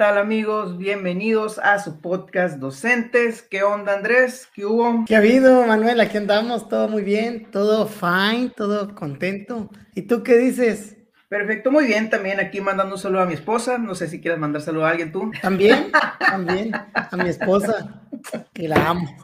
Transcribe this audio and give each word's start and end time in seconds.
tal 0.00 0.16
amigos? 0.16 0.78
Bienvenidos 0.78 1.58
a 1.58 1.78
su 1.78 2.00
podcast 2.00 2.56
Docentes. 2.56 3.42
¿Qué 3.42 3.62
onda 3.62 3.92
Andrés? 3.92 4.48
¿Qué 4.54 4.64
hubo? 4.64 5.04
¿Qué 5.06 5.14
ha 5.14 5.18
habido 5.18 5.66
Manuel? 5.66 6.00
Aquí 6.00 6.16
andamos, 6.16 6.70
todo 6.70 6.88
muy 6.88 7.02
bien, 7.02 7.50
todo 7.50 7.86
fine, 7.86 8.50
todo 8.56 8.94
contento. 8.94 9.68
¿Y 9.94 10.00
tú 10.00 10.22
qué 10.22 10.38
dices? 10.38 10.96
Perfecto, 11.28 11.70
muy 11.70 11.84
bien. 11.84 12.08
También 12.08 12.40
aquí 12.40 12.62
mandando 12.62 12.94
un 12.94 12.98
saludo 12.98 13.20
a 13.20 13.26
mi 13.26 13.34
esposa. 13.34 13.76
No 13.76 13.94
sé 13.94 14.08
si 14.08 14.22
quieres 14.22 14.40
mandar 14.40 14.62
saludo 14.62 14.86
a 14.86 14.90
alguien 14.92 15.12
tú. 15.12 15.30
También, 15.42 15.92
también, 16.18 16.72
a 16.72 17.16
mi 17.18 17.28
esposa, 17.28 18.02
que 18.54 18.68
la 18.68 18.88
amo. 18.88 19.14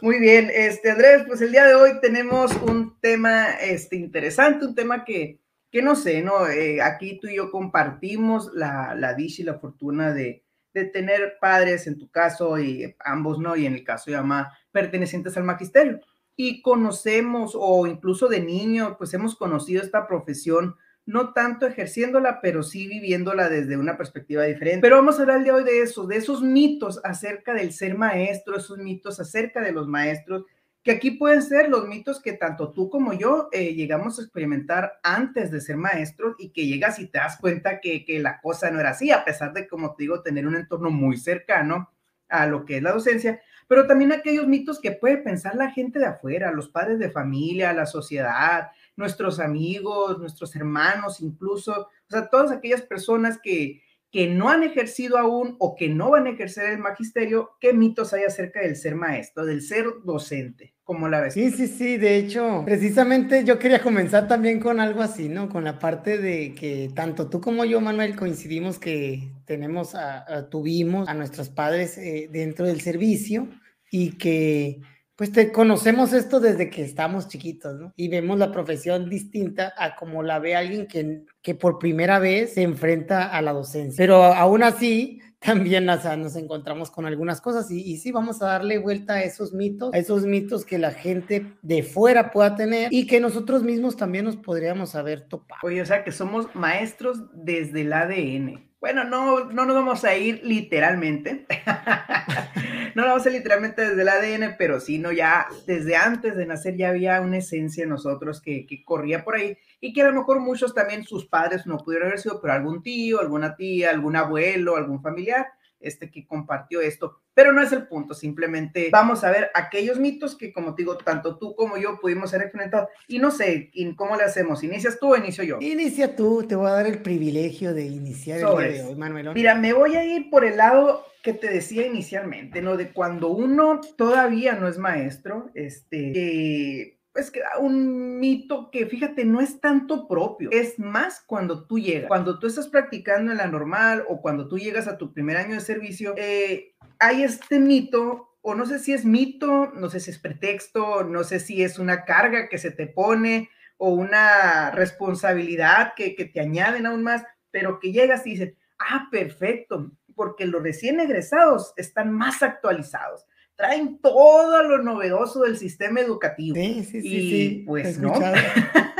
Muy 0.00 0.18
bien, 0.18 0.50
este 0.50 0.92
Andrés, 0.92 1.24
pues 1.26 1.42
el 1.42 1.52
día 1.52 1.66
de 1.66 1.74
hoy 1.74 1.90
tenemos 2.00 2.52
un 2.54 2.98
tema 3.00 3.50
este, 3.60 3.96
interesante, 3.96 4.64
un 4.64 4.74
tema 4.74 5.04
que 5.04 5.43
que 5.74 5.82
no 5.82 5.96
sé, 5.96 6.22
¿no? 6.22 6.46
Eh, 6.46 6.80
aquí 6.80 7.18
tú 7.18 7.26
y 7.26 7.34
yo 7.34 7.50
compartimos 7.50 8.54
la, 8.54 8.94
la 8.94 9.12
dicha 9.12 9.42
y 9.42 9.44
la 9.44 9.58
fortuna 9.58 10.14
de, 10.14 10.44
de, 10.72 10.84
tener 10.84 11.38
padres, 11.40 11.88
en 11.88 11.98
tu 11.98 12.08
caso, 12.12 12.60
y 12.60 12.94
ambos, 13.00 13.40
¿no? 13.40 13.56
Y 13.56 13.66
en 13.66 13.74
el 13.74 13.82
caso 13.82 14.08
de 14.08 14.16
mamá, 14.16 14.56
pertenecientes 14.70 15.36
al 15.36 15.42
magisterio. 15.42 15.98
Y 16.36 16.62
conocemos, 16.62 17.56
o 17.58 17.88
incluso 17.88 18.28
de 18.28 18.38
niño, 18.38 18.94
pues 18.96 19.14
hemos 19.14 19.34
conocido 19.34 19.82
esta 19.82 20.06
profesión, 20.06 20.76
no 21.06 21.32
tanto 21.32 21.66
ejerciéndola, 21.66 22.40
pero 22.40 22.62
sí 22.62 22.86
viviéndola 22.86 23.48
desde 23.48 23.76
una 23.76 23.96
perspectiva 23.96 24.44
diferente. 24.44 24.80
Pero 24.80 24.98
vamos 24.98 25.18
a 25.18 25.22
hablar 25.22 25.42
de 25.42 25.50
hoy 25.50 25.64
de 25.64 25.82
eso, 25.82 26.06
de 26.06 26.18
esos 26.18 26.40
mitos 26.40 27.00
acerca 27.02 27.52
del 27.52 27.72
ser 27.72 27.98
maestro, 27.98 28.56
esos 28.56 28.78
mitos 28.78 29.18
acerca 29.18 29.60
de 29.60 29.72
los 29.72 29.88
maestros, 29.88 30.44
que 30.84 30.92
aquí 30.92 31.12
pueden 31.12 31.42
ser 31.42 31.70
los 31.70 31.88
mitos 31.88 32.20
que 32.20 32.34
tanto 32.34 32.70
tú 32.72 32.90
como 32.90 33.14
yo 33.14 33.48
eh, 33.52 33.74
llegamos 33.74 34.18
a 34.18 34.22
experimentar 34.22 35.00
antes 35.02 35.50
de 35.50 35.62
ser 35.62 35.78
maestros 35.78 36.36
y 36.38 36.50
que 36.50 36.66
llegas 36.66 36.98
y 36.98 37.06
te 37.06 37.18
das 37.18 37.38
cuenta 37.38 37.80
que, 37.80 38.04
que, 38.04 38.20
la 38.20 38.38
cosa 38.42 38.70
no 38.70 38.80
era 38.80 38.90
así, 38.90 39.10
a 39.10 39.24
pesar 39.24 39.54
de, 39.54 39.66
como 39.66 39.94
te 39.94 40.02
digo, 40.02 40.22
tener 40.22 40.46
un 40.46 40.56
entorno 40.56 40.90
muy 40.90 41.16
cercano 41.16 41.90
a 42.28 42.46
lo 42.46 42.66
que 42.66 42.76
es 42.76 42.82
la 42.82 42.92
docencia, 42.92 43.40
pero 43.66 43.86
también 43.86 44.12
aquellos 44.12 44.46
mitos 44.46 44.78
que 44.78 44.92
puede 44.92 45.16
pensar 45.16 45.54
la 45.56 45.70
gente 45.70 45.98
de 45.98 46.06
afuera, 46.06 46.52
los 46.52 46.68
padres 46.68 46.98
de 46.98 47.10
familia, 47.10 47.72
la 47.72 47.86
sociedad, 47.86 48.70
nuestros 48.94 49.40
amigos, 49.40 50.18
nuestros 50.18 50.54
hermanos, 50.54 51.20
incluso, 51.20 51.72
o 51.72 52.10
sea, 52.10 52.28
todas 52.28 52.52
aquellas 52.52 52.82
personas 52.82 53.38
que, 53.42 53.82
que 54.14 54.28
no 54.28 54.48
han 54.48 54.62
ejercido 54.62 55.18
aún 55.18 55.56
o 55.58 55.74
que 55.74 55.88
no 55.88 56.10
van 56.10 56.28
a 56.28 56.30
ejercer 56.30 56.70
el 56.70 56.78
magisterio, 56.78 57.50
¿qué 57.60 57.72
mitos 57.72 58.12
hay 58.12 58.22
acerca 58.22 58.60
del 58.60 58.76
ser 58.76 58.94
maestro, 58.94 59.44
del 59.44 59.60
ser 59.60 59.86
docente? 60.04 60.72
¿Cómo 60.84 61.08
la 61.08 61.20
ves? 61.20 61.34
Sí, 61.34 61.50
sí, 61.50 61.66
sí, 61.66 61.96
de 61.96 62.18
hecho, 62.18 62.62
precisamente 62.64 63.42
yo 63.42 63.58
quería 63.58 63.82
comenzar 63.82 64.28
también 64.28 64.60
con 64.60 64.78
algo 64.78 65.02
así, 65.02 65.28
¿no? 65.28 65.48
Con 65.48 65.64
la 65.64 65.80
parte 65.80 66.18
de 66.18 66.54
que 66.54 66.92
tanto 66.94 67.28
tú 67.28 67.40
como 67.40 67.64
yo, 67.64 67.80
Manuel, 67.80 68.14
coincidimos 68.14 68.78
que 68.78 69.32
tenemos, 69.46 69.96
a, 69.96 70.48
tuvimos 70.48 71.08
a 71.08 71.14
nuestros 71.14 71.48
padres 71.48 71.98
eh, 71.98 72.28
dentro 72.30 72.66
del 72.66 72.82
servicio 72.82 73.48
y 73.90 74.10
que 74.10 74.80
pues 75.16 75.30
te 75.30 75.52
conocemos 75.52 76.12
esto 76.12 76.40
desde 76.40 76.70
que 76.70 76.82
estamos 76.82 77.28
chiquitos, 77.28 77.78
¿no? 77.78 77.92
Y 77.96 78.08
vemos 78.08 78.38
la 78.38 78.50
profesión 78.50 79.08
distinta 79.08 79.72
a 79.76 79.94
como 79.94 80.22
la 80.22 80.40
ve 80.40 80.56
alguien 80.56 80.86
que, 80.86 81.24
que 81.40 81.54
por 81.54 81.78
primera 81.78 82.18
vez 82.18 82.54
se 82.54 82.62
enfrenta 82.62 83.28
a 83.28 83.40
la 83.40 83.52
docencia. 83.52 83.96
Pero 83.96 84.24
aún 84.24 84.62
así, 84.64 85.20
también 85.44 85.84
nos 85.84 86.36
encontramos 86.36 86.90
con 86.90 87.06
algunas 87.06 87.40
cosas 87.40 87.70
y, 87.70 87.80
y, 87.82 87.98
sí 87.98 88.10
vamos 88.10 88.40
a 88.42 88.46
darle 88.46 88.78
vuelta 88.78 89.14
a 89.14 89.22
esos 89.22 89.52
mitos, 89.52 89.92
a 89.92 89.98
esos 89.98 90.24
mitos 90.24 90.64
que 90.64 90.78
la 90.78 90.90
gente 90.90 91.52
de 91.62 91.82
fuera 91.82 92.30
pueda 92.30 92.56
tener 92.56 92.92
y 92.92 93.06
que 93.06 93.20
nosotros 93.20 93.62
mismos 93.62 93.96
también 93.96 94.24
nos 94.24 94.36
podríamos 94.36 94.94
haber 94.94 95.28
topado. 95.28 95.60
Oye, 95.62 95.82
o 95.82 95.86
sea 95.86 96.02
que 96.02 96.12
somos 96.12 96.48
maestros 96.54 97.18
desde 97.34 97.82
el 97.82 97.92
ADN. 97.92 98.73
Bueno, 98.84 99.02
no, 99.02 99.46
no 99.46 99.64
nos 99.64 99.74
vamos 99.74 100.04
a 100.04 100.14
ir 100.14 100.42
literalmente. 100.44 101.46
no 102.94 103.00
nos 103.00 103.12
vamos 103.12 103.24
a 103.24 103.30
ir 103.30 103.36
literalmente 103.36 103.80
desde 103.80 104.02
el 104.02 104.08
ADN, 104.10 104.56
pero 104.58 104.78
sí, 104.78 104.98
no, 104.98 105.10
ya 105.10 105.46
desde 105.66 105.96
antes 105.96 106.36
de 106.36 106.44
nacer 106.44 106.76
ya 106.76 106.90
había 106.90 107.22
una 107.22 107.38
esencia 107.38 107.84
en 107.84 107.88
nosotros 107.88 108.42
que, 108.42 108.66
que 108.66 108.84
corría 108.84 109.24
por 109.24 109.36
ahí 109.36 109.56
y 109.80 109.94
que 109.94 110.02
a 110.02 110.10
lo 110.10 110.12
mejor 110.12 110.40
muchos 110.40 110.74
también 110.74 111.02
sus 111.02 111.24
padres 111.24 111.64
no 111.64 111.78
pudieron 111.78 112.08
haber 112.08 112.20
sido, 112.20 112.42
pero 112.42 112.52
algún 112.52 112.82
tío, 112.82 113.22
alguna 113.22 113.56
tía, 113.56 113.88
algún 113.88 114.16
abuelo, 114.16 114.76
algún 114.76 115.00
familiar 115.00 115.46
este, 115.84 116.10
que 116.10 116.26
compartió 116.26 116.80
esto. 116.80 117.20
Pero 117.34 117.52
no 117.52 117.62
es 117.62 117.72
el 117.72 117.86
punto, 117.86 118.14
simplemente 118.14 118.88
vamos 118.92 119.24
a 119.24 119.30
ver 119.30 119.50
aquellos 119.54 119.98
mitos 119.98 120.36
que, 120.36 120.52
como 120.52 120.72
digo, 120.72 120.96
tanto 120.98 121.36
tú 121.38 121.54
como 121.54 121.76
yo 121.76 121.98
pudimos 122.00 122.30
ser 122.30 122.42
enfrentados. 122.42 122.88
Y 123.08 123.18
no 123.18 123.30
sé, 123.30 123.70
¿cómo 123.96 124.16
le 124.16 124.24
hacemos? 124.24 124.62
¿Inicias 124.62 124.98
tú 124.98 125.14
o 125.14 125.16
inicio 125.16 125.44
yo? 125.44 125.58
Inicia 125.60 126.16
tú, 126.16 126.44
te 126.46 126.54
voy 126.54 126.68
a 126.68 126.74
dar 126.74 126.86
el 126.86 127.02
privilegio 127.02 127.74
de 127.74 127.86
iniciar 127.86 128.38
el 128.38 128.46
día 128.46 128.82
de 128.82 128.88
hoy, 128.88 128.94
Manuel. 128.94 129.30
Mira, 129.34 129.54
me 129.54 129.72
voy 129.72 129.96
a 129.96 130.04
ir 130.04 130.30
por 130.30 130.44
el 130.44 130.56
lado 130.56 131.04
que 131.22 131.32
te 131.32 131.50
decía 131.50 131.86
inicialmente, 131.86 132.60
¿no? 132.60 132.76
De 132.76 132.92
cuando 132.92 133.28
uno 133.28 133.80
todavía 133.96 134.54
no 134.54 134.68
es 134.68 134.76
maestro, 134.76 135.50
este, 135.54 136.98
es 137.14 137.30
que 137.30 137.40
un 137.60 138.18
mito 138.18 138.70
que, 138.70 138.86
fíjate, 138.86 139.24
no 139.24 139.40
es 139.40 139.60
tanto 139.60 140.08
propio, 140.08 140.50
es 140.50 140.78
más 140.78 141.22
cuando 141.26 141.66
tú 141.66 141.78
llegas, 141.78 142.08
cuando 142.08 142.38
tú 142.38 142.46
estás 142.46 142.68
practicando 142.68 143.30
en 143.30 143.38
la 143.38 143.46
normal 143.46 144.04
o 144.08 144.20
cuando 144.20 144.48
tú 144.48 144.58
llegas 144.58 144.88
a 144.88 144.98
tu 144.98 145.12
primer 145.12 145.36
año 145.36 145.54
de 145.54 145.60
servicio, 145.60 146.14
eh, 146.16 146.74
hay 146.98 147.22
este 147.22 147.58
mito, 147.58 148.36
o 148.42 148.54
no 148.54 148.66
sé 148.66 148.78
si 148.78 148.92
es 148.92 149.04
mito, 149.04 149.72
no 149.74 149.88
sé 149.88 150.00
si 150.00 150.10
es 150.10 150.18
pretexto, 150.18 151.04
no 151.04 151.24
sé 151.24 151.40
si 151.40 151.62
es 151.62 151.78
una 151.78 152.04
carga 152.04 152.48
que 152.48 152.58
se 152.58 152.70
te 152.70 152.86
pone 152.86 153.48
o 153.76 153.90
una 153.90 154.70
responsabilidad 154.70 155.94
que, 155.96 156.14
que 156.14 156.24
te 156.24 156.40
añaden 156.40 156.86
aún 156.86 157.02
más, 157.02 157.24
pero 157.50 157.78
que 157.78 157.92
llegas 157.92 158.26
y 158.26 158.30
dices, 158.30 158.54
ah, 158.78 159.08
perfecto, 159.10 159.92
porque 160.14 160.46
los 160.46 160.62
recién 160.62 161.00
egresados 161.00 161.72
están 161.76 162.12
más 162.12 162.42
actualizados 162.42 163.26
traen 163.56 163.98
todo 163.98 164.62
lo 164.62 164.82
novedoso 164.82 165.42
del 165.42 165.56
sistema 165.56 166.00
educativo. 166.00 166.56
Sí, 166.56 166.84
sí, 166.84 167.02
sí. 167.02 167.20
sí. 167.20 167.64
Pues 167.66 167.98
no. 167.98 168.12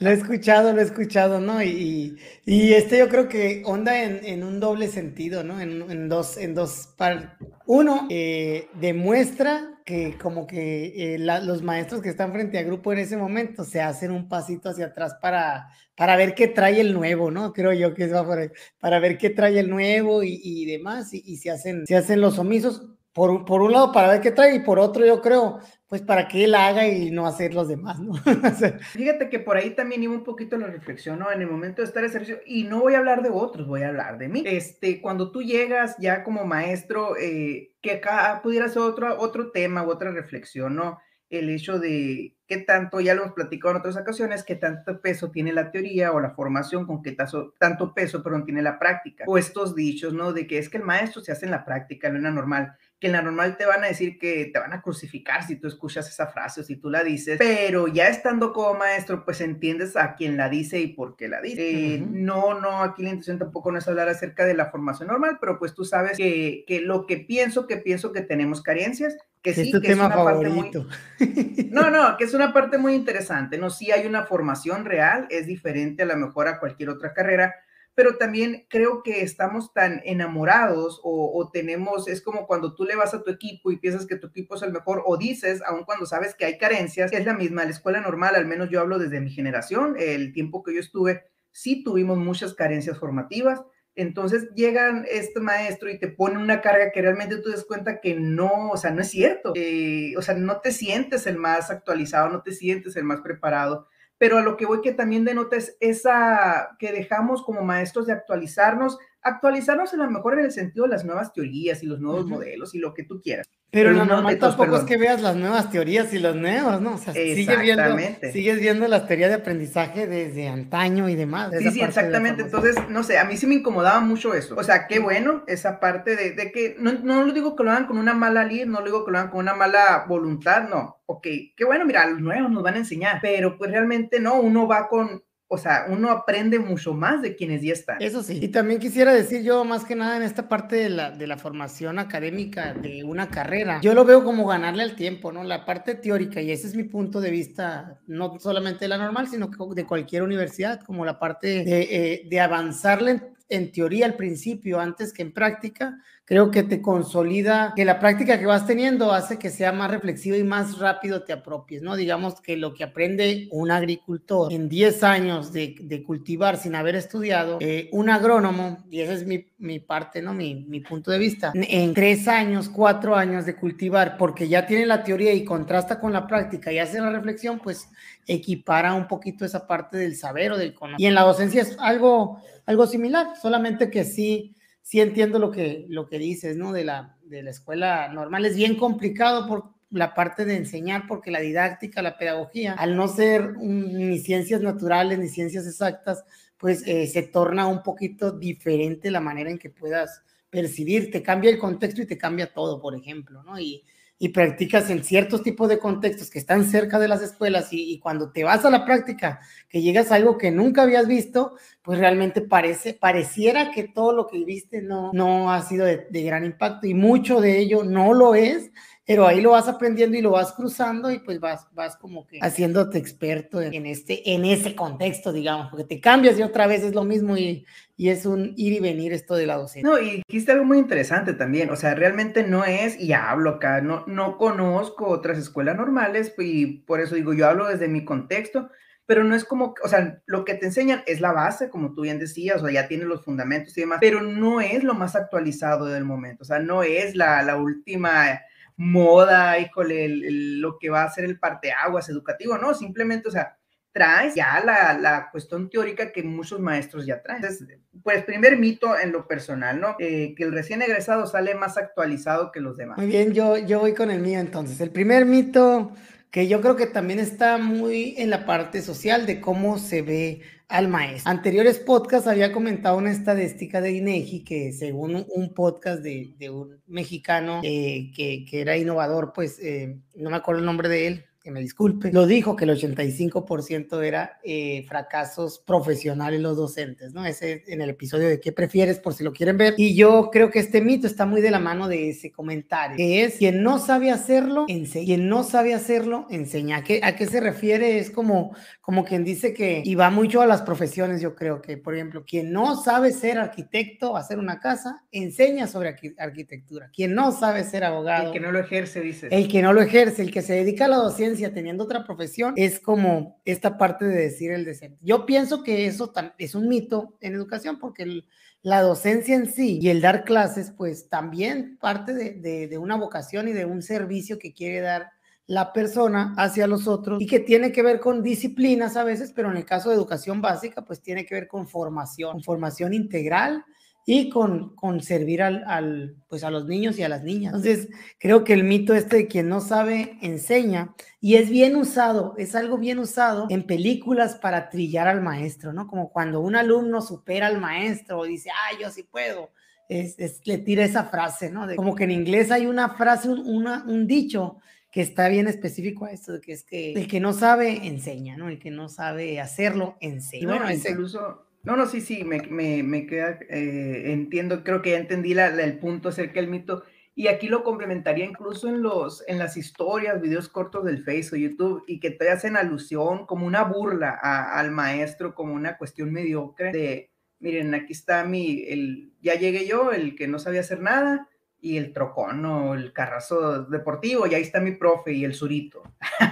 Lo 0.00 0.10
he 0.10 0.12
escuchado, 0.12 0.72
lo 0.72 0.80
he 0.80 0.84
escuchado, 0.84 1.40
¿no? 1.40 1.62
Y, 1.62 2.18
y 2.44 2.72
este 2.74 2.98
yo 2.98 3.08
creo 3.08 3.28
que 3.28 3.62
onda 3.64 4.02
en, 4.02 4.24
en 4.24 4.42
un 4.42 4.60
doble 4.60 4.88
sentido, 4.88 5.44
¿no? 5.44 5.60
En, 5.60 5.88
en 5.90 6.08
dos, 6.08 6.36
en 6.36 6.54
dos 6.54 6.88
par... 6.98 7.38
Uno, 7.66 8.06
eh, 8.10 8.68
demuestra 8.74 9.70
que 9.86 10.18
como 10.18 10.46
que 10.46 11.14
eh, 11.14 11.18
la, 11.18 11.40
los 11.40 11.62
maestros 11.62 12.02
que 12.02 12.08
están 12.08 12.32
frente 12.32 12.58
al 12.58 12.64
grupo 12.66 12.92
en 12.92 12.98
ese 12.98 13.16
momento 13.16 13.64
se 13.64 13.80
hacen 13.80 14.10
un 14.10 14.28
pasito 14.28 14.68
hacia 14.68 14.86
atrás 14.86 15.16
para, 15.22 15.68
para 15.96 16.16
ver 16.16 16.34
qué 16.34 16.48
trae 16.48 16.80
el 16.80 16.92
nuevo, 16.92 17.30
¿no? 17.30 17.52
Creo 17.52 17.72
yo 17.72 17.94
que 17.94 18.04
es 18.04 18.12
para, 18.12 18.50
para 18.80 18.98
ver 18.98 19.16
qué 19.16 19.30
trae 19.30 19.58
el 19.58 19.70
nuevo 19.70 20.22
y, 20.22 20.40
y 20.42 20.66
demás, 20.66 21.14
y, 21.14 21.22
y, 21.24 21.36
se, 21.36 21.50
hacen, 21.50 21.86
se 21.86 21.96
hacen 21.96 22.20
los 22.20 22.38
omisos 22.38 22.93
por, 23.14 23.44
por, 23.44 23.62
un 23.62 23.72
lado 23.72 23.92
para 23.92 24.08
ver 24.08 24.20
qué 24.20 24.32
trae 24.32 24.56
y 24.56 24.60
por 24.60 24.80
otro 24.80 25.06
yo 25.06 25.22
creo, 25.22 25.60
pues 25.86 26.02
para 26.02 26.26
que 26.26 26.42
él 26.42 26.54
haga 26.56 26.88
y 26.88 27.12
no 27.12 27.28
hacer 27.28 27.54
los 27.54 27.68
demás, 27.68 28.00
¿no? 28.00 28.14
Fíjate 28.92 29.30
que 29.30 29.38
por 29.38 29.56
ahí 29.56 29.70
también 29.70 30.02
iba 30.02 30.12
un 30.12 30.24
poquito 30.24 30.58
la 30.58 30.66
reflexión, 30.66 31.20
¿no? 31.20 31.30
En 31.30 31.40
el 31.40 31.48
momento 31.48 31.80
de 31.80 31.86
estar 31.86 32.02
en 32.02 32.10
servicio, 32.10 32.40
y 32.44 32.64
no 32.64 32.80
voy 32.80 32.94
a 32.94 32.98
hablar 32.98 33.22
de 33.22 33.30
otros, 33.30 33.68
voy 33.68 33.82
a 33.82 33.88
hablar 33.88 34.18
de 34.18 34.28
mí. 34.28 34.42
Este, 34.44 35.00
cuando 35.00 35.30
tú 35.30 35.42
llegas 35.42 35.96
ya 36.00 36.24
como 36.24 36.44
maestro, 36.44 37.16
eh, 37.16 37.72
que 37.80 37.92
acá 37.92 38.40
pudiera 38.42 38.68
ser 38.68 38.82
otro, 38.82 39.16
otro 39.20 39.52
tema 39.52 39.84
u 39.84 39.90
otra 39.90 40.10
reflexión, 40.10 40.74
¿no? 40.74 40.98
El 41.30 41.48
hecho 41.50 41.78
de 41.78 42.36
qué 42.48 42.56
tanto, 42.58 43.00
ya 43.00 43.14
lo 43.14 43.22
hemos 43.22 43.34
platicado 43.34 43.70
en 43.72 43.78
otras 43.78 43.96
ocasiones, 43.96 44.42
qué 44.42 44.56
tanto 44.56 45.00
peso 45.00 45.30
tiene 45.30 45.52
la 45.52 45.70
teoría 45.70 46.10
o 46.10 46.18
la 46.18 46.30
formación, 46.30 46.84
con 46.84 47.02
qué 47.02 47.12
tazo, 47.12 47.54
tanto 47.60 47.94
peso, 47.94 48.24
perdón, 48.24 48.44
tiene 48.44 48.62
la 48.62 48.80
práctica. 48.80 49.24
O 49.28 49.38
estos 49.38 49.76
dichos, 49.76 50.12
¿no? 50.12 50.32
De 50.32 50.48
que 50.48 50.58
es 50.58 50.68
que 50.68 50.78
el 50.78 50.84
maestro 50.84 51.22
se 51.22 51.30
hace 51.30 51.44
en 51.44 51.52
la 51.52 51.64
práctica, 51.64 52.10
no 52.10 52.16
en 52.16 52.24
la 52.24 52.30
normal 52.32 52.76
que 53.00 53.08
en 53.08 53.12
la 53.12 53.22
normal 53.22 53.56
te 53.56 53.66
van 53.66 53.84
a 53.84 53.88
decir 53.88 54.18
que 54.18 54.46
te 54.46 54.58
van 54.58 54.72
a 54.72 54.80
crucificar 54.80 55.46
si 55.46 55.56
tú 55.56 55.68
escuchas 55.68 56.08
esa 56.08 56.28
frase 56.28 56.60
o 56.60 56.64
si 56.64 56.76
tú 56.76 56.90
la 56.90 57.02
dices, 57.02 57.36
pero 57.38 57.88
ya 57.88 58.08
estando 58.08 58.52
como 58.52 58.78
maestro, 58.78 59.24
pues 59.24 59.40
entiendes 59.40 59.96
a 59.96 60.14
quién 60.14 60.36
la 60.36 60.48
dice 60.48 60.80
y 60.80 60.88
por 60.88 61.16
qué 61.16 61.28
la 61.28 61.40
dice. 61.40 61.94
Eh, 61.94 62.06
no, 62.08 62.60
no, 62.60 62.82
aquí 62.82 63.02
la 63.02 63.10
intención 63.10 63.38
tampoco 63.38 63.72
no 63.72 63.78
es 63.78 63.88
hablar 63.88 64.08
acerca 64.08 64.46
de 64.46 64.54
la 64.54 64.70
formación 64.70 65.08
normal, 65.08 65.38
pero 65.40 65.58
pues 65.58 65.74
tú 65.74 65.84
sabes 65.84 66.16
que, 66.16 66.64
que 66.66 66.80
lo 66.80 67.06
que 67.06 67.18
pienso, 67.18 67.66
que 67.66 67.76
pienso 67.76 68.12
que 68.12 68.22
tenemos 68.22 68.62
carencias, 68.62 69.16
que 69.42 69.52
sí, 69.52 69.60
es 69.60 69.72
que 69.72 69.88
tema 69.88 70.04
es 70.04 70.06
una 70.06 70.14
favorito. 70.14 70.86
parte 70.88 71.26
muy... 71.26 71.68
No, 71.70 71.90
no, 71.90 72.16
que 72.16 72.24
es 72.24 72.32
una 72.32 72.54
parte 72.54 72.78
muy 72.78 72.94
interesante, 72.94 73.58
¿no? 73.58 73.68
Sí 73.68 73.90
hay 73.90 74.06
una 74.06 74.24
formación 74.24 74.86
real, 74.86 75.26
es 75.28 75.46
diferente 75.46 76.04
a 76.04 76.06
lo 76.06 76.16
mejor 76.16 76.48
a 76.48 76.58
cualquier 76.58 76.88
otra 76.88 77.12
carrera, 77.12 77.54
pero 77.94 78.16
también 78.16 78.66
creo 78.68 79.02
que 79.02 79.22
estamos 79.22 79.72
tan 79.72 80.00
enamorados 80.04 81.00
o, 81.04 81.50
tenemos, 81.52 82.08
es 82.08 82.20
como 82.20 82.46
cuando 82.46 82.74
tú 82.74 82.84
le 82.84 82.96
vas 82.96 83.14
a 83.14 83.22
tu 83.22 83.30
equipo 83.30 83.70
y 83.70 83.76
piensas 83.76 84.06
que 84.06 84.16
tu 84.16 84.28
equipo 84.28 84.56
es 84.56 84.62
el 84.62 84.72
mejor 84.72 85.02
o 85.06 85.16
dices, 85.16 85.62
aun 85.64 85.84
cuando 85.84 86.06
sabes 86.06 86.34
que 86.34 86.44
hay 86.44 86.58
carencias, 86.58 87.12
es 87.12 87.24
la 87.24 87.34
misma, 87.34 87.64
la 87.64 87.70
escuela 87.70 88.00
normal, 88.00 88.34
al 88.34 88.46
menos 88.46 88.68
yo 88.70 88.80
hablo 88.80 88.98
desde 88.98 89.20
mi 89.20 89.30
generación, 89.30 89.94
el 89.98 90.32
tiempo 90.32 90.62
que 90.62 90.74
yo 90.74 90.80
estuve, 90.80 91.24
sí 91.52 91.84
tuvimos 91.84 92.18
muchas 92.18 92.54
carencias 92.54 92.98
formativas, 92.98 93.62
entonces 93.96 94.48
llegan 94.56 95.06
este 95.08 95.38
maestro 95.38 95.88
y 95.88 96.00
te 96.00 96.08
pone 96.08 96.38
una 96.38 96.60
carga 96.60 96.90
que 96.90 97.00
realmente 97.00 97.36
tú 97.36 97.50
des 97.50 97.64
cuenta 97.64 98.00
que 98.00 98.16
no, 98.16 98.70
o 98.70 98.76
sea, 98.76 98.90
no 98.90 99.02
es 99.02 99.08
cierto. 99.08 99.52
Eh, 99.54 100.14
o 100.16 100.22
sea, 100.22 100.34
no 100.34 100.60
te 100.60 100.72
sientes 100.72 101.28
el 101.28 101.36
más 101.36 101.70
actualizado, 101.70 102.28
no 102.28 102.42
te 102.42 102.50
sientes 102.50 102.96
el 102.96 103.04
más 103.04 103.20
preparado 103.20 103.86
pero 104.18 104.38
a 104.38 104.42
lo 104.42 104.56
que 104.56 104.66
voy 104.66 104.80
que 104.80 104.92
también 104.92 105.24
denota 105.24 105.56
es 105.56 105.76
esa 105.80 106.76
que 106.78 106.92
dejamos 106.92 107.42
como 107.42 107.62
maestros 107.62 108.06
de 108.06 108.12
actualizarnos 108.12 108.98
actualizarnos 109.24 109.92
a 109.94 109.96
lo 109.96 110.10
mejor 110.10 110.38
en 110.38 110.44
el 110.44 110.52
sentido 110.52 110.84
de 110.84 110.90
las 110.90 111.04
nuevas 111.04 111.32
teorías 111.32 111.82
y 111.82 111.86
los 111.86 111.98
nuevos 111.98 112.26
modelos 112.26 112.74
y 112.74 112.78
lo 112.78 112.92
que 112.92 113.04
tú 113.04 113.20
quieras. 113.22 113.48
Pero, 113.70 113.90
lo 113.90 114.04
normal 114.04 114.38
tampoco 114.38 114.76
es 114.76 114.84
que 114.84 114.96
veas 114.96 115.20
las 115.20 115.34
nuevas 115.34 115.68
teorías 115.68 116.14
y 116.14 116.20
los 116.20 116.36
nuevos, 116.36 116.80
¿no? 116.80 116.94
O 116.94 116.98
sea, 116.98 117.12
sigues 117.12 117.60
viendo, 117.60 117.96
sigues 118.32 118.60
viendo 118.60 118.86
las 118.86 119.08
teorías 119.08 119.30
de 119.30 119.36
aprendizaje 119.36 120.06
desde 120.06 120.46
antaño 120.46 121.08
y 121.08 121.16
demás. 121.16 121.50
Sí, 121.58 121.70
sí, 121.72 121.80
exactamente. 121.80 122.42
Entonces, 122.42 122.76
no 122.88 123.02
sé, 123.02 123.18
a 123.18 123.24
mí 123.24 123.36
sí 123.36 123.48
me 123.48 123.56
incomodaba 123.56 123.98
mucho 123.98 124.32
eso. 124.32 124.54
O 124.56 124.62
sea, 124.62 124.86
qué 124.86 125.00
bueno 125.00 125.42
esa 125.48 125.80
parte 125.80 126.14
de, 126.14 126.30
de 126.32 126.52
que, 126.52 126.76
no, 126.78 126.92
no 126.92 127.24
lo 127.24 127.32
digo 127.32 127.56
que 127.56 127.64
lo 127.64 127.72
hagan 127.72 127.86
con 127.86 127.98
una 127.98 128.14
mala 128.14 128.44
lid, 128.44 128.66
no 128.66 128.78
lo 128.78 128.86
digo 128.86 129.04
que 129.04 129.10
lo 129.10 129.18
hagan 129.18 129.30
con 129.32 129.40
una 129.40 129.54
mala 129.54 130.04
voluntad, 130.08 130.68
no. 130.68 131.00
Ok, 131.06 131.26
qué 131.56 131.64
bueno, 131.64 131.84
mira, 131.84 132.06
los 132.06 132.20
nuevos 132.20 132.52
nos 132.52 132.62
van 132.62 132.74
a 132.74 132.78
enseñar, 132.78 133.18
pero 133.20 133.58
pues 133.58 133.72
realmente 133.72 134.20
no, 134.20 134.36
uno 134.36 134.68
va 134.68 134.86
con 134.88 135.23
o 135.48 135.58
sea, 135.58 135.86
uno 135.88 136.10
aprende 136.10 136.58
mucho 136.58 136.94
más 136.94 137.22
de 137.22 137.36
quienes 137.36 137.62
ya 137.62 137.72
están. 137.72 138.00
Eso 138.00 138.22
sí. 138.22 138.38
Y 138.42 138.48
también 138.48 138.80
quisiera 138.80 139.12
decir 139.12 139.42
yo, 139.42 139.64
más 139.64 139.84
que 139.84 139.94
nada 139.94 140.16
en 140.16 140.22
esta 140.22 140.48
parte 140.48 140.76
de 140.76 140.88
la, 140.88 141.10
de 141.10 141.26
la 141.26 141.36
formación 141.36 141.98
académica 141.98 142.74
de 142.74 143.04
una 143.04 143.28
carrera, 143.28 143.80
yo 143.82 143.94
lo 143.94 144.04
veo 144.04 144.24
como 144.24 144.46
ganarle 144.46 144.82
al 144.82 144.96
tiempo, 144.96 145.32
¿no? 145.32 145.44
La 145.44 145.64
parte 145.64 145.94
teórica, 145.94 146.40
y 146.40 146.50
ese 146.50 146.66
es 146.66 146.74
mi 146.74 146.84
punto 146.84 147.20
de 147.20 147.30
vista, 147.30 148.00
no 148.06 148.38
solamente 148.40 148.86
de 148.86 148.88
la 148.88 148.98
normal, 148.98 149.28
sino 149.28 149.50
de 149.74 149.84
cualquier 149.84 150.22
universidad, 150.22 150.80
como 150.80 151.04
la 151.04 151.18
parte 151.18 151.64
de, 151.64 151.82
eh, 151.82 152.26
de 152.28 152.40
avanzarle 152.40 153.34
en 153.48 153.72
teoría 153.72 154.06
al 154.06 154.14
principio 154.14 154.80
antes 154.80 155.12
que 155.12 155.22
en 155.22 155.32
práctica, 155.32 156.00
creo 156.24 156.50
que 156.50 156.62
te 156.62 156.80
consolida, 156.80 157.74
que 157.76 157.84
la 157.84 158.00
práctica 158.00 158.38
que 158.38 158.46
vas 158.46 158.66
teniendo 158.66 159.12
hace 159.12 159.38
que 159.38 159.50
sea 159.50 159.72
más 159.72 159.90
reflexivo 159.90 160.36
y 160.36 160.44
más 160.44 160.78
rápido 160.78 161.22
te 161.22 161.34
apropies, 161.34 161.82
¿no? 161.82 161.96
Digamos 161.96 162.40
que 162.40 162.56
lo 162.56 162.72
que 162.72 162.84
aprende 162.84 163.48
un 163.50 163.70
agricultor 163.70 164.50
en 164.50 164.68
10 164.68 165.02
años 165.02 165.52
de, 165.52 165.76
de 165.80 166.02
cultivar 166.02 166.56
sin 166.56 166.74
haber 166.74 166.96
estudiado, 166.96 167.58
eh, 167.60 167.90
un 167.92 168.08
agrónomo, 168.08 168.84
y 168.90 169.00
esa 169.00 169.12
es 169.12 169.26
mi, 169.26 169.46
mi 169.58 169.80
parte, 169.80 170.22
¿no? 170.22 170.32
Mi, 170.32 170.54
mi, 170.54 170.80
punto 170.80 171.10
de 171.10 171.18
vista, 171.18 171.52
en 171.54 171.92
3 171.92 172.28
años, 172.28 172.70
4 172.70 173.16
años 173.16 173.44
de 173.44 173.56
cultivar, 173.56 174.16
porque 174.16 174.48
ya 174.48 174.66
tiene 174.66 174.86
la 174.86 175.04
teoría 175.04 175.34
y 175.34 175.44
contrasta 175.44 176.00
con 176.00 176.12
la 176.12 176.26
práctica 176.26 176.72
y 176.72 176.78
hace 176.78 177.00
la 177.00 177.10
reflexión, 177.10 177.58
pues 177.58 177.88
equipara 178.26 178.94
un 178.94 179.06
poquito 179.06 179.44
esa 179.44 179.66
parte 179.66 179.98
del 179.98 180.16
saber 180.16 180.52
o 180.52 180.56
del 180.56 180.74
conocimiento. 180.74 181.02
Y 181.02 181.06
en 181.06 181.14
la 181.14 181.22
docencia 181.22 181.62
es 181.62 181.76
algo, 181.78 182.40
algo 182.66 182.86
similar, 182.86 183.36
solamente 183.40 183.90
que 183.90 184.04
sí 184.04 184.54
sí 184.84 185.00
entiendo 185.00 185.38
lo 185.38 185.50
que, 185.50 185.86
lo 185.88 186.06
que 186.06 186.18
dices, 186.18 186.56
¿no? 186.56 186.72
De 186.72 186.84
la, 186.84 187.16
de 187.24 187.42
la 187.42 187.50
escuela 187.50 188.06
normal. 188.08 188.44
Es 188.44 188.54
bien 188.54 188.76
complicado 188.76 189.48
por 189.48 189.70
la 189.90 190.12
parte 190.12 190.44
de 190.44 190.56
enseñar, 190.56 191.06
porque 191.08 191.30
la 191.30 191.40
didáctica, 191.40 192.02
la 192.02 192.18
pedagogía, 192.18 192.74
al 192.74 192.94
no 192.94 193.08
ser 193.08 193.56
ni 193.56 194.18
ciencias 194.18 194.60
naturales 194.60 195.18
ni 195.18 195.28
ciencias 195.28 195.66
exactas, 195.66 196.22
pues 196.58 196.86
eh, 196.86 197.06
se 197.06 197.22
torna 197.22 197.66
un 197.66 197.82
poquito 197.82 198.30
diferente 198.30 199.10
la 199.10 199.20
manera 199.20 199.50
en 199.50 199.58
que 199.58 199.70
puedas 199.70 200.22
percibir, 200.50 201.10
te 201.10 201.22
cambia 201.22 201.50
el 201.50 201.58
contexto 201.58 202.02
y 202.02 202.06
te 202.06 202.18
cambia 202.18 202.52
todo, 202.52 202.78
por 202.80 202.94
ejemplo, 202.94 203.42
¿no? 203.42 203.58
Y, 203.58 203.84
y 204.18 204.28
practicas 204.28 204.90
en 204.90 205.02
ciertos 205.02 205.42
tipos 205.42 205.68
de 205.68 205.78
contextos 205.78 206.30
que 206.30 206.38
están 206.38 206.64
cerca 206.64 206.98
de 206.98 207.08
las 207.08 207.20
escuelas 207.20 207.68
y, 207.72 207.98
cuando 207.98 208.30
te 208.30 208.44
vas 208.44 208.64
a 208.64 208.70
la 208.70 208.84
práctica, 208.84 209.40
que 209.68 209.82
llegas 209.82 210.12
a 210.12 210.14
algo 210.14 210.38
que 210.38 210.50
nunca 210.50 210.82
habías 210.82 211.06
visto, 211.06 211.56
pues 211.82 211.98
realmente 211.98 212.40
parece, 212.40 212.94
pareciera 212.94 213.70
que 213.70 213.84
todo 213.84 214.12
lo 214.12 214.26
que 214.26 214.44
viste 214.44 214.82
no, 214.82 215.10
no 215.12 215.52
ha 215.52 215.62
sido 215.62 215.84
de, 215.84 216.06
de 216.10 216.22
gran 216.22 216.44
impacto 216.44 216.86
y 216.86 216.94
mucho 216.94 217.40
de 217.40 217.58
ello 217.58 217.82
no 217.84 218.14
lo 218.14 218.34
es 218.34 218.70
pero 219.06 219.26
ahí 219.26 219.40
lo 219.42 219.50
vas 219.50 219.68
aprendiendo 219.68 220.16
y 220.16 220.22
lo 220.22 220.30
vas 220.30 220.52
cruzando 220.52 221.10
y 221.10 221.18
pues 221.18 221.38
vas, 221.38 221.68
vas 221.74 221.96
como 221.96 222.26
que 222.26 222.38
haciéndote 222.40 222.98
experto 222.98 223.60
en, 223.60 223.84
este, 223.84 224.32
en 224.32 224.44
ese 224.46 224.74
contexto, 224.74 225.32
digamos, 225.32 225.68
porque 225.68 225.84
te 225.84 226.00
cambias 226.00 226.38
y 226.38 226.42
otra 226.42 226.66
vez 226.66 226.82
es 226.82 226.94
lo 226.94 227.04
mismo 227.04 227.36
y, 227.36 227.66
y 227.96 228.08
es 228.08 228.24
un 228.24 228.54
ir 228.56 228.72
y 228.72 228.80
venir 228.80 229.12
esto 229.12 229.34
de 229.34 229.46
la 229.46 229.56
docencia. 229.56 229.90
No, 229.90 230.00
y 230.00 230.22
dijiste 230.26 230.52
algo 230.52 230.64
muy 230.64 230.78
interesante 230.78 231.34
también, 231.34 231.68
o 231.70 231.76
sea, 231.76 231.94
realmente 231.94 232.44
no 232.44 232.64
es, 232.64 232.98
y 232.98 233.12
hablo 233.12 233.50
acá, 233.50 233.82
no, 233.82 234.04
no 234.06 234.38
conozco 234.38 235.06
otras 235.08 235.36
escuelas 235.36 235.76
normales 235.76 236.34
y 236.38 236.78
por 236.78 237.00
eso 237.00 237.14
digo, 237.14 237.34
yo 237.34 237.46
hablo 237.46 237.68
desde 237.68 237.88
mi 237.88 238.06
contexto, 238.06 238.70
pero 239.04 239.22
no 239.22 239.34
es 239.36 239.44
como, 239.44 239.74
o 239.82 239.88
sea, 239.88 240.22
lo 240.24 240.46
que 240.46 240.54
te 240.54 240.64
enseñan 240.64 241.02
es 241.06 241.20
la 241.20 241.32
base, 241.32 241.68
como 241.68 241.92
tú 241.92 242.02
bien 242.02 242.18
decías, 242.18 242.62
o 242.62 242.64
sea, 242.64 242.72
ya 242.72 242.88
tiene 242.88 243.04
los 243.04 243.22
fundamentos 243.22 243.76
y 243.76 243.82
demás, 243.82 243.98
pero 244.00 244.22
no 244.22 244.62
es 244.62 244.82
lo 244.82 244.94
más 244.94 245.14
actualizado 245.14 245.84
del 245.84 246.06
momento, 246.06 246.42
o 246.42 246.46
sea, 246.46 246.58
no 246.58 246.82
es 246.82 247.14
la, 247.14 247.42
la 247.42 247.58
última 247.58 248.40
moda, 248.76 249.58
híjole, 249.58 250.08
lo 250.08 250.78
que 250.78 250.90
va 250.90 251.04
a 251.04 251.10
ser 251.10 251.24
el 251.24 251.38
parteaguas 251.38 252.08
educativo, 252.08 252.58
no, 252.58 252.74
simplemente, 252.74 253.28
o 253.28 253.32
sea, 253.32 253.56
traes 253.92 254.34
ya 254.34 254.60
la, 254.64 254.98
la, 254.98 255.30
cuestión 255.30 255.70
teórica 255.70 256.10
que 256.10 256.24
muchos 256.24 256.58
maestros 256.58 257.06
ya 257.06 257.22
traen. 257.22 257.44
Entonces, 257.44 257.78
pues 258.02 258.24
primer 258.24 258.58
mito 258.58 258.98
en 258.98 259.12
lo 259.12 259.28
personal, 259.28 259.80
¿no? 259.80 259.94
Eh, 260.00 260.34
que 260.36 260.42
el 260.42 260.52
recién 260.52 260.82
egresado 260.82 261.26
sale 261.26 261.54
más 261.54 261.76
actualizado 261.78 262.50
que 262.50 262.60
los 262.60 262.76
demás. 262.76 262.98
Muy 262.98 263.06
bien, 263.06 263.32
yo, 263.32 263.56
yo 263.56 263.78
voy 263.78 263.94
con 263.94 264.10
el 264.10 264.20
mío 264.20 264.40
entonces. 264.40 264.80
El 264.80 264.90
primer 264.90 265.24
mito 265.24 265.92
que 266.32 266.48
yo 266.48 266.60
creo 266.60 266.74
que 266.74 266.86
también 266.86 267.20
está 267.20 267.58
muy 267.58 268.16
en 268.18 268.28
la 268.28 268.44
parte 268.44 268.82
social 268.82 269.24
de 269.24 269.40
cómo 269.40 269.78
se 269.78 270.02
ve 270.02 270.40
al 270.68 270.88
maestro. 270.88 271.30
Anteriores 271.30 271.78
podcasts 271.78 272.26
había 272.26 272.52
comentado 272.52 272.96
una 272.96 273.10
estadística 273.10 273.80
de 273.80 273.92
INEGI 273.92 274.44
que 274.44 274.72
según 274.72 275.26
un 275.28 275.54
podcast 275.54 276.02
de, 276.02 276.50
un 276.50 276.80
mexicano 276.86 277.60
eh, 277.62 278.10
que, 278.14 278.44
que, 278.44 278.60
era 278.60 278.76
innovador, 278.76 279.32
pues 279.34 279.58
eh, 279.60 279.98
no 280.16 280.30
me 280.30 280.36
acuerdo 280.36 280.60
el 280.60 280.66
nombre 280.66 280.88
de 280.88 281.06
él, 281.06 281.24
que 281.44 281.50
me 281.50 281.60
disculpe, 281.60 282.10
lo 282.10 282.26
dijo 282.26 282.56
que 282.56 282.64
el 282.64 282.70
85% 282.70 284.02
era 284.02 284.40
eh, 284.42 284.82
fracasos 284.88 285.58
profesionales 285.58 286.40
los 286.40 286.56
docentes, 286.56 287.12
¿no? 287.12 287.26
Ese 287.26 287.62
en 287.66 287.82
el 287.82 287.90
episodio 287.90 288.30
de 288.30 288.40
qué 288.40 288.50
prefieres, 288.50 288.98
por 288.98 289.12
si 289.12 289.22
lo 289.22 289.34
quieren 289.34 289.58
ver. 289.58 289.74
Y 289.76 289.94
yo 289.94 290.30
creo 290.32 290.50
que 290.50 290.58
este 290.58 290.80
mito 290.80 291.06
está 291.06 291.26
muy 291.26 291.42
de 291.42 291.50
la 291.50 291.58
mano 291.58 291.86
de 291.86 292.08
ese 292.08 292.32
comentario, 292.32 292.96
que 292.96 293.24
es 293.24 293.34
quien 293.34 293.62
no 293.62 293.78
sabe 293.78 294.10
hacerlo, 294.10 294.64
enseña. 294.68 295.04
Quien 295.04 295.28
no 295.28 295.44
sabe 295.44 295.74
hacerlo, 295.74 296.26
enseña. 296.30 296.78
¿A 296.78 296.82
qué, 296.82 297.00
a 297.02 297.14
qué 297.14 297.26
se 297.26 297.40
refiere? 297.40 297.98
Es 297.98 298.10
como, 298.10 298.56
como 298.80 299.04
quien 299.04 299.22
dice 299.22 299.52
que, 299.52 299.82
y 299.84 299.94
va 299.96 300.08
mucho 300.08 300.40
a 300.40 300.46
las 300.46 300.62
profesiones, 300.62 301.20
yo 301.20 301.34
creo 301.34 301.60
que, 301.60 301.76
por 301.76 301.94
ejemplo, 301.94 302.24
quien 302.26 302.52
no 302.52 302.74
sabe 302.74 303.12
ser 303.12 303.36
arquitecto, 303.36 304.16
hacer 304.16 304.38
una 304.38 304.60
casa, 304.60 305.02
enseña 305.12 305.66
sobre 305.66 305.94
arquitectura. 306.16 306.90
Quien 306.90 307.14
no 307.14 307.32
sabe 307.32 307.64
ser 307.64 307.84
abogado. 307.84 308.28
El 308.28 308.32
que 308.32 308.40
no 308.40 308.50
lo 308.50 308.60
ejerce, 308.60 309.02
dice. 309.02 309.28
El 309.30 309.46
que 309.46 309.60
no 309.60 309.74
lo 309.74 309.82
ejerce, 309.82 310.22
el 310.22 310.30
que 310.30 310.40
se 310.40 310.54
dedica 310.54 310.86
a 310.86 310.88
la 310.88 310.96
docencia 310.96 311.33
teniendo 311.52 311.84
otra 311.84 312.04
profesión 312.04 312.54
es 312.56 312.80
como 312.80 313.40
esta 313.44 313.78
parte 313.78 314.04
de 314.04 314.16
decir 314.16 314.52
el 314.52 314.64
decente. 314.64 314.98
Yo 315.02 315.26
pienso 315.26 315.62
que 315.62 315.86
eso 315.86 316.12
es 316.38 316.54
un 316.54 316.68
mito 316.68 317.16
en 317.20 317.34
educación 317.34 317.78
porque 317.78 318.24
la 318.62 318.80
docencia 318.80 319.34
en 319.34 319.46
sí 319.46 319.78
y 319.80 319.88
el 319.88 320.00
dar 320.00 320.24
clases 320.24 320.70
pues 320.70 321.08
también 321.08 321.76
parte 321.78 322.14
de, 322.14 322.68
de 322.68 322.78
una 322.78 322.96
vocación 322.96 323.48
y 323.48 323.52
de 323.52 323.66
un 323.66 323.82
servicio 323.82 324.38
que 324.38 324.54
quiere 324.54 324.80
dar 324.80 325.10
la 325.46 325.72
persona 325.72 326.34
hacia 326.38 326.66
los 326.66 326.88
otros 326.88 327.20
y 327.20 327.26
que 327.26 327.40
tiene 327.40 327.70
que 327.72 327.82
ver 327.82 328.00
con 328.00 328.22
disciplinas 328.22 328.96
a 328.96 329.04
veces, 329.04 329.32
pero 329.34 329.50
en 329.50 329.58
el 329.58 329.66
caso 329.66 329.90
de 329.90 329.96
educación 329.96 330.40
básica, 330.40 330.84
pues 330.84 331.02
tiene 331.02 331.26
que 331.26 331.34
ver 331.34 331.48
con 331.48 331.68
formación, 331.68 332.42
formación 332.42 332.94
integral 332.94 333.64
y 334.06 334.28
con, 334.28 334.74
con 334.76 335.00
servir 335.00 335.42
al, 335.42 335.64
al, 335.66 336.16
pues 336.28 336.44
a 336.44 336.50
los 336.50 336.66
niños 336.66 336.98
y 336.98 337.02
a 337.02 337.08
las 337.08 337.22
niñas. 337.22 337.54
Entonces, 337.54 337.88
creo 338.18 338.44
que 338.44 338.52
el 338.52 338.64
mito 338.64 338.94
este 338.94 339.16
de 339.16 339.26
quien 339.26 339.48
no 339.48 339.60
sabe, 339.60 340.18
enseña, 340.20 340.94
y 341.20 341.36
es 341.36 341.48
bien 341.48 341.74
usado, 341.76 342.34
es 342.36 342.54
algo 342.54 342.76
bien 342.76 342.98
usado 342.98 343.46
en 343.48 343.66
películas 343.66 344.36
para 344.36 344.68
trillar 344.68 345.08
al 345.08 345.22
maestro, 345.22 345.72
¿no? 345.72 345.86
Como 345.86 346.10
cuando 346.10 346.40
un 346.40 346.54
alumno 346.54 347.00
supera 347.00 347.46
al 347.46 347.60
maestro 347.60 348.26
y 348.26 348.30
dice, 348.30 348.50
ah, 348.50 348.78
yo 348.78 348.90
sí 348.90 349.04
puedo, 349.04 349.50
es, 349.88 350.16
le 350.44 350.58
tira 350.58 350.84
esa 350.84 351.04
frase, 351.04 351.50
¿no? 351.50 351.66
De, 351.66 351.76
como 351.76 351.94
que 351.94 352.04
en 352.04 352.10
inglés 352.10 352.50
hay 352.50 352.66
una 352.66 352.90
frase, 352.90 353.28
un, 353.30 353.40
una, 353.46 353.84
un 353.84 354.06
dicho 354.06 354.58
que 354.90 355.00
está 355.00 355.28
bien 355.28 355.48
específico 355.48 356.04
a 356.04 356.12
esto, 356.12 356.34
de 356.34 356.40
que 356.40 356.52
es 356.52 356.62
que 356.62 356.92
el 356.92 357.08
que 357.08 357.20
no 357.20 357.32
sabe, 357.32 357.86
enseña, 357.86 358.36
¿no? 358.36 358.48
El 358.48 358.58
que 358.58 358.70
no 358.70 358.88
sabe 358.88 359.40
hacerlo, 359.40 359.96
enseña. 360.00 360.46
Bueno, 360.46 360.70
incluso 360.70 361.46
no, 361.64 361.76
no, 361.76 361.86
sí, 361.86 362.00
sí, 362.00 362.24
me, 362.24 362.40
me, 362.42 362.82
me 362.82 363.06
queda, 363.06 363.38
eh, 363.48 364.12
entiendo, 364.12 364.62
creo 364.62 364.82
que 364.82 364.90
ya 364.90 364.98
entendí 364.98 365.34
la, 365.34 365.48
el 365.48 365.78
punto 365.78 366.10
acerca 366.10 366.34
del 366.34 366.48
mito. 366.48 366.84
Y 367.16 367.28
aquí 367.28 367.46
lo 367.46 367.62
complementaría 367.62 368.24
incluso 368.24 368.68
en, 368.68 368.82
los, 368.82 369.22
en 369.28 369.38
las 369.38 369.56
historias, 369.56 370.20
videos 370.20 370.48
cortos 370.48 370.84
del 370.84 371.04
Facebook, 371.04 371.38
YouTube, 371.38 371.84
y 371.86 372.00
que 372.00 372.10
te 372.10 372.28
hacen 372.28 372.56
alusión 372.56 373.24
como 373.26 373.46
una 373.46 373.62
burla 373.62 374.10
al 374.10 374.72
maestro, 374.72 375.34
como 375.34 375.54
una 375.54 375.78
cuestión 375.78 376.12
mediocre 376.12 376.72
de, 376.72 377.10
miren, 377.38 377.72
aquí 377.74 377.92
está 377.92 378.24
mi, 378.24 378.64
el, 378.66 379.12
ya 379.20 379.34
llegué 379.34 379.66
yo, 379.66 379.92
el 379.92 380.16
que 380.16 380.26
no 380.26 380.38
sabía 380.40 380.60
hacer 380.60 380.80
nada, 380.80 381.28
y 381.64 381.78
el 381.78 381.94
trocón 381.94 382.44
o 382.44 382.74
el 382.74 382.92
carrazo 382.92 383.64
deportivo, 383.64 384.26
y 384.26 384.34
ahí 384.34 384.42
está 384.42 384.60
mi 384.60 384.72
profe 384.72 385.14
y 385.14 385.24
el 385.24 385.32
surito, 385.32 385.82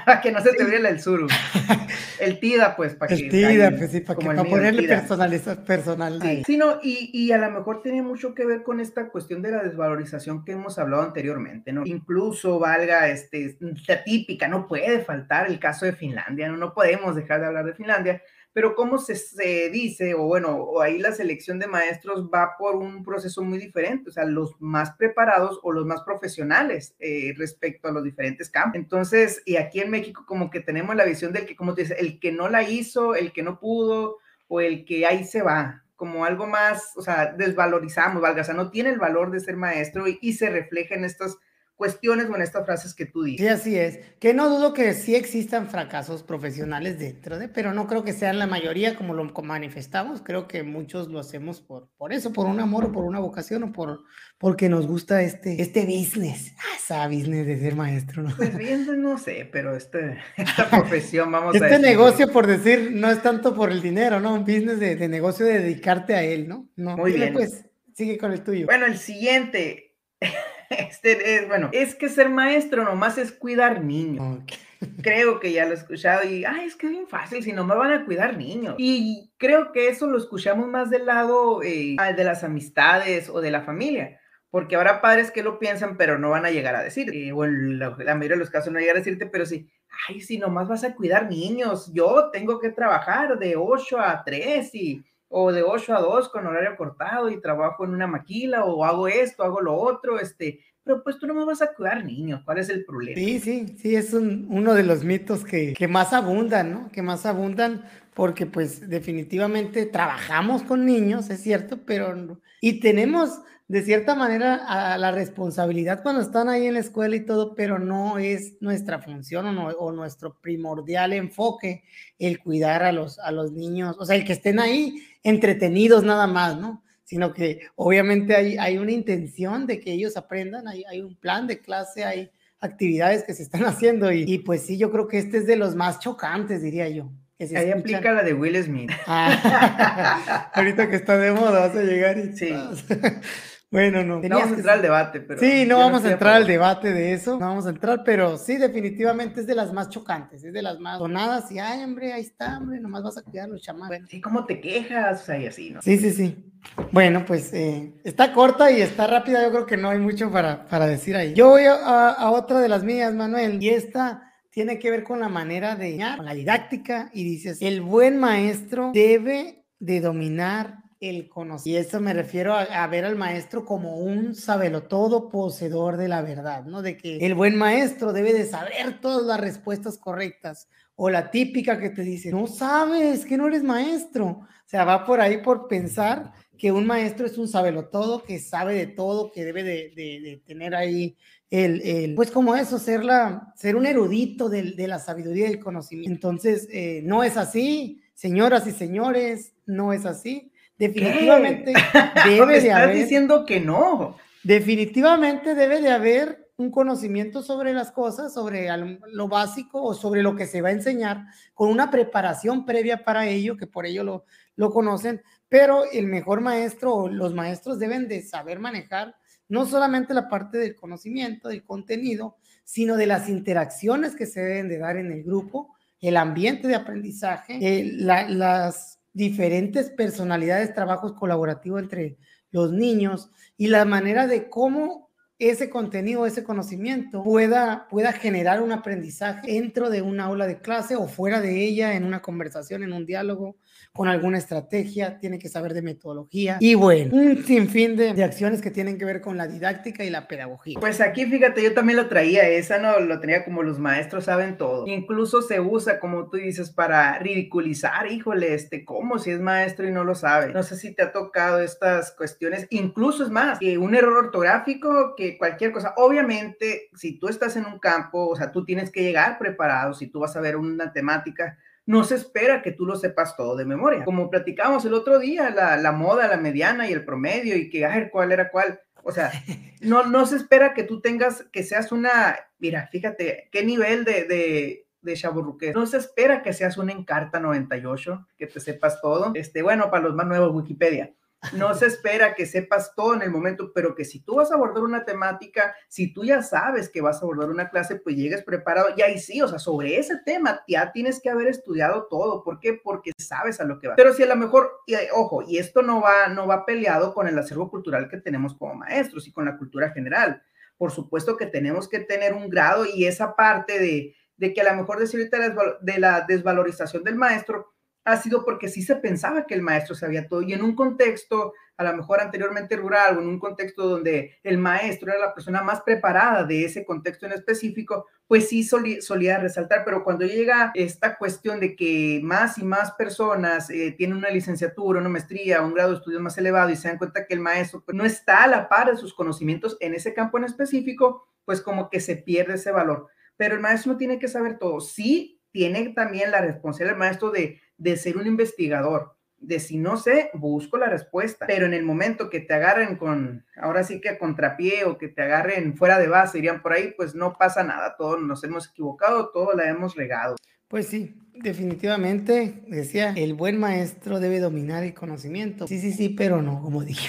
para 0.04 0.20
que 0.20 0.30
no 0.30 0.42
se 0.42 0.52
te 0.52 0.62
vea 0.62 0.86
el 0.90 1.00
suru. 1.00 1.26
El 2.20 2.38
tida, 2.38 2.76
pues, 2.76 2.94
para 2.94 3.08
que... 3.08 3.24
El 3.24 3.30
tida, 3.30 3.70
pues 3.70 3.90
sí, 3.90 4.00
para, 4.00 4.18
que, 4.18 4.26
para 4.26 4.44
ponerle 4.44 4.86
personal, 4.86 5.40
personal. 5.66 6.22
Sí, 6.22 6.42
sí 6.46 6.56
no, 6.56 6.78
y, 6.82 7.10
y, 7.12 7.32
a 7.32 7.38
lo 7.38 7.50
mejor 7.50 7.82
tiene 7.82 8.02
mucho 8.02 8.34
que 8.34 8.44
ver 8.44 8.62
con 8.62 8.78
esta 8.78 9.08
cuestión 9.08 9.42
de 9.42 9.50
la 9.50 9.62
desvalorización 9.62 10.44
que 10.44 10.52
hemos 10.52 10.78
hablado 10.78 11.02
anteriormente, 11.02 11.72
¿no? 11.72 11.84
Incluso 11.84 12.60
valga, 12.60 13.08
este, 13.08 13.56
la 13.88 14.04
típica, 14.04 14.46
no 14.46 14.68
puede 14.68 15.00
faltar 15.00 15.48
el 15.48 15.58
caso 15.58 15.86
de 15.86 15.94
Finlandia, 15.94 16.48
no, 16.48 16.58
no 16.58 16.74
podemos 16.74 17.16
dejar 17.16 17.40
de 17.40 17.46
hablar 17.46 17.64
de 17.64 17.74
Finlandia, 17.74 18.22
pero 18.52 18.74
cómo 18.74 18.98
se, 18.98 19.14
se, 19.16 19.70
dice, 19.70 20.14
o 20.14 20.24
bueno, 20.24 20.56
o 20.56 20.80
ahí 20.82 20.98
la 20.98 21.12
selección 21.12 21.58
de 21.58 21.66
maestros 21.66 22.28
va 22.32 22.56
por 22.58 22.76
un 22.76 23.02
proceso 23.02 23.42
muy 23.42 23.58
diferente, 23.58 24.10
o 24.10 24.12
sea, 24.12 24.24
los 24.24 24.60
más 24.60 24.92
preparados 24.92 25.58
o 25.62 25.72
los 25.72 25.86
más 25.86 26.02
profesionales 26.02 26.94
eh, 26.98 27.32
respecto 27.36 27.88
a 27.88 27.92
los 27.92 28.04
diferentes 28.04 28.50
campos. 28.50 28.76
Entonces, 28.76 29.42
y 29.46 29.56
aquí 29.56 29.80
en 29.80 29.90
México 29.90 30.24
como 30.26 30.50
que 30.50 30.60
tenemos 30.60 30.94
la 30.96 31.04
visión 31.04 31.32
del 31.32 31.46
que, 31.46 31.56
como 31.56 31.74
te 31.74 31.82
dice, 31.82 31.96
el 31.98 32.20
que 32.20 32.32
no 32.32 32.48
la 32.48 32.62
hizo, 32.62 33.14
el 33.14 33.32
que 33.32 33.42
no 33.42 33.58
pudo, 33.58 34.18
o 34.48 34.60
el 34.60 34.84
que 34.84 35.06
ahí 35.06 35.24
se 35.24 35.40
va, 35.40 35.82
como 35.96 36.26
algo 36.26 36.46
más, 36.46 36.92
o 36.96 37.00
sea, 37.02 37.32
desvalorizamos, 37.32 38.20
valga, 38.20 38.42
o 38.42 38.44
sea, 38.44 38.54
no 38.54 38.70
tiene 38.70 38.90
el 38.90 38.98
valor 38.98 39.30
de 39.30 39.40
ser 39.40 39.56
maestro 39.56 40.06
y, 40.08 40.18
y 40.20 40.34
se 40.34 40.50
refleja 40.50 40.94
en 40.94 41.04
estas 41.04 41.38
cuestiones 41.82 42.28
en 42.32 42.40
estas 42.42 42.64
frases 42.64 42.94
que 42.94 43.06
tú 43.06 43.24
dices. 43.24 43.44
Sí, 43.44 43.48
así 43.48 43.76
es. 43.76 43.98
Que 44.20 44.34
no 44.34 44.48
dudo 44.48 44.72
que 44.72 44.94
sí 44.94 45.16
existan 45.16 45.66
fracasos 45.68 46.22
profesionales 46.22 46.96
dentro 46.96 47.40
de, 47.40 47.48
pero 47.48 47.74
no 47.74 47.88
creo 47.88 48.04
que 48.04 48.12
sean 48.12 48.38
la 48.38 48.46
mayoría 48.46 48.94
como 48.94 49.14
lo 49.14 49.24
manifestamos. 49.42 50.22
Creo 50.22 50.46
que 50.46 50.62
muchos 50.62 51.08
lo 51.08 51.18
hacemos 51.18 51.60
por, 51.60 51.88
por 51.96 52.12
eso, 52.12 52.32
por 52.32 52.46
un 52.46 52.60
amor 52.60 52.84
o 52.84 52.92
por 52.92 53.02
una 53.02 53.18
vocación 53.18 53.64
o 53.64 53.72
por 53.72 53.98
porque 54.38 54.68
nos 54.68 54.86
gusta 54.86 55.22
este, 55.22 55.60
este 55.60 55.84
business. 55.84 56.54
Ah, 56.56 56.76
esa 56.76 57.08
business 57.08 57.48
de 57.48 57.58
ser 57.58 57.74
maestro, 57.74 58.22
¿no? 58.22 58.36
Pues 58.36 58.56
bien, 58.56 59.02
no 59.02 59.18
sé, 59.18 59.48
pero 59.50 59.74
este, 59.74 60.18
esta 60.36 60.70
profesión, 60.70 61.32
vamos 61.32 61.56
este 61.56 61.66
a 61.66 61.68
Este 61.70 61.82
negocio, 61.84 62.30
por 62.30 62.46
decir, 62.46 62.92
no 62.92 63.10
es 63.10 63.20
tanto 63.22 63.56
por 63.56 63.72
el 63.72 63.82
dinero, 63.82 64.20
¿no? 64.20 64.34
Un 64.34 64.44
business 64.44 64.78
de, 64.78 64.94
de 64.94 65.08
negocio 65.08 65.44
de 65.44 65.58
dedicarte 65.58 66.14
a 66.14 66.22
él, 66.22 66.46
¿no? 66.46 66.68
no 66.76 66.96
Muy 66.96 67.12
bien. 67.12 67.32
Pues 67.32 67.64
sigue 67.92 68.18
con 68.18 68.30
el 68.30 68.44
tuyo. 68.44 68.66
Bueno, 68.66 68.86
el 68.86 68.98
siguiente 68.98 69.96
Este 70.90 71.36
es, 71.36 71.48
bueno, 71.48 71.70
es 71.72 71.94
que 71.94 72.08
ser 72.08 72.28
maestro 72.28 72.84
nomás 72.84 73.18
es 73.18 73.32
cuidar 73.32 73.82
niños. 73.82 74.40
Creo 75.02 75.38
que 75.38 75.52
ya 75.52 75.64
lo 75.64 75.72
he 75.72 75.74
escuchado 75.74 76.28
y, 76.28 76.44
ay, 76.44 76.66
es 76.66 76.74
que 76.74 76.86
es 76.86 76.92
bien 76.92 77.06
fácil, 77.06 77.42
si 77.42 77.52
no 77.52 77.64
me 77.64 77.76
van 77.76 77.92
a 77.92 78.04
cuidar 78.04 78.36
niños. 78.36 78.74
Y 78.78 79.30
creo 79.38 79.70
que 79.70 79.88
eso 79.88 80.08
lo 80.08 80.18
escuchamos 80.18 80.66
más 80.66 80.90
del 80.90 81.06
lado 81.06 81.62
eh, 81.62 81.96
de 82.16 82.24
las 82.24 82.42
amistades 82.42 83.28
o 83.28 83.40
de 83.40 83.52
la 83.52 83.62
familia, 83.62 84.18
porque 84.50 84.74
habrá 84.74 85.00
padres 85.00 85.30
que 85.30 85.44
lo 85.44 85.60
piensan, 85.60 85.96
pero 85.96 86.18
no 86.18 86.30
van 86.30 86.46
a 86.46 86.50
llegar 86.50 86.74
a 86.74 86.82
decir, 86.82 87.14
eh, 87.14 87.30
o 87.30 87.44
en 87.44 87.78
la, 87.78 87.96
la, 87.96 88.16
mayoría 88.16 88.36
de 88.36 88.40
los 88.40 88.50
casos 88.50 88.72
no 88.72 88.80
llegar 88.80 88.96
a 88.96 88.98
decirte, 88.98 89.26
pero 89.26 89.46
sí, 89.46 89.70
ay, 90.08 90.20
si 90.20 90.38
nomás 90.38 90.66
vas 90.68 90.82
a 90.82 90.96
cuidar 90.96 91.30
niños, 91.30 91.92
yo 91.94 92.30
tengo 92.32 92.58
que 92.58 92.70
trabajar 92.70 93.38
de 93.38 93.54
8 93.54 94.00
a 94.00 94.24
3 94.24 94.74
y 94.74 95.04
o 95.34 95.50
de 95.50 95.62
8 95.62 95.96
a 95.96 96.00
2 96.00 96.28
con 96.28 96.46
horario 96.46 96.76
cortado 96.76 97.30
y 97.30 97.40
trabajo 97.40 97.84
en 97.84 97.94
una 97.94 98.06
maquila 98.06 98.64
o 98.64 98.84
hago 98.84 99.08
esto, 99.08 99.42
hago 99.42 99.62
lo 99.62 99.74
otro, 99.74 100.20
este, 100.20 100.60
pero 100.84 101.02
pues 101.02 101.18
tú 101.18 101.26
no 101.26 101.32
me 101.32 101.44
vas 101.44 101.62
a 101.62 101.72
cuidar 101.72 102.04
niños, 102.04 102.42
¿cuál 102.44 102.58
es 102.58 102.68
el 102.68 102.84
problema? 102.84 103.16
Sí, 103.16 103.40
sí, 103.40 103.76
sí, 103.78 103.96
es 103.96 104.12
un, 104.12 104.46
uno 104.50 104.74
de 104.74 104.82
los 104.82 105.04
mitos 105.04 105.42
que, 105.42 105.72
que, 105.72 105.88
más 105.88 106.12
abundan, 106.12 106.72
¿no? 106.72 106.92
Que 106.92 107.00
más 107.00 107.24
abundan 107.24 107.86
porque 108.12 108.44
pues 108.44 108.88
definitivamente 108.90 109.86
trabajamos 109.86 110.62
con 110.64 110.84
niños, 110.84 111.30
es 111.30 111.42
cierto, 111.42 111.78
pero 111.86 112.38
y 112.60 112.80
tenemos 112.80 113.40
de 113.68 113.80
cierta 113.80 114.14
manera 114.14 114.66
a 114.66 114.98
la 114.98 115.12
responsabilidad 115.12 116.02
cuando 116.02 116.20
están 116.20 116.50
ahí 116.50 116.66
en 116.66 116.74
la 116.74 116.80
escuela 116.80 117.16
y 117.16 117.24
todo, 117.24 117.54
pero 117.54 117.78
no 117.78 118.18
es 118.18 118.60
nuestra 118.60 118.98
función 118.98 119.46
o, 119.46 119.52
no, 119.52 119.68
o, 119.68 119.92
nuestro 119.92 120.38
primordial 120.42 121.14
enfoque 121.14 121.84
el 122.18 122.38
cuidar 122.38 122.82
a 122.82 122.92
los, 122.92 123.18
a 123.18 123.32
los 123.32 123.52
niños, 123.52 123.96
o 123.98 124.04
sea, 124.04 124.16
el 124.16 124.26
que 124.26 124.34
estén 124.34 124.60
ahí 124.60 125.02
entretenidos 125.22 126.04
nada 126.04 126.26
más, 126.26 126.58
¿no? 126.58 126.82
Sino 127.04 127.32
que 127.34 127.60
obviamente 127.74 128.34
hay, 128.34 128.56
hay 128.58 128.78
una 128.78 128.92
intención 128.92 129.66
de 129.66 129.80
que 129.80 129.92
ellos 129.92 130.16
aprendan, 130.16 130.66
hay, 130.68 130.84
hay 130.90 131.00
un 131.00 131.14
plan 131.16 131.46
de 131.46 131.60
clase, 131.60 132.04
hay 132.04 132.30
actividades 132.60 133.24
que 133.24 133.34
se 133.34 133.42
están 133.42 133.64
haciendo 133.66 134.12
y, 134.12 134.24
y, 134.26 134.38
pues 134.38 134.62
sí, 134.62 134.78
yo 134.78 134.90
creo 134.90 135.08
que 135.08 135.18
este 135.18 135.38
es 135.38 135.46
de 135.46 135.56
los 135.56 135.74
más 135.76 135.98
chocantes, 135.98 136.62
diría 136.62 136.88
yo. 136.88 137.10
Que 137.38 137.46
se 137.48 137.56
Ahí 137.56 137.68
escuchan. 137.70 137.80
aplica 137.80 138.12
la 138.12 138.22
de 138.22 138.34
Will 138.34 138.62
Smith. 138.62 138.90
Ah, 139.06 140.50
ahorita 140.54 140.88
que 140.88 140.96
está 140.96 141.18
de 141.18 141.32
moda, 141.32 141.66
vas 141.68 141.76
a 141.76 141.82
llegar 141.82 142.18
y... 142.18 142.36
Sí. 142.36 142.50
Bueno, 143.72 144.04
no. 144.04 144.20
No 144.20 144.38
vamos 144.38 144.52
a 144.52 144.54
entrar 144.54 144.76
al 144.76 144.82
debate, 144.82 145.20
pero. 145.20 145.40
Sí, 145.40 145.64
no 145.66 145.78
vamos 145.78 146.02
no 146.02 146.08
a 146.08 146.12
entrar 146.12 146.34
al 146.34 146.46
debate 146.46 146.92
de 146.92 147.14
eso, 147.14 147.38
no 147.38 147.46
vamos 147.46 147.66
a 147.66 147.70
entrar, 147.70 148.02
pero 148.04 148.36
sí, 148.36 148.58
definitivamente 148.58 149.40
es 149.40 149.46
de 149.46 149.54
las 149.54 149.72
más 149.72 149.88
chocantes, 149.88 150.44
es 150.44 150.52
de 150.52 150.60
las 150.60 150.78
más 150.78 150.98
donadas 150.98 151.50
y, 151.50 151.58
ay, 151.58 151.82
hombre, 151.82 152.12
ahí 152.12 152.20
está, 152.20 152.58
hombre, 152.58 152.78
nomás 152.80 153.02
vas 153.02 153.16
a 153.16 153.22
cuidar 153.22 153.48
los 153.48 153.62
chamacos. 153.62 153.96
Sí, 154.10 154.20
¿cómo 154.20 154.44
te 154.44 154.60
quejas? 154.60 155.22
O 155.22 155.24
sea, 155.24 155.38
y 155.38 155.46
así, 155.46 155.70
¿no? 155.70 155.80
Sí, 155.80 155.96
sí, 155.96 156.10
sí. 156.10 156.52
Bueno, 156.92 157.24
pues 157.26 157.50
eh, 157.54 157.94
está 158.04 158.34
corta 158.34 158.70
y 158.70 158.82
está 158.82 159.06
rápida, 159.06 159.42
yo 159.42 159.50
creo 159.50 159.66
que 159.66 159.78
no 159.78 159.88
hay 159.88 159.98
mucho 159.98 160.30
para, 160.30 160.66
para 160.66 160.86
decir 160.86 161.16
ahí. 161.16 161.32
Yo 161.32 161.48
voy 161.48 161.64
a, 161.64 162.10
a, 162.10 162.30
otra 162.30 162.60
de 162.60 162.68
las 162.68 162.84
mías, 162.84 163.14
Manuel, 163.14 163.62
y 163.62 163.70
esta 163.70 164.34
tiene 164.50 164.78
que 164.78 164.90
ver 164.90 165.02
con 165.02 165.18
la 165.18 165.30
manera 165.30 165.76
de, 165.76 165.98
con 166.18 166.26
la 166.26 166.34
didáctica, 166.34 167.10
y 167.14 167.24
dices, 167.24 167.56
el 167.62 167.80
buen 167.80 168.18
maestro 168.20 168.90
debe 168.92 169.64
de 169.78 170.00
dominar 170.02 170.81
el 171.02 171.28
conocimiento. 171.28 171.82
Y 171.82 171.88
eso 171.88 172.00
me 172.00 172.14
refiero 172.14 172.54
a, 172.54 172.62
a, 172.62 172.86
ver 172.86 173.04
al 173.04 173.16
maestro 173.16 173.64
como 173.64 173.96
un 173.96 174.36
sabelotodo 174.36 175.28
poseedor 175.28 175.96
de 175.96 176.06
la 176.06 176.22
verdad, 176.22 176.64
¿no? 176.64 176.80
De 176.80 176.96
que 176.96 177.16
el 177.18 177.34
buen 177.34 177.56
maestro 177.56 178.12
debe 178.12 178.32
de 178.32 178.46
saber 178.46 179.00
todas 179.00 179.26
las 179.26 179.40
respuestas 179.40 179.98
correctas. 179.98 180.68
O 180.94 181.10
la 181.10 181.30
típica 181.30 181.80
que 181.80 181.90
te 181.90 182.02
dice, 182.02 182.30
no 182.30 182.46
sabes 182.46 183.26
que 183.26 183.36
no 183.36 183.48
eres 183.48 183.64
maestro. 183.64 184.26
O 184.26 184.46
sea, 184.66 184.84
va 184.84 185.04
por 185.04 185.20
ahí 185.20 185.38
por 185.38 185.66
pensar 185.66 186.32
que 186.56 186.70
un 186.70 186.86
maestro 186.86 187.26
es 187.26 187.36
un 187.36 187.48
sabelotodo, 187.48 188.22
que 188.22 188.38
sabe 188.38 188.74
de 188.74 188.86
todo, 188.86 189.32
que 189.32 189.44
debe 189.44 189.64
de, 189.64 189.92
de, 189.96 190.20
de 190.20 190.42
tener 190.46 190.76
ahí 190.76 191.16
el, 191.50 191.80
el, 191.82 192.14
pues 192.14 192.30
como 192.30 192.54
eso, 192.54 192.78
ser, 192.78 193.04
la, 193.04 193.52
ser 193.56 193.74
un 193.74 193.86
erudito 193.86 194.48
de, 194.48 194.70
de 194.72 194.86
la 194.86 195.00
sabiduría 195.00 195.46
y 195.46 195.50
del 195.50 195.60
conocimiento. 195.60 196.12
Entonces, 196.12 196.68
eh, 196.70 197.00
no 197.02 197.24
es 197.24 197.36
así, 197.36 198.00
señoras 198.14 198.68
y 198.68 198.70
señores, 198.70 199.54
no 199.66 199.92
es 199.92 200.06
así 200.06 200.51
definitivamente 200.88 201.72
¿Qué? 201.72 202.30
debe 202.30 202.60
de 202.60 202.72
haber. 202.72 202.96
diciendo 202.96 203.44
que 203.44 203.60
no. 203.60 204.16
Definitivamente 204.42 205.54
debe 205.54 205.80
de 205.80 205.90
haber 205.90 206.50
un 206.56 206.70
conocimiento 206.70 207.42
sobre 207.42 207.72
las 207.72 207.92
cosas, 207.92 208.34
sobre 208.34 208.68
lo 209.08 209.28
básico 209.28 209.82
o 209.82 209.94
sobre 209.94 210.22
lo 210.22 210.36
que 210.36 210.46
se 210.46 210.60
va 210.60 210.68
a 210.68 210.72
enseñar, 210.72 211.24
con 211.54 211.70
una 211.70 211.90
preparación 211.90 212.64
previa 212.64 213.04
para 213.04 213.26
ello, 213.26 213.56
que 213.56 213.66
por 213.66 213.86
ello 213.86 214.04
lo, 214.04 214.24
lo 214.56 214.70
conocen, 214.70 215.22
pero 215.48 215.84
el 215.92 216.06
mejor 216.06 216.40
maestro 216.40 216.94
o 216.94 217.08
los 217.08 217.34
maestros 217.34 217.78
deben 217.78 218.08
de 218.08 218.22
saber 218.22 218.58
manejar 218.58 219.16
no 219.48 219.66
solamente 219.66 220.14
la 220.14 220.28
parte 220.28 220.56
del 220.56 220.74
conocimiento, 220.74 221.48
del 221.48 221.62
contenido, 221.62 222.36
sino 222.64 222.96
de 222.96 223.06
las 223.06 223.28
interacciones 223.28 224.16
que 224.16 224.26
se 224.26 224.40
deben 224.40 224.68
de 224.68 224.78
dar 224.78 224.96
en 224.96 225.12
el 225.12 225.24
grupo, 225.24 225.74
el 226.00 226.16
ambiente 226.16 226.68
de 226.68 226.74
aprendizaje, 226.74 227.58
eh, 227.60 227.84
la, 227.84 228.28
las 228.28 229.01
diferentes 229.12 229.90
personalidades, 229.90 230.74
trabajos 230.74 231.12
colaborativos 231.12 231.82
entre 231.82 232.18
los 232.50 232.72
niños 232.72 233.30
y 233.56 233.68
la 233.68 233.84
manera 233.84 234.26
de 234.26 234.48
cómo 234.48 235.10
ese 235.38 235.70
contenido, 235.70 236.24
ese 236.24 236.44
conocimiento 236.44 237.22
pueda, 237.24 237.88
pueda 237.88 238.12
generar 238.12 238.62
un 238.62 238.70
aprendizaje 238.70 239.52
dentro 239.52 239.90
de 239.90 240.02
una 240.02 240.26
aula 240.26 240.46
de 240.46 240.60
clase 240.60 240.94
o 240.94 241.08
fuera 241.08 241.40
de 241.40 241.64
ella, 241.64 241.94
en 241.94 242.04
una 242.04 242.22
conversación, 242.22 242.84
en 242.84 242.92
un 242.92 243.06
diálogo, 243.06 243.56
con 243.92 244.08
alguna 244.08 244.38
estrategia, 244.38 245.18
tiene 245.18 245.38
que 245.38 245.48
saber 245.48 245.74
de 245.74 245.82
metodología 245.82 246.58
y 246.60 246.74
bueno, 246.74 247.14
un 247.14 247.44
sinfín 247.44 247.96
de, 247.96 248.14
de, 248.14 248.24
acciones 248.24 248.62
que 248.62 248.70
tienen 248.70 248.98
que 248.98 249.04
ver 249.04 249.20
con 249.20 249.36
la 249.36 249.46
didáctica 249.46 250.04
y 250.04 250.10
la 250.10 250.28
pedagogía. 250.28 250.78
Pues 250.80 251.00
aquí 251.00 251.26
fíjate, 251.26 251.62
yo 251.62 251.74
también 251.74 251.98
lo 251.98 252.08
traía, 252.08 252.48
esa 252.48 252.78
no 252.78 253.00
lo 253.00 253.20
tenía 253.20 253.44
como 253.44 253.62
los 253.62 253.78
maestros 253.78 254.24
saben 254.24 254.56
todo. 254.56 254.86
Incluso 254.86 255.42
se 255.42 255.60
usa, 255.60 255.98
como 255.98 256.28
tú 256.28 256.36
dices, 256.36 256.70
para 256.70 257.18
ridiculizar, 257.18 258.10
híjole, 258.10 258.54
este, 258.54 258.84
¿cómo 258.84 259.18
si 259.18 259.30
es 259.30 259.40
maestro 259.40 259.86
y 259.86 259.90
no 259.90 260.04
lo 260.04 260.14
sabe? 260.14 260.52
No 260.52 260.62
sé 260.62 260.76
si 260.76 260.94
te 260.94 261.02
ha 261.02 261.12
tocado 261.12 261.60
estas 261.60 262.12
cuestiones, 262.12 262.66
incluso 262.70 263.24
es 263.24 263.30
más, 263.30 263.58
que 263.58 263.78
un 263.78 263.94
error 263.94 264.26
ortográfico, 264.26 265.14
que 265.16 265.38
cualquier 265.38 265.72
cosa. 265.72 265.94
Obviamente, 265.96 266.90
si 266.94 267.18
tú 267.18 267.28
estás 267.28 267.56
en 267.56 267.66
un 267.66 267.78
campo, 267.78 268.28
o 268.28 268.36
sea, 268.36 268.52
tú 268.52 268.64
tienes 268.64 268.90
que 268.90 269.02
llegar 269.02 269.38
preparado, 269.38 269.94
si 269.94 270.06
tú 270.06 270.20
vas 270.20 270.36
a 270.36 270.40
ver 270.40 270.56
una 270.56 270.92
temática, 270.92 271.58
no 271.86 272.04
se 272.04 272.14
espera 272.14 272.62
que 272.62 272.72
tú 272.72 272.86
lo 272.86 272.96
sepas 272.96 273.36
todo 273.36 273.56
de 273.56 273.64
memoria. 273.64 274.04
Como 274.04 274.30
platicamos 274.30 274.84
el 274.84 274.94
otro 274.94 275.18
día, 275.18 275.50
la, 275.50 275.76
la 275.76 275.92
moda, 275.92 276.28
la 276.28 276.36
mediana 276.36 276.88
y 276.88 276.92
el 276.92 277.04
promedio 277.04 277.56
y 277.56 277.68
que, 277.68 277.86
ver 277.86 278.10
cuál 278.10 278.32
era 278.32 278.50
cuál. 278.50 278.80
O 279.02 279.12
sea, 279.12 279.32
no, 279.80 280.06
no 280.06 280.26
se 280.26 280.36
espera 280.36 280.74
que 280.74 280.84
tú 280.84 281.00
tengas, 281.00 281.44
que 281.52 281.62
seas 281.64 281.92
una, 281.92 282.36
mira, 282.58 282.88
fíjate, 282.90 283.48
qué 283.50 283.64
nivel 283.64 284.04
de, 284.04 284.24
de, 284.24 284.86
de 285.00 285.14
chaburruque. 285.14 285.72
No 285.72 285.86
se 285.86 285.96
espera 285.96 286.42
que 286.42 286.52
seas 286.52 286.78
una 286.78 286.92
Encarta 286.92 287.40
98, 287.40 288.28
que 288.36 288.46
te 288.46 288.60
sepas 288.60 289.00
todo. 289.00 289.32
Este, 289.34 289.62
bueno, 289.62 289.90
para 289.90 290.04
los 290.04 290.14
más 290.14 290.26
nuevos, 290.26 290.54
Wikipedia. 290.54 291.12
No 291.52 291.74
se 291.74 291.86
espera 291.86 292.34
que 292.34 292.46
sepas 292.46 292.94
todo 292.94 293.14
en 293.14 293.22
el 293.22 293.30
momento, 293.30 293.72
pero 293.74 293.94
que 293.94 294.04
si 294.04 294.20
tú 294.20 294.36
vas 294.36 294.52
a 294.52 294.54
abordar 294.54 294.84
una 294.84 295.04
temática, 295.04 295.74
si 295.88 296.12
tú 296.12 296.24
ya 296.24 296.40
sabes 296.42 296.88
que 296.88 297.00
vas 297.00 297.16
a 297.16 297.20
abordar 297.22 297.50
una 297.50 297.68
clase, 297.68 297.96
pues 297.96 298.16
llegues 298.16 298.42
preparado. 298.42 298.88
Y 298.96 299.02
ahí 299.02 299.18
sí, 299.18 299.42
o 299.42 299.48
sea, 299.48 299.58
sobre 299.58 299.98
ese 299.98 300.18
tema 300.24 300.62
ya 300.68 300.92
tienes 300.92 301.20
que 301.20 301.30
haber 301.30 301.48
estudiado 301.48 302.06
todo. 302.08 302.44
¿Por 302.44 302.60
qué? 302.60 302.80
Porque 302.82 303.10
sabes 303.18 303.60
a 303.60 303.64
lo 303.64 303.80
que 303.80 303.88
va. 303.88 303.96
Pero 303.96 304.12
si 304.12 304.22
a 304.22 304.26
lo 304.26 304.36
mejor, 304.36 304.70
y, 304.86 304.94
ojo, 305.12 305.42
y 305.42 305.58
esto 305.58 305.82
no 305.82 306.00
va, 306.00 306.28
no 306.28 306.46
va 306.46 306.64
peleado 306.64 307.12
con 307.12 307.26
el 307.26 307.38
acervo 307.38 307.68
cultural 307.68 308.08
que 308.08 308.18
tenemos 308.18 308.54
como 308.54 308.74
maestros 308.74 309.26
y 309.26 309.32
con 309.32 309.44
la 309.44 309.58
cultura 309.58 309.90
general. 309.90 310.42
Por 310.78 310.92
supuesto 310.92 311.36
que 311.36 311.46
tenemos 311.46 311.88
que 311.88 312.00
tener 312.00 312.34
un 312.34 312.48
grado 312.48 312.86
y 312.86 313.06
esa 313.06 313.34
parte 313.34 313.78
de, 313.78 314.14
de 314.36 314.54
que 314.54 314.60
a 314.60 314.72
lo 314.72 314.76
mejor 314.76 314.98
decir 314.98 315.20
ahorita 315.20 315.78
de 315.80 315.98
la 315.98 316.22
desvalorización 316.22 317.04
del 317.04 317.16
maestro, 317.16 317.71
ha 318.04 318.16
sido 318.16 318.44
porque 318.44 318.68
sí 318.68 318.82
se 318.82 318.96
pensaba 318.96 319.46
que 319.46 319.54
el 319.54 319.62
maestro 319.62 319.94
sabía 319.94 320.26
todo 320.26 320.42
y 320.42 320.52
en 320.52 320.62
un 320.62 320.74
contexto 320.74 321.52
a 321.76 321.84
lo 321.84 321.96
mejor 321.96 322.20
anteriormente 322.20 322.76
rural 322.76 323.16
o 323.16 323.20
en 323.20 323.28
un 323.28 323.38
contexto 323.38 323.88
donde 323.88 324.38
el 324.42 324.58
maestro 324.58 325.10
era 325.10 325.20
la 325.20 325.34
persona 325.34 325.62
más 325.62 325.80
preparada 325.82 326.44
de 326.44 326.64
ese 326.64 326.84
contexto 326.84 327.26
en 327.26 327.32
específico, 327.32 328.06
pues 328.26 328.48
sí 328.48 328.62
solía, 328.62 329.38
resaltar, 329.38 329.82
pero 329.84 330.04
cuando 330.04 330.24
llega 330.24 330.70
esta 330.74 331.16
cuestión 331.16 331.60
de 331.60 331.74
que 331.74 332.20
más 332.22 332.58
y 332.58 332.64
más 332.64 332.92
personas 332.92 333.70
eh, 333.70 333.94
tienen 333.96 334.16
una 334.16 334.30
licenciatura, 334.30 335.00
una 335.00 335.08
maestría, 335.08 335.62
un 335.62 335.74
grado 335.74 335.90
de 335.90 335.96
estudios 335.96 336.22
más 336.22 336.36
elevado 336.38 336.70
y 336.70 336.76
se 336.76 336.88
dan 336.88 336.98
cuenta 336.98 337.26
que 337.26 337.34
el 337.34 337.40
maestro 337.40 337.82
pues, 337.84 337.96
no 337.96 338.04
está 338.04 338.44
a 338.44 338.48
la 338.48 338.68
par 338.68 338.90
de 338.90 338.96
sus 338.96 339.14
conocimientos 339.14 339.76
en 339.80 339.94
ese 339.94 340.14
campo 340.14 340.38
en 340.38 340.44
específico, 340.44 341.26
pues 341.44 341.60
como 341.60 341.90
que 341.90 342.00
se 342.00 342.16
pierde 342.16 342.54
ese 342.54 342.70
valor. 342.70 343.08
Pero 343.36 343.54
el 343.54 343.60
maestro 343.60 343.92
no 343.92 343.98
tiene 343.98 344.18
que 344.18 344.28
saber 344.28 344.58
todo. 344.58 344.80
Sí 344.80 345.40
tiene 345.52 345.90
también 345.90 346.30
la 346.30 346.40
responsabilidad 346.40 346.92
del 346.92 346.98
maestro 346.98 347.30
de, 347.30 347.60
de 347.82 347.96
ser 347.96 348.16
un 348.16 348.26
investigador, 348.26 349.16
de 349.38 349.58
si 349.58 349.76
no 349.76 349.96
sé, 349.96 350.30
busco 350.34 350.78
la 350.78 350.88
respuesta. 350.88 351.46
Pero 351.46 351.66
en 351.66 351.74
el 351.74 351.82
momento 351.82 352.30
que 352.30 352.40
te 352.40 352.54
agarren 352.54 352.96
con, 352.96 353.44
ahora 353.56 353.82
sí 353.82 354.00
que 354.00 354.10
a 354.10 354.18
contrapié 354.18 354.84
o 354.84 354.98
que 354.98 355.08
te 355.08 355.22
agarren 355.22 355.76
fuera 355.76 355.98
de 355.98 356.06
base, 356.06 356.38
irían 356.38 356.62
por 356.62 356.72
ahí, 356.72 356.94
pues 356.96 357.14
no 357.14 357.36
pasa 357.36 357.64
nada, 357.64 357.96
todos 357.96 358.22
nos 358.22 358.42
hemos 358.44 358.68
equivocado, 358.68 359.30
todo 359.30 359.54
la 359.54 359.68
hemos 359.68 359.96
regado. 359.96 360.36
Pues 360.68 360.86
sí, 360.86 361.16
definitivamente, 361.34 362.62
decía, 362.68 363.12
el 363.16 363.34
buen 363.34 363.58
maestro 363.58 364.20
debe 364.20 364.38
dominar 364.38 364.84
el 364.84 364.94
conocimiento. 364.94 365.66
Sí, 365.66 365.80
sí, 365.80 365.92
sí, 365.92 366.10
pero 366.10 366.40
no, 366.40 366.62
como 366.62 366.84
dije. 366.84 367.08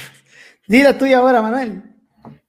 Dila 0.68 0.98
tú 0.98 1.06
y 1.06 1.14
ahora, 1.14 1.42
Manuel. 1.42 1.84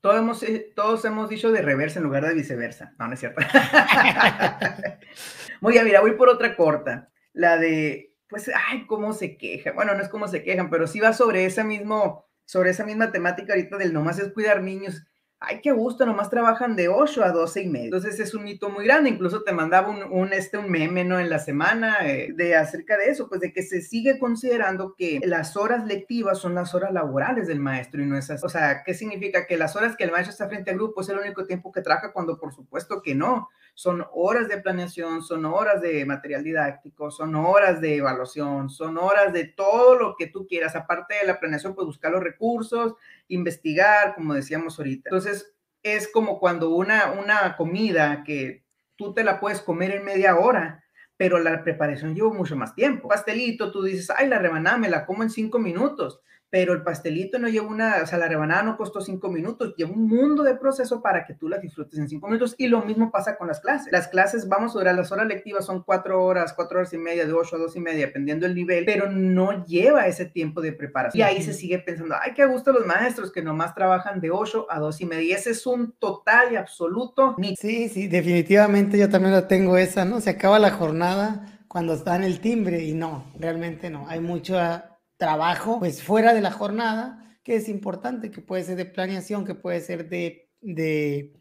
Todos 0.01 0.19
hemos, 0.19 0.43
eh, 0.43 0.73
todos 0.75 1.05
hemos 1.05 1.29
dicho 1.29 1.53
de 1.53 1.61
reversa 1.61 1.99
en 1.99 2.05
lugar 2.05 2.27
de 2.27 2.35
viceversa. 2.35 2.95
No, 2.99 3.07
no 3.07 3.15
es 3.15 3.21
cierto. 3.21 3.43
Muy 5.61 5.73
bien, 5.73 5.85
mira, 5.85 6.01
voy 6.01 6.13
por 6.13 6.29
otra 6.29 6.57
corta. 6.57 7.11
La 7.33 7.59
de 7.59 8.14
pues, 8.29 8.51
ay, 8.69 8.87
cómo 8.87 9.13
se 9.13 9.37
queja. 9.37 9.73
Bueno, 9.73 9.95
no 9.95 10.03
es 10.03 10.09
cómo 10.09 10.29
se 10.29 10.43
quejan, 10.43 10.71
pero 10.71 10.87
sí 10.87 11.01
va 11.01 11.13
sobre 11.13 11.45
esa, 11.47 11.65
mismo, 11.65 12.27
sobre 12.45 12.71
esa 12.71 12.85
misma 12.85 13.13
temática 13.13 13.53
ahorita 13.53 13.77
del 13.79 13.93
nomás 13.93 14.19
es 14.19 14.33
cuidar 14.33 14.63
niños 14.63 15.03
ay, 15.47 15.61
qué 15.63 15.73
gusto, 15.73 16.07
nomás 16.07 16.31
trabajan 16.31 16.77
de 16.77 16.89
8 16.89 17.25
a 17.25 17.31
12 17.31 17.63
y 17.63 17.69
medio. 17.69 17.85
Entonces 17.87 18.19
es 18.21 18.35
un 18.35 18.45
mito 18.45 18.69
muy 18.71 18.85
grande, 18.85 19.11
incluso 19.11 19.43
te 19.43 19.53
mandaba 19.53 19.89
un, 19.89 20.33
este, 20.33 20.59
un 20.59 20.71
meme, 20.71 21.05
¿no? 21.05 21.19
En 21.19 21.31
la 21.31 21.39
semana 21.39 22.09
eh, 22.09 22.33
de 22.35 22.57
acerca 22.57 22.97
de 22.97 23.11
eso, 23.11 23.29
pues 23.29 23.41
de 23.41 23.53
que 23.53 23.63
se 23.63 23.83
sigue 23.83 24.19
considerando 24.19 24.95
que 24.97 25.21
las 25.25 25.57
horas 25.57 25.85
lectivas 25.87 26.39
son 26.39 26.55
las 26.55 26.75
horas 26.75 26.93
laborales 26.93 27.47
del 27.47 27.61
maestro 27.61 28.03
y 28.03 28.07
no 28.07 28.17
esas, 28.17 28.43
o 28.45 28.49
sea, 28.49 28.83
¿qué 28.85 28.95
significa? 28.95 29.47
Que 29.47 29.57
las 29.57 29.77
horas 29.77 29.97
que 29.97 30.05
el 30.05 30.11
maestro 30.11 30.33
está 30.33 30.49
frente 30.49 30.71
al 30.71 30.77
grupo 30.77 31.01
es 31.01 31.09
el 31.09 31.19
único 31.19 31.47
tiempo 31.47 31.73
que 31.73 31.83
trabaja 31.83 32.13
cuando 32.13 32.39
por 32.39 32.53
supuesto 32.53 33.03
que 33.03 33.15
no. 33.15 33.49
Son 33.75 34.07
horas 34.13 34.49
de 34.49 34.59
planeación, 34.59 35.23
son 35.23 35.45
horas 35.45 35.83
de 35.83 36.05
material 36.07 36.45
didáctico, 36.45 37.11
son 37.11 37.35
horas 37.35 37.81
de 37.81 37.97
evaluación, 37.97 38.71
son 38.71 38.99
horas 38.99 39.33
de 39.33 39.45
todo 39.45 39.97
lo 39.97 40.15
que 40.17 40.29
tú 40.29 40.47
quieras. 40.47 40.77
Aparte 40.77 41.15
de 41.17 41.27
la 41.27 41.41
planeación, 41.41 41.75
pues 41.75 41.87
buscar 41.87 42.13
los 42.13 42.23
recursos, 42.23 42.95
investigar, 43.29 44.15
como 44.15 44.35
decíamos 44.35 44.79
ahorita. 44.79 45.11
Entonces, 45.11 45.55
es 45.83 46.11
como 46.11 46.39
cuando 46.39 46.71
una, 46.71 47.13
una 47.13 47.57
comida 47.57 48.23
que 48.25 48.65
tú 48.97 49.13
te 49.13 49.25
la 49.25 49.41
puedes 49.41 49.61
comer 49.61 49.91
en 49.91 50.05
media 50.05 50.37
hora, 50.39 50.85
pero 51.17 51.39
la 51.39 51.63
preparación 51.63 52.15
lleva 52.15 52.33
mucho 52.33 52.57
más 52.57 52.75
tiempo. 52.75 53.09
Pastelito, 53.09 53.71
tú 53.71 53.83
dices, 53.83 54.11
ay, 54.11 54.29
la 54.29 54.39
rebanada 54.39 54.79
me 54.79 54.89
la 54.89 55.05
como 55.05 55.23
en 55.23 55.31
cinco 55.31 55.59
minutos 55.59 56.21
pero 56.55 56.73
el 56.73 56.85
pastelito 56.85 57.37
no 57.41 57.49
lleva 57.49 57.67
una, 57.67 57.97
o 58.05 58.07
sea, 58.07 58.17
la 58.17 58.29
rebanada 58.29 58.63
no 58.63 58.77
costó 58.77 59.01
cinco 59.01 59.29
minutos, 59.29 59.75
lleva 59.77 59.91
un 59.91 60.07
mundo 60.07 60.45
de 60.45 60.55
proceso 60.55 61.03
para 61.03 61.27
que 61.27 61.35
tú 61.35 61.49
la 61.49 61.59
disfrutes 61.59 61.99
en 61.99 62.09
cinco 62.09 62.29
minutos 62.29 62.55
y 62.57 62.69
lo 62.69 62.81
mismo 62.85 63.11
pasa 63.11 63.37
con 63.37 63.49
las 63.49 63.59
clases. 63.59 63.91
Las 63.91 64.07
clases, 64.07 64.49
vamos 64.49 64.71
a 64.71 64.79
durar, 64.79 64.95
las 64.95 65.11
horas 65.11 65.27
lectivas 65.27 65.67
son 65.67 65.83
cuatro 65.83 66.25
horas, 66.25 66.53
cuatro 66.53 66.79
horas 66.79 66.93
y 66.93 66.99
media, 66.99 67.27
de 67.27 67.33
ocho 67.33 67.57
a 67.57 67.59
dos 67.59 67.75
y 67.75 67.81
media, 67.81 68.07
dependiendo 68.07 68.47
del 68.47 68.55
nivel, 68.55 68.85
pero 68.85 69.11
no 69.11 69.67
lleva 69.67 70.07
ese 70.07 70.27
tiempo 70.27 70.61
de 70.61 70.73
preparación. 70.73 71.19
Y 71.19 71.29
ahí 71.29 71.43
se 71.43 71.55
sigue 71.55 71.81
pensando, 71.81 72.15
ay, 72.23 72.35
qué 72.35 72.47
gusto 72.47 72.73
los 72.73 72.87
maestros 72.87 73.33
que 73.33 73.43
nomás 73.43 73.75
trabajan 73.75 74.21
de 74.21 74.31
ocho 74.31 74.69
a 74.71 74.79
dos 74.79 75.01
y 75.01 75.07
media. 75.07 75.25
Y 75.25 75.33
ese 75.33 75.51
es 75.51 75.67
un 75.67 75.91
total 75.99 76.53
y 76.53 76.55
absoluto 76.55 77.35
Sí, 77.59 77.89
sí, 77.89 78.07
definitivamente 78.07 78.97
yo 78.97 79.11
también 79.11 79.35
lo 79.35 79.49
tengo 79.49 79.77
esa, 79.77 80.05
¿no? 80.05 80.21
Se 80.21 80.31
acaba 80.31 80.61
la 80.61 80.71
jornada 80.71 81.59
cuando 81.67 82.01
en 82.07 82.23
el 82.23 82.39
timbre 82.39 82.85
y 82.85 82.95
no, 82.95 83.25
realmente 83.41 83.91
no. 83.91 84.07
Hay 84.09 84.21
mucha 84.21 84.94
trabajo, 85.17 85.79
pues 85.79 86.03
fuera 86.03 86.35
de 86.35 86.41
la 86.41 86.51
jornada, 86.51 87.25
que 87.43 87.57
es 87.57 87.69
importante, 87.69 88.31
que 88.31 88.41
puede 88.41 88.65
ser 88.65 88.77
de 88.77 88.87
planeación, 88.87 89.45
que 89.45 89.55
puede 89.55 89.81
ser 89.81 90.09
de, 90.09 90.49
de, 90.61 91.33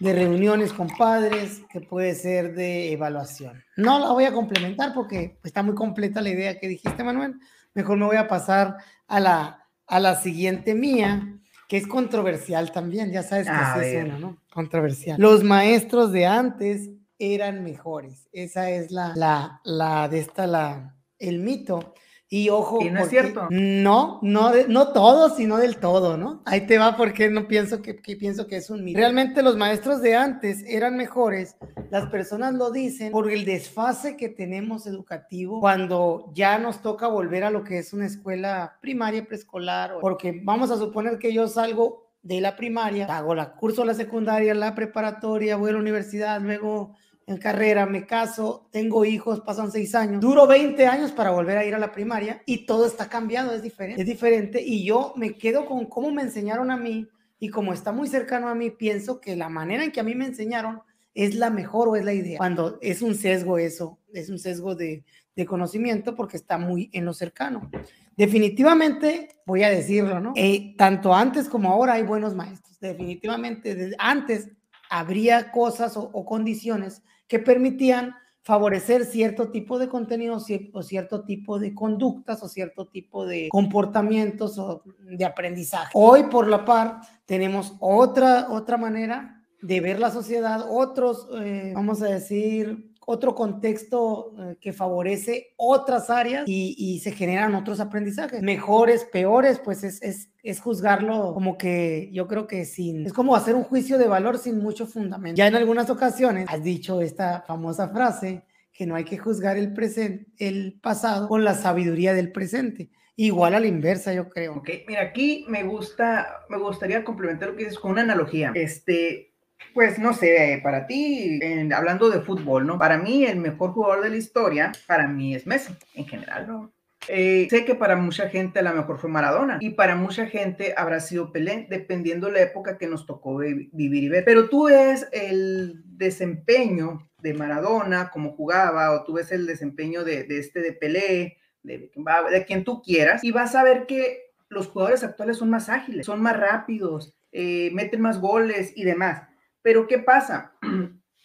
de, 0.00 0.12
reuniones 0.12 0.72
con 0.72 0.88
padres, 0.88 1.62
que 1.70 1.80
puede 1.80 2.14
ser 2.14 2.54
de 2.54 2.92
evaluación. 2.92 3.62
No 3.76 3.98
la 3.98 4.12
voy 4.12 4.24
a 4.24 4.32
complementar 4.32 4.92
porque 4.92 5.38
está 5.44 5.62
muy 5.62 5.74
completa 5.74 6.20
la 6.20 6.30
idea 6.30 6.58
que 6.58 6.68
dijiste, 6.68 7.02
Manuel. 7.02 7.34
Mejor 7.74 7.98
me 7.98 8.06
voy 8.06 8.16
a 8.16 8.28
pasar 8.28 8.76
a 9.06 9.20
la, 9.20 9.66
a 9.86 10.00
la 10.00 10.16
siguiente 10.16 10.74
mía, 10.74 11.38
que 11.68 11.78
es 11.78 11.86
controversial 11.86 12.70
también, 12.70 13.10
ya 13.10 13.22
sabes 13.22 13.46
que 13.46 13.52
así 13.52 13.80
es 13.86 14.04
una, 14.04 14.18
¿no? 14.18 14.42
Controversial. 14.52 15.20
Los 15.20 15.42
maestros 15.42 16.12
de 16.12 16.26
antes 16.26 16.90
eran 17.18 17.64
mejores. 17.64 18.28
Esa 18.32 18.70
es 18.70 18.90
la, 18.90 19.12
la, 19.16 19.60
la 19.64 20.08
de 20.08 20.20
esta, 20.20 20.46
la, 20.46 20.94
el 21.18 21.40
mito 21.40 21.94
y 22.28 22.48
ojo, 22.48 22.80
no 22.90 23.00
es 23.00 23.08
cierto. 23.08 23.46
No, 23.50 24.18
no, 24.20 24.50
no 24.66 24.92
todo, 24.92 25.34
sino 25.36 25.58
del 25.58 25.76
todo, 25.76 26.16
¿no? 26.16 26.42
Ahí 26.44 26.66
te 26.66 26.76
va 26.76 26.96
porque 26.96 27.30
no 27.30 27.46
pienso 27.46 27.82
que, 27.82 27.94
pienso 27.94 28.48
que 28.48 28.56
es 28.56 28.68
un 28.68 28.82
mito. 28.82 28.98
Realmente 28.98 29.42
los 29.42 29.56
maestros 29.56 30.02
de 30.02 30.16
antes 30.16 30.64
eran 30.66 30.96
mejores. 30.96 31.56
Las 31.90 32.10
personas 32.10 32.54
lo 32.54 32.72
dicen 32.72 33.12
por 33.12 33.30
el 33.30 33.44
desfase 33.44 34.16
que 34.16 34.28
tenemos 34.28 34.88
educativo 34.88 35.60
cuando 35.60 36.32
ya 36.34 36.58
nos 36.58 36.82
toca 36.82 37.06
volver 37.06 37.44
a 37.44 37.50
lo 37.50 37.62
que 37.62 37.78
es 37.78 37.92
una 37.92 38.06
escuela 38.06 38.76
primaria, 38.80 39.24
preescolar, 39.24 39.94
porque 40.00 40.40
vamos 40.42 40.72
a 40.72 40.78
suponer 40.78 41.18
que 41.18 41.32
yo 41.32 41.46
salgo 41.46 42.06
de 42.22 42.40
la 42.40 42.56
primaria, 42.56 43.06
hago 43.06 43.36
la 43.36 43.52
curso 43.52 43.84
la 43.84 43.94
secundaria, 43.94 44.52
la 44.52 44.74
preparatoria, 44.74 45.54
voy 45.54 45.70
a 45.70 45.74
la 45.74 45.78
universidad, 45.78 46.40
luego 46.40 46.96
en 47.26 47.38
carrera, 47.38 47.86
me 47.86 48.06
caso, 48.06 48.68
tengo 48.70 49.04
hijos, 49.04 49.40
pasan 49.40 49.72
seis 49.72 49.94
años, 49.96 50.20
duro 50.20 50.46
20 50.46 50.86
años 50.86 51.10
para 51.10 51.30
volver 51.30 51.58
a 51.58 51.64
ir 51.64 51.74
a 51.74 51.78
la 51.78 51.90
primaria 51.90 52.42
y 52.46 52.66
todo 52.66 52.86
está 52.86 53.08
cambiado, 53.08 53.52
es 53.52 53.62
diferente, 53.62 54.00
es 54.00 54.06
diferente 54.06 54.62
y 54.62 54.84
yo 54.84 55.12
me 55.16 55.36
quedo 55.36 55.66
con 55.66 55.86
cómo 55.86 56.12
me 56.12 56.22
enseñaron 56.22 56.70
a 56.70 56.76
mí 56.76 57.08
y 57.40 57.48
como 57.48 57.72
está 57.72 57.90
muy 57.90 58.06
cercano 58.08 58.48
a 58.48 58.54
mí, 58.54 58.70
pienso 58.70 59.20
que 59.20 59.34
la 59.34 59.48
manera 59.48 59.84
en 59.84 59.90
que 59.90 60.00
a 60.00 60.04
mí 60.04 60.14
me 60.14 60.26
enseñaron 60.26 60.82
es 61.14 61.34
la 61.34 61.50
mejor 61.50 61.88
o 61.88 61.96
es 61.96 62.04
la 62.04 62.12
idea. 62.12 62.38
Cuando 62.38 62.78
es 62.80 63.02
un 63.02 63.14
sesgo 63.14 63.58
eso, 63.58 63.98
es 64.12 64.28
un 64.28 64.38
sesgo 64.38 64.74
de, 64.74 65.04
de 65.34 65.46
conocimiento 65.46 66.14
porque 66.14 66.36
está 66.36 66.58
muy 66.58 66.90
en 66.92 67.04
lo 67.04 67.12
cercano. 67.12 67.70
Definitivamente, 68.16 69.28
voy 69.46 69.62
a 69.64 69.70
decirlo, 69.70 70.20
¿no? 70.20 70.32
Eh, 70.36 70.74
tanto 70.78 71.14
antes 71.14 71.48
como 71.48 71.70
ahora 71.70 71.94
hay 71.94 72.02
buenos 72.02 72.34
maestros. 72.34 72.78
Definitivamente, 72.80 73.94
antes 73.98 74.48
habría 74.88 75.50
cosas 75.50 75.96
o, 75.96 76.10
o 76.12 76.24
condiciones 76.24 77.02
que 77.28 77.38
permitían 77.38 78.14
favorecer 78.46 79.04
cierto 79.04 79.50
tipo 79.50 79.76
de 79.76 79.88
contenidos 79.88 80.46
o 80.72 80.82
cierto 80.82 81.24
tipo 81.24 81.58
de 81.58 81.74
conductas 81.74 82.44
o 82.44 82.48
cierto 82.48 82.86
tipo 82.86 83.26
de 83.26 83.48
comportamientos 83.48 84.56
o 84.56 84.82
de 85.00 85.24
aprendizaje. 85.24 85.90
Hoy, 85.94 86.24
por 86.24 86.46
la 86.46 86.64
par, 86.64 87.00
tenemos 87.24 87.74
otra, 87.80 88.46
otra 88.50 88.76
manera 88.76 89.44
de 89.62 89.80
ver 89.80 89.98
la 89.98 90.12
sociedad, 90.12 90.64
otros, 90.68 91.28
eh, 91.40 91.72
vamos 91.74 92.02
a 92.02 92.06
decir, 92.06 92.94
otro 93.08 93.36
contexto 93.36 94.34
eh, 94.36 94.56
que 94.60 94.72
favorece 94.72 95.54
otras 95.56 96.10
áreas 96.10 96.42
y, 96.46 97.00
se 97.02 97.12
generan 97.12 97.54
otros 97.54 97.78
aprendizajes, 97.78 98.42
mejores, 98.42 99.04
peores, 99.04 99.60
pues 99.60 99.84
es, 99.84 100.02
es, 100.02 100.28
es, 100.42 100.60
juzgarlo 100.60 101.32
como 101.32 101.56
que 101.56 102.10
yo 102.12 102.26
creo 102.26 102.48
que 102.48 102.64
sin, 102.64 103.06
es 103.06 103.12
como 103.12 103.36
hacer 103.36 103.54
un 103.54 103.62
juicio 103.62 103.96
de 103.96 104.08
valor 104.08 104.38
sin 104.38 104.58
mucho 104.58 104.86
fundamento. 104.86 105.38
Ya 105.38 105.46
en 105.46 105.54
algunas 105.54 105.88
ocasiones 105.88 106.46
has 106.48 106.64
dicho 106.64 107.00
esta 107.00 107.44
famosa 107.46 107.90
frase 107.90 108.42
que 108.72 108.86
no 108.86 108.96
hay 108.96 109.04
que 109.04 109.18
juzgar 109.18 109.56
el 109.56 109.72
presente, 109.72 110.26
el 110.38 110.80
pasado 110.82 111.28
con 111.28 111.44
la 111.44 111.54
sabiduría 111.54 112.12
del 112.12 112.32
presente. 112.32 112.90
Igual 113.14 113.54
a 113.54 113.60
la 113.60 113.68
inversa, 113.68 114.12
yo 114.12 114.28
creo. 114.28 114.56
Ok, 114.56 114.68
mira, 114.88 115.02
aquí 115.02 115.46
me 115.48 115.62
gusta, 115.62 116.44
me 116.50 116.58
gustaría 116.58 117.04
complementar 117.04 117.50
lo 117.50 117.56
que 117.56 117.64
dices 117.64 117.78
con 117.78 117.92
una 117.92 118.02
analogía. 118.02 118.52
Este, 118.54 119.32
pues 119.74 119.98
no 119.98 120.14
sé, 120.14 120.60
para 120.62 120.86
ti, 120.86 121.40
hablando 121.74 122.08
de 122.10 122.20
fútbol, 122.20 122.66
¿no? 122.66 122.78
Para 122.78 122.98
mí 122.98 123.24
el 123.24 123.38
mejor 123.38 123.72
jugador 123.72 124.04
de 124.04 124.10
la 124.10 124.16
historia, 124.16 124.72
para 124.86 125.06
mí 125.06 125.34
es 125.34 125.46
Messi, 125.46 125.74
en 125.94 126.06
general, 126.06 126.46
¿no? 126.46 126.72
Eh, 127.08 127.46
sé 127.50 127.64
que 127.64 127.74
para 127.74 127.94
mucha 127.94 128.28
gente 128.28 128.58
a 128.58 128.62
lo 128.62 128.72
mejor 128.74 128.98
fue 128.98 129.08
Maradona 129.08 129.58
y 129.60 129.70
para 129.70 129.94
mucha 129.94 130.26
gente 130.26 130.74
habrá 130.76 130.98
sido 131.00 131.30
Pelé, 131.30 131.66
dependiendo 131.70 132.30
la 132.30 132.40
época 132.40 132.78
que 132.78 132.88
nos 132.88 133.06
tocó 133.06 133.36
vivir 133.36 134.04
y 134.04 134.08
ver. 134.08 134.24
Pero 134.24 134.48
tú 134.48 134.64
ves 134.64 135.06
el 135.12 135.82
desempeño 135.84 137.08
de 137.18 137.34
Maradona, 137.34 138.10
cómo 138.10 138.32
jugaba, 138.32 138.92
o 138.92 139.04
tú 139.04 139.14
ves 139.14 139.30
el 139.30 139.46
desempeño 139.46 140.04
de, 140.04 140.26
este 140.28 140.60
de 140.60 140.72
Pelé, 140.72 141.38
de, 141.62 141.90
de 142.30 142.44
quien 142.44 142.64
tú 142.64 142.82
quieras, 142.82 143.22
y 143.22 143.30
vas 143.30 143.54
a 143.54 143.62
ver 143.62 143.86
que 143.86 144.32
los 144.48 144.68
jugadores 144.68 145.04
actuales 145.04 145.36
son 145.38 145.50
más 145.50 145.68
ágiles, 145.68 146.06
son 146.06 146.22
más 146.22 146.36
rápidos, 146.36 147.16
eh, 147.32 147.70
meten 147.72 148.00
más 148.00 148.20
goles 148.20 148.72
y 148.76 148.84
demás. 148.84 149.22
Pero 149.66 149.88
¿qué 149.88 149.98
pasa? 149.98 150.52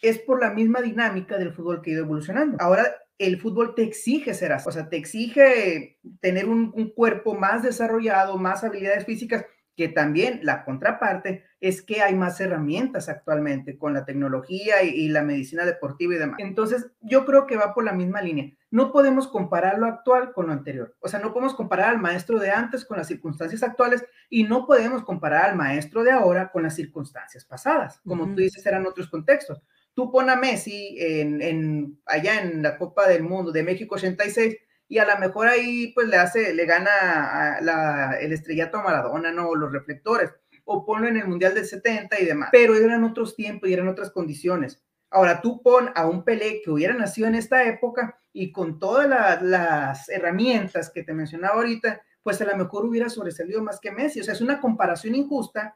es 0.01 0.17
por 0.17 0.41
la 0.41 0.49
misma 0.49 0.81
dinámica 0.81 1.37
del 1.37 1.53
fútbol 1.53 1.79
que 1.79 1.91
ha 1.91 1.93
ido 1.93 2.05
evolucionando. 2.05 2.57
Ahora 2.59 2.87
el 3.19 3.39
fútbol 3.39 3.75
te 3.75 3.83
exige 3.83 4.33
ser 4.33 4.51
así, 4.51 4.67
o 4.67 4.71
sea, 4.71 4.89
te 4.89 4.97
exige 4.97 5.99
tener 6.21 6.47
un, 6.47 6.71
un 6.73 6.89
cuerpo 6.89 7.35
más 7.35 7.61
desarrollado, 7.61 8.39
más 8.39 8.63
habilidades 8.63 9.05
físicas 9.05 9.45
que 9.81 9.89
también 9.89 10.41
la 10.43 10.63
contraparte 10.63 11.43
es 11.59 11.81
que 11.81 12.03
hay 12.03 12.13
más 12.13 12.39
herramientas 12.39 13.09
actualmente 13.09 13.79
con 13.79 13.95
la 13.95 14.05
tecnología 14.05 14.83
y, 14.83 15.09
la 15.09 15.23
medicina 15.23 15.65
deportiva 15.65 16.13
y 16.13 16.19
demás. 16.19 16.37
Entonces, 16.37 16.91
yo 17.01 17.25
creo 17.25 17.47
que 17.47 17.57
va 17.57 17.73
por 17.73 17.83
la 17.83 17.91
misma 17.91 18.21
línea. 18.21 18.51
No 18.69 18.91
podemos 18.91 19.27
comparar 19.27 19.79
lo 19.79 19.87
actual 19.87 20.33
con 20.33 20.45
lo 20.45 20.53
anterior. 20.53 20.95
O 20.99 21.07
sea, 21.07 21.19
no 21.19 21.33
podemos 21.33 21.55
comparar 21.55 21.89
al 21.89 21.97
maestro 21.97 22.37
de 22.37 22.51
antes 22.51 22.85
con 22.85 22.99
las 22.99 23.07
circunstancias 23.07 23.63
actuales 23.63 24.05
y 24.29 24.43
no 24.43 24.67
podemos 24.67 25.01
comparar 25.03 25.49
al 25.49 25.55
maestro 25.55 26.03
de 26.03 26.11
ahora 26.11 26.51
con 26.51 26.61
las 26.61 26.75
circunstancias 26.75 27.43
pasadas. 27.43 28.01
Como 28.05 28.27
tú 28.27 28.35
dices, 28.35 28.63
eran 28.67 28.85
otros 28.85 29.09
contextos. 29.09 29.63
Tú 29.95 30.11
pon 30.11 30.29
a 30.29 30.35
Messi 30.35 30.95
en, 30.99 31.99
allá 32.05 32.39
en 32.39 32.61
la 32.61 32.77
Copa 32.77 33.07
del 33.07 33.23
Mundo 33.23 33.51
de 33.51 33.63
México 33.63 33.95
86 33.95 34.55
y 34.91 34.97
a 34.97 35.05
lo 35.05 35.17
mejor 35.17 35.47
ahí 35.47 35.93
pues 35.95 36.09
le 36.09 36.17
hace, 36.17 36.53
le 36.53 36.65
gana 36.65 37.61
la, 37.61 38.17
el 38.19 38.33
estrellato 38.33 38.77
a 38.77 38.83
Maradona, 38.83 39.31
¿no? 39.31 39.55
Los 39.55 39.71
reflectores, 39.71 40.31
o 40.65 40.85
ponlo 40.85 41.07
en 41.07 41.15
el 41.15 41.25
Mundial 41.29 41.53
del 41.53 41.65
70 41.65 42.19
y 42.19 42.25
demás, 42.25 42.49
pero 42.51 42.75
eran 42.75 43.05
otros 43.05 43.33
tiempos 43.37 43.69
y 43.69 43.73
eran 43.73 43.87
otras 43.87 44.11
condiciones. 44.11 44.83
Ahora 45.09 45.39
tú 45.39 45.61
pon 45.61 45.91
a 45.95 46.05
un 46.07 46.25
Pelé 46.25 46.61
que 46.61 46.71
hubiera 46.71 46.93
nacido 46.93 47.29
en 47.29 47.35
esta 47.35 47.63
época 47.63 48.19
y 48.33 48.51
con 48.51 48.79
todas 48.79 49.41
las 49.41 50.09
herramientas 50.09 50.89
que 50.89 51.03
te 51.03 51.13
mencionaba 51.13 51.55
ahorita, 51.55 52.01
pues 52.21 52.41
a 52.41 52.45
lo 52.45 52.57
mejor 52.57 52.83
hubiera 52.83 53.07
sobresalido 53.07 53.63
más 53.63 53.79
que 53.79 53.91
Messi. 53.91 54.19
O 54.19 54.25
sea, 54.25 54.33
es 54.33 54.41
una 54.41 54.59
comparación 54.59 55.15
injusta. 55.15 55.73